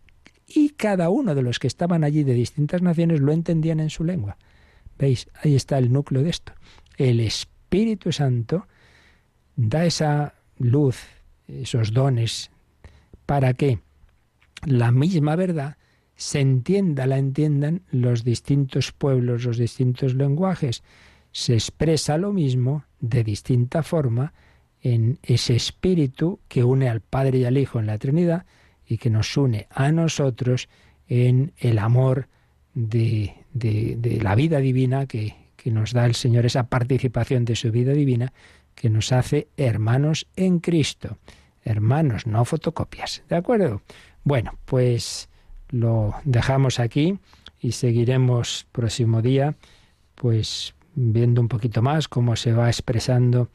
y 0.49 0.71
cada 0.71 1.11
uno 1.11 1.35
de 1.35 1.43
los 1.43 1.59
que 1.59 1.67
estaban 1.67 2.03
allí 2.03 2.25
de 2.25 2.33
distintas 2.33 2.81
naciones 2.81 3.21
lo 3.21 3.33
entendían 3.33 3.81
en 3.81 3.91
su 3.91 4.03
lengua. 4.03 4.39
¿Veis? 4.99 5.29
Ahí 5.43 5.55
está 5.55 5.79
el 5.79 5.93
núcleo 5.93 6.23
de 6.23 6.31
esto. 6.31 6.53
El 6.97 7.21
Espíritu 7.21 8.11
Santo 8.11 8.67
da 9.55 9.85
esa 9.85 10.35
luz, 10.59 10.97
esos 11.47 11.93
dones, 11.93 12.51
para 13.27 13.53
que 13.53 13.81
la 14.65 14.91
misma 14.91 15.37
verdad 15.37 15.77
se 16.17 16.41
entienda, 16.41 17.07
la 17.07 17.19
entiendan 17.19 17.83
los 17.91 18.25
distintos 18.25 18.91
pueblos, 18.91 19.45
los 19.45 19.59
distintos 19.59 20.15
lenguajes. 20.15 20.83
Se 21.31 21.55
expresa 21.55 22.17
lo 22.17 22.33
mismo 22.33 22.85
de 23.01 23.23
distinta 23.23 23.83
forma 23.83 24.33
en 24.81 25.19
ese 25.23 25.55
espíritu 25.55 26.41
que 26.49 26.65
une 26.65 26.89
al 26.89 27.01
Padre 27.01 27.39
y 27.39 27.45
al 27.45 27.59
Hijo 27.59 27.79
en 27.79 27.87
la 27.87 27.99
Trinidad, 27.99 28.47
y 28.89 28.99
que 28.99 29.11
nos 29.11 29.37
une 29.37 29.67
a 29.71 29.93
nosotros 29.93 30.69
en 31.09 31.53
el 31.59 31.79
amor 31.79 32.29
de, 32.75 33.35
de, 33.53 34.19
la 34.23 34.35
vida 34.35 34.59
divina 34.59 35.07
que, 35.07 35.37
que 35.57 35.71
nos 35.71 35.93
da 35.93 36.07
el 36.07 36.15
Señor, 36.15 36.47
esa 36.47 36.69
participación 36.69 37.45
de 37.45 37.57
su 37.57 37.71
vida 37.71 37.93
divina 37.93 38.33
que 38.75 38.91
nos 38.91 39.13
hace 39.13 39.49
hermanos 39.57 40.27
en 40.37 40.61
Cristo. 40.61 41.19
Hermanos, 41.65 42.27
no 42.27 42.45
fotocopias. 42.45 43.23
¿De 43.29 43.37
acuerdo? 43.37 43.83
Bueno, 44.25 44.59
pues 44.65 45.29
lo 45.71 46.15
dejamos 46.25 46.79
aquí 46.79 47.19
y 47.61 47.73
seguiremos 47.73 48.67
próximo 48.73 49.21
día, 49.21 49.57
pues 50.15 50.75
viendo 50.95 51.41
un 51.41 51.49
poquito 51.49 51.83
más 51.83 52.09
cómo 52.09 52.37
se 52.37 52.53
va 52.53 52.69
expresando 52.69 53.51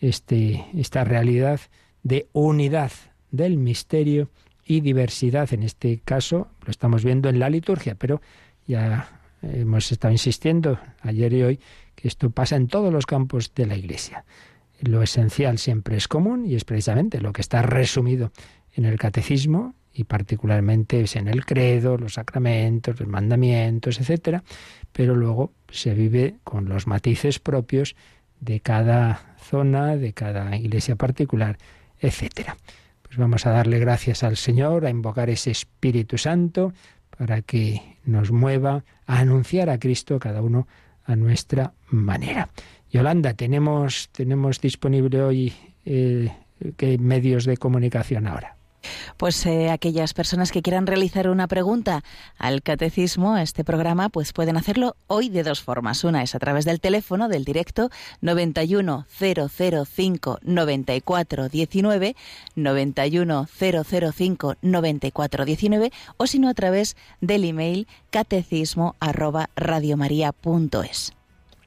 este, 0.00 0.64
esta 0.76 1.04
realidad 1.04 1.60
de 2.02 2.28
unidad 2.32 2.92
del 3.30 3.56
misterio 3.56 4.30
y 4.68 4.80
diversidad. 4.80 5.52
En 5.52 5.64
este 5.64 6.00
caso 6.04 6.48
lo 6.64 6.70
estamos 6.70 7.02
viendo 7.02 7.28
en 7.28 7.40
la 7.40 7.50
liturgia, 7.50 7.96
pero 7.96 8.20
ya 8.66 9.08
hemos 9.42 9.90
estado 9.90 10.12
insistiendo 10.12 10.78
ayer 11.00 11.32
y 11.32 11.42
hoy 11.42 11.60
que 11.94 12.06
esto 12.06 12.30
pasa 12.30 12.54
en 12.54 12.68
todos 12.68 12.92
los 12.92 13.06
campos 13.06 13.52
de 13.54 13.66
la 13.66 13.74
Iglesia. 13.74 14.24
Lo 14.80 15.02
esencial 15.02 15.58
siempre 15.58 15.96
es 15.96 16.06
común 16.06 16.46
y 16.46 16.54
es 16.54 16.64
precisamente 16.64 17.20
lo 17.20 17.32
que 17.32 17.40
está 17.40 17.62
resumido 17.62 18.30
en 18.74 18.84
el 18.84 18.98
catecismo 18.98 19.74
y 19.92 20.04
particularmente 20.04 21.00
es 21.00 21.16
en 21.16 21.26
el 21.26 21.44
credo, 21.44 21.96
los 21.96 22.14
sacramentos, 22.14 23.00
los 23.00 23.08
mandamientos, 23.08 23.98
etcétera, 23.98 24.44
pero 24.92 25.16
luego 25.16 25.52
se 25.70 25.94
vive 25.94 26.36
con 26.44 26.68
los 26.68 26.86
matices 26.86 27.38
propios 27.40 27.96
de 28.38 28.60
cada 28.60 29.34
zona, 29.40 29.96
de 29.96 30.12
cada 30.12 30.54
iglesia 30.56 30.94
particular, 30.94 31.58
etcétera. 31.98 32.56
Pues 33.08 33.18
vamos 33.18 33.46
a 33.46 33.50
darle 33.50 33.78
gracias 33.78 34.22
al 34.22 34.36
Señor, 34.36 34.84
a 34.84 34.90
invocar 34.90 35.30
ese 35.30 35.50
Espíritu 35.50 36.18
Santo 36.18 36.72
para 37.16 37.40
que 37.42 37.96
nos 38.04 38.30
mueva 38.30 38.84
a 39.06 39.18
anunciar 39.18 39.70
a 39.70 39.78
Cristo 39.78 40.18
cada 40.18 40.42
uno 40.42 40.68
a 41.04 41.16
nuestra 41.16 41.72
manera. 41.88 42.50
Yolanda, 42.90 43.32
tenemos, 43.32 44.10
tenemos 44.12 44.60
disponible 44.60 45.22
hoy 45.22 45.52
eh, 45.86 46.30
qué 46.76 46.98
medios 46.98 47.46
de 47.46 47.56
comunicación 47.56 48.26
ahora. 48.26 48.57
Pues 49.16 49.44
eh, 49.46 49.70
aquellas 49.70 50.14
personas 50.14 50.52
que 50.52 50.62
quieran 50.62 50.86
realizar 50.86 51.28
una 51.28 51.48
pregunta 51.48 52.02
al 52.38 52.62
catecismo, 52.62 53.34
a 53.34 53.42
este 53.42 53.64
programa, 53.64 54.08
pues 54.08 54.32
pueden 54.32 54.56
hacerlo 54.56 54.96
hoy 55.06 55.28
de 55.28 55.42
dos 55.42 55.62
formas. 55.62 56.04
Una 56.04 56.22
es 56.22 56.34
a 56.34 56.38
través 56.38 56.64
del 56.64 56.80
teléfono 56.80 57.28
del 57.28 57.44
directo 57.44 57.90
91 58.20 59.06
005 59.08 60.38
94 60.42 61.48
19, 61.48 62.16
91 62.54 63.46
005 63.46 64.56
94 64.62 65.44
19, 65.44 65.92
o 66.16 66.26
si 66.26 66.38
no 66.38 66.48
a 66.48 66.54
través 66.54 66.96
del 67.20 67.44
email 67.44 67.86
catecismo. 68.10 68.94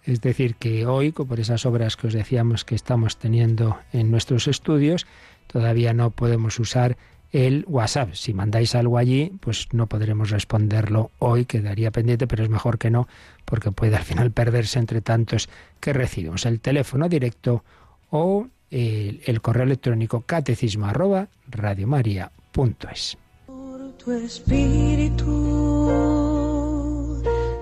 Es 0.04 0.22
decir, 0.22 0.56
que 0.56 0.86
hoy, 0.86 1.12
por 1.12 1.40
esas 1.40 1.66
obras 1.66 1.96
que 1.96 2.08
os 2.08 2.14
decíamos 2.14 2.66
que 2.66 2.76
estamos 2.76 3.18
teniendo 3.18 3.78
en 3.94 4.10
nuestros 4.10 4.48
estudios, 4.48 5.06
todavía 5.48 5.94
no 5.94 6.10
podemos 6.10 6.60
usar 6.60 6.98
el 7.32 7.66
WhatsApp. 7.68 8.14
Si 8.14 8.34
mandáis 8.34 8.76
algo 8.76 8.98
allí, 8.98 9.32
pues 9.40 9.68
no 9.72 9.88
podremos 9.88 10.30
responderlo 10.30 11.12
hoy, 11.20 11.46
quedaría 11.46 11.92
pendiente, 11.92 12.28
pero 12.28 12.44
es 12.44 12.50
mejor 12.50 12.78
que 12.78 12.90
no, 12.90 13.08
porque 13.46 13.72
puede 13.72 13.96
al 13.96 14.04
final 14.04 14.32
perderse 14.32 14.80
entre 14.80 15.02
tantos 15.02 15.50
que 15.80 15.94
recibimos. 15.94 16.46
El 16.46 16.60
teléfono 16.60 17.08
directo 17.10 17.64
o 18.10 18.48
el, 18.70 19.22
el 19.26 19.42
correo 19.42 19.64
electrónico 19.64 20.22
catecismo 20.22 20.86
arroba 20.88 21.28
radiomaria.es. 21.50 23.18
Por 23.48 23.92
tu 23.94 24.12
espíritu, 24.12 25.26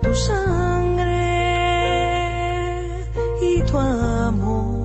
tu 0.02 0.16
sangre 0.16 1.10
y 3.42 3.62
tu 3.64 3.78
amor. 3.78 4.79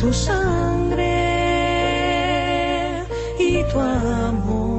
Tu 0.00 0.10
sangre 0.14 1.04
y 3.38 3.62
tu 3.70 3.78
amor. 3.78 4.69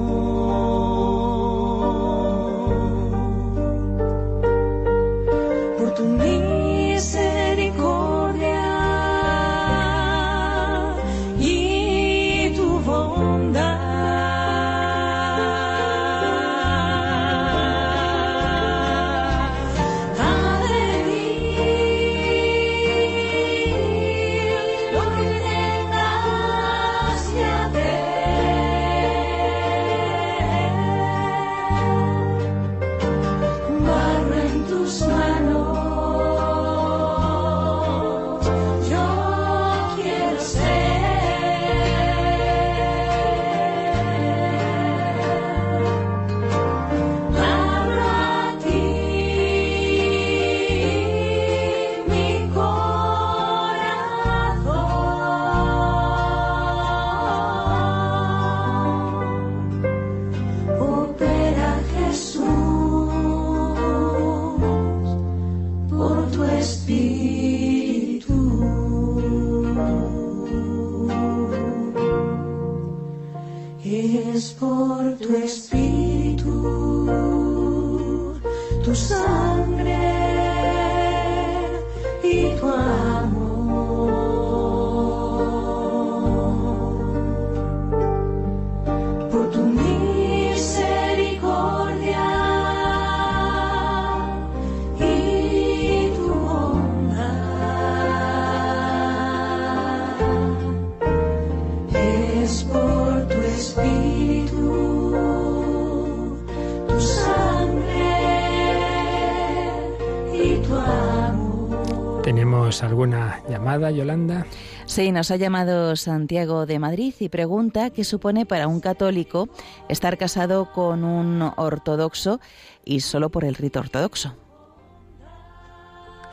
¿Tenemos 112.72 112.84
alguna 112.90 113.42
llamada, 113.50 113.92
Yolanda? 113.92 114.46
Sí, 114.86 115.12
nos 115.12 115.30
ha 115.30 115.36
llamado 115.36 115.94
Santiago 115.98 116.66
de 116.66 116.80
Madrid 116.80 117.14
y 117.20 117.28
pregunta 117.28 117.90
qué 117.90 118.06
supone 118.06 118.46
para 118.46 118.68
un 118.70 118.80
católico 118.80 119.50
estar 119.90 120.18
casado 120.18 120.72
con 120.72 121.04
un 121.04 121.52
ortodoxo 121.58 122.40
y 122.86 123.02
solo 123.02 123.30
por 123.30 123.44
el 123.44 123.56
rito 123.56 123.82
ortodoxo. 123.82 124.38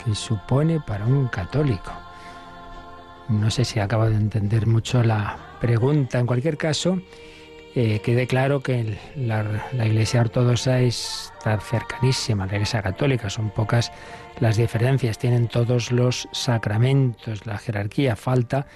¿Qué 0.04 0.14
supone 0.14 0.78
para 0.86 1.06
un 1.06 1.26
católico? 1.26 1.90
No 3.28 3.50
sé 3.50 3.64
si 3.64 3.80
acabo 3.80 4.08
de 4.08 4.14
entender 4.14 4.68
mucho 4.68 5.02
la 5.02 5.36
pregunta. 5.60 6.20
En 6.20 6.26
cualquier 6.26 6.56
caso, 6.56 7.00
eh, 7.74 8.00
quede 8.04 8.28
claro 8.28 8.60
que 8.62 8.78
el- 8.80 8.98
la, 9.16 9.42
la 9.72 9.86
Iglesia 9.86 10.20
Ortodoxa 10.20 10.78
está 10.78 11.58
cercanísima 11.58 12.44
a 12.44 12.46
la 12.46 12.52
Iglesia 12.54 12.80
Católica. 12.80 13.28
Son 13.28 13.50
pocas 13.50 13.90
las 14.40 14.56
diferencias. 14.56 15.18
Tienen 15.18 15.48
todos 15.48 15.92
los 15.92 16.28
sacramentos, 16.32 17.46
la 17.46 17.58
jerarquía. 17.58 18.16
Falta 18.16 18.66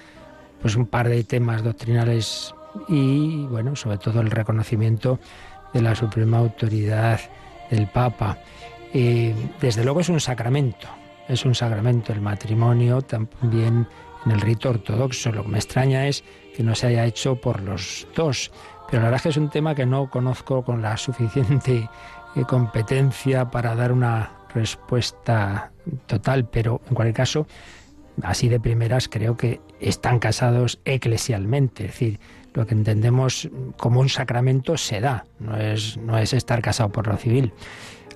pues 0.61 0.75
un 0.75 0.85
par 0.85 1.09
de 1.09 1.23
temas 1.23 1.63
doctrinales 1.63 2.55
y, 2.87 3.45
bueno, 3.47 3.75
sobre 3.75 3.97
todo 3.97 4.21
el 4.21 4.31
reconocimiento 4.31 5.19
de 5.73 5.81
la 5.81 5.95
suprema 5.95 6.37
autoridad 6.37 7.19
del 7.69 7.87
Papa. 7.87 8.37
Eh, 8.93 9.35
desde 9.59 9.83
luego 9.83 9.99
es 9.99 10.09
un 10.09 10.19
sacramento, 10.19 10.87
es 11.27 11.45
un 11.45 11.55
sacramento 11.55 12.13
el 12.13 12.21
matrimonio 12.21 13.01
también 13.01 13.87
en 14.25 14.31
el 14.31 14.41
rito 14.41 14.69
ortodoxo. 14.69 15.31
Lo 15.31 15.43
que 15.43 15.49
me 15.49 15.57
extraña 15.57 16.07
es 16.07 16.23
que 16.55 16.63
no 16.63 16.75
se 16.75 16.87
haya 16.87 17.05
hecho 17.05 17.35
por 17.35 17.61
los 17.61 18.07
dos. 18.15 18.51
Pero 18.89 19.01
la 19.01 19.09
verdad 19.09 19.17
es 19.17 19.23
que 19.23 19.29
es 19.29 19.37
un 19.37 19.49
tema 19.49 19.75
que 19.75 19.85
no 19.85 20.09
conozco 20.09 20.63
con 20.63 20.81
la 20.81 20.95
suficiente 20.97 21.89
eh, 22.35 22.43
competencia 22.47 23.49
para 23.49 23.75
dar 23.75 23.91
una 23.91 24.31
respuesta 24.53 25.71
total, 26.05 26.47
pero 26.49 26.81
en 26.87 26.95
cualquier 26.95 27.15
caso, 27.15 27.47
así 28.21 28.49
de 28.49 28.59
primeras 28.59 29.07
creo 29.09 29.35
que 29.37 29.61
están 29.79 30.19
casados 30.19 30.79
eclesialmente, 30.85 31.85
es 31.85 31.91
decir, 31.91 32.19
lo 32.53 32.67
que 32.67 32.75
entendemos 32.75 33.49
como 33.77 33.99
un 33.99 34.09
sacramento 34.09 34.77
se 34.77 35.01
da, 35.01 35.25
no 35.39 35.57
es, 35.57 35.97
no 35.97 36.17
es 36.17 36.33
estar 36.33 36.61
casado 36.61 36.91
por 36.91 37.07
lo 37.07 37.17
civil. 37.17 37.51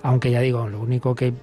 Aunque 0.02 0.30
ya 0.30 0.40
digo, 0.40 0.68
lo 0.68 0.80
único 0.80 1.14
que 1.14 1.34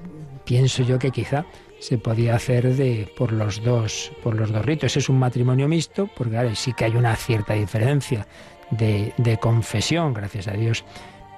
pienso 0.46 0.84
yo 0.84 0.98
que 0.98 1.12
quizá 1.12 1.46
se 1.80 1.98
podía 1.98 2.36
hacer 2.36 2.76
de 2.76 3.12
por 3.18 3.34
los 3.34 3.62
dos 3.64 4.12
por 4.24 4.36
los 4.36 4.52
dos 4.52 4.66
ritos. 4.66 4.96
Es 4.96 5.10
un 5.10 5.20
matrimonio 5.20 5.68
mixto, 5.68 6.10
porque 6.16 6.32
claro, 6.34 6.56
sí 6.56 6.74
que 6.74 6.86
hay 6.86 6.96
una 6.96 7.16
cierta 7.16 7.54
diferencia 7.54 8.28
de, 8.72 9.14
de 9.18 9.38
confesión, 9.38 10.14
gracias 10.14 10.48
a 10.48 10.54
Dios, 10.54 10.86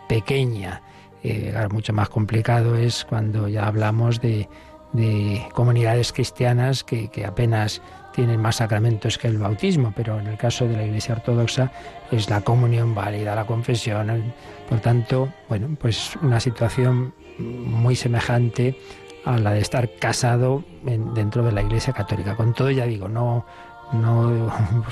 pequeña. 0.08 0.82
Eh, 1.30 1.50
claro, 1.52 1.70
mucho 1.70 1.92
más 1.92 2.08
complicado 2.10 2.76
es 2.76 3.04
cuando 3.04 3.50
ya 3.50 3.68
hablamos 3.68 4.22
de, 4.22 4.48
de 4.94 5.46
comunidades 5.54 6.14
cristianas 6.14 6.84
que, 6.84 7.10
apenas 7.26 7.82
tienen 8.14 8.42
más 8.42 8.56
sacramentos 8.56 9.18
que 9.18 9.28
el 9.28 9.38
bautismo, 9.38 9.94
pero 9.96 10.20
en 10.20 10.28
el 10.28 10.38
caso 10.38 10.68
de 10.68 10.76
la 10.76 10.84
Iglesia 10.86 11.16
Ortodoxa 11.16 11.72
es 12.12 12.30
la 12.30 12.42
comunión 12.42 12.96
válida, 12.96 13.36
la 13.36 13.46
confesión. 13.46 14.34
Por 14.70 14.80
tanto, 14.80 15.30
bueno, 15.50 15.76
pues 15.80 16.16
una 16.22 16.40
situación 16.40 17.14
muy 17.38 17.96
semejante 17.96 18.80
a 19.26 19.38
la 19.38 19.52
de 19.52 19.60
estar 19.60 19.90
casado 20.00 20.64
dentro 20.84 21.44
de 21.44 21.52
la 21.52 21.62
Iglesia 21.62 21.94
Católica. 21.94 22.36
Con 22.36 22.54
todo, 22.54 22.72
ya 22.72 22.86
digo, 22.86 23.08
no, 23.08 23.46
no 23.94 24.52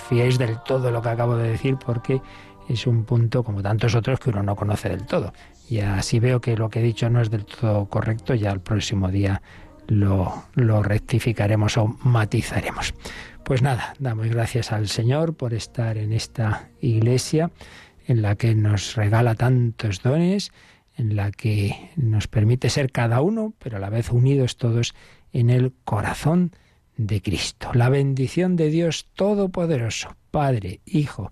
fiéis 0.09 0.37
del 0.37 0.61
todo 0.63 0.91
lo 0.91 1.01
que 1.01 1.09
acabo 1.09 1.35
de 1.35 1.49
decir 1.49 1.77
porque 1.83 2.21
es 2.69 2.87
un 2.87 3.05
punto, 3.05 3.43
como 3.43 3.61
tantos 3.61 3.95
otros, 3.95 4.19
que 4.19 4.29
uno 4.29 4.43
no 4.43 4.55
conoce 4.55 4.89
del 4.89 5.05
todo. 5.05 5.33
Y 5.69 5.79
así 5.79 6.19
veo 6.19 6.41
que 6.41 6.57
lo 6.57 6.69
que 6.69 6.79
he 6.79 6.83
dicho 6.83 7.09
no 7.09 7.21
es 7.21 7.29
del 7.29 7.45
todo 7.45 7.85
correcto, 7.87 8.33
ya 8.33 8.51
el 8.51 8.59
próximo 8.59 9.09
día 9.09 9.41
lo, 9.87 10.45
lo 10.53 10.83
rectificaremos 10.83 11.77
o 11.77 11.97
matizaremos. 12.03 12.93
Pues 13.43 13.61
nada, 13.61 13.93
damos 13.99 14.27
gracias 14.27 14.71
al 14.71 14.87
Señor 14.87 15.35
por 15.35 15.53
estar 15.53 15.97
en 15.97 16.13
esta 16.13 16.69
iglesia 16.81 17.51
en 18.07 18.21
la 18.21 18.35
que 18.35 18.55
nos 18.55 18.95
regala 18.95 19.35
tantos 19.35 20.01
dones, 20.01 20.51
en 20.97 21.15
la 21.15 21.31
que 21.31 21.91
nos 21.95 22.27
permite 22.27 22.69
ser 22.69 22.91
cada 22.91 23.21
uno, 23.21 23.53
pero 23.59 23.77
a 23.77 23.79
la 23.79 23.89
vez 23.89 24.11
unidos 24.11 24.57
todos 24.57 24.95
en 25.33 25.49
el 25.49 25.73
corazón 25.83 26.51
de 26.97 27.21
Cristo. 27.21 27.71
La 27.73 27.89
bendición 27.89 28.55
de 28.55 28.69
Dios 28.69 29.07
Todopoderoso, 29.13 30.15
Padre, 30.31 30.79
Hijo 30.85 31.31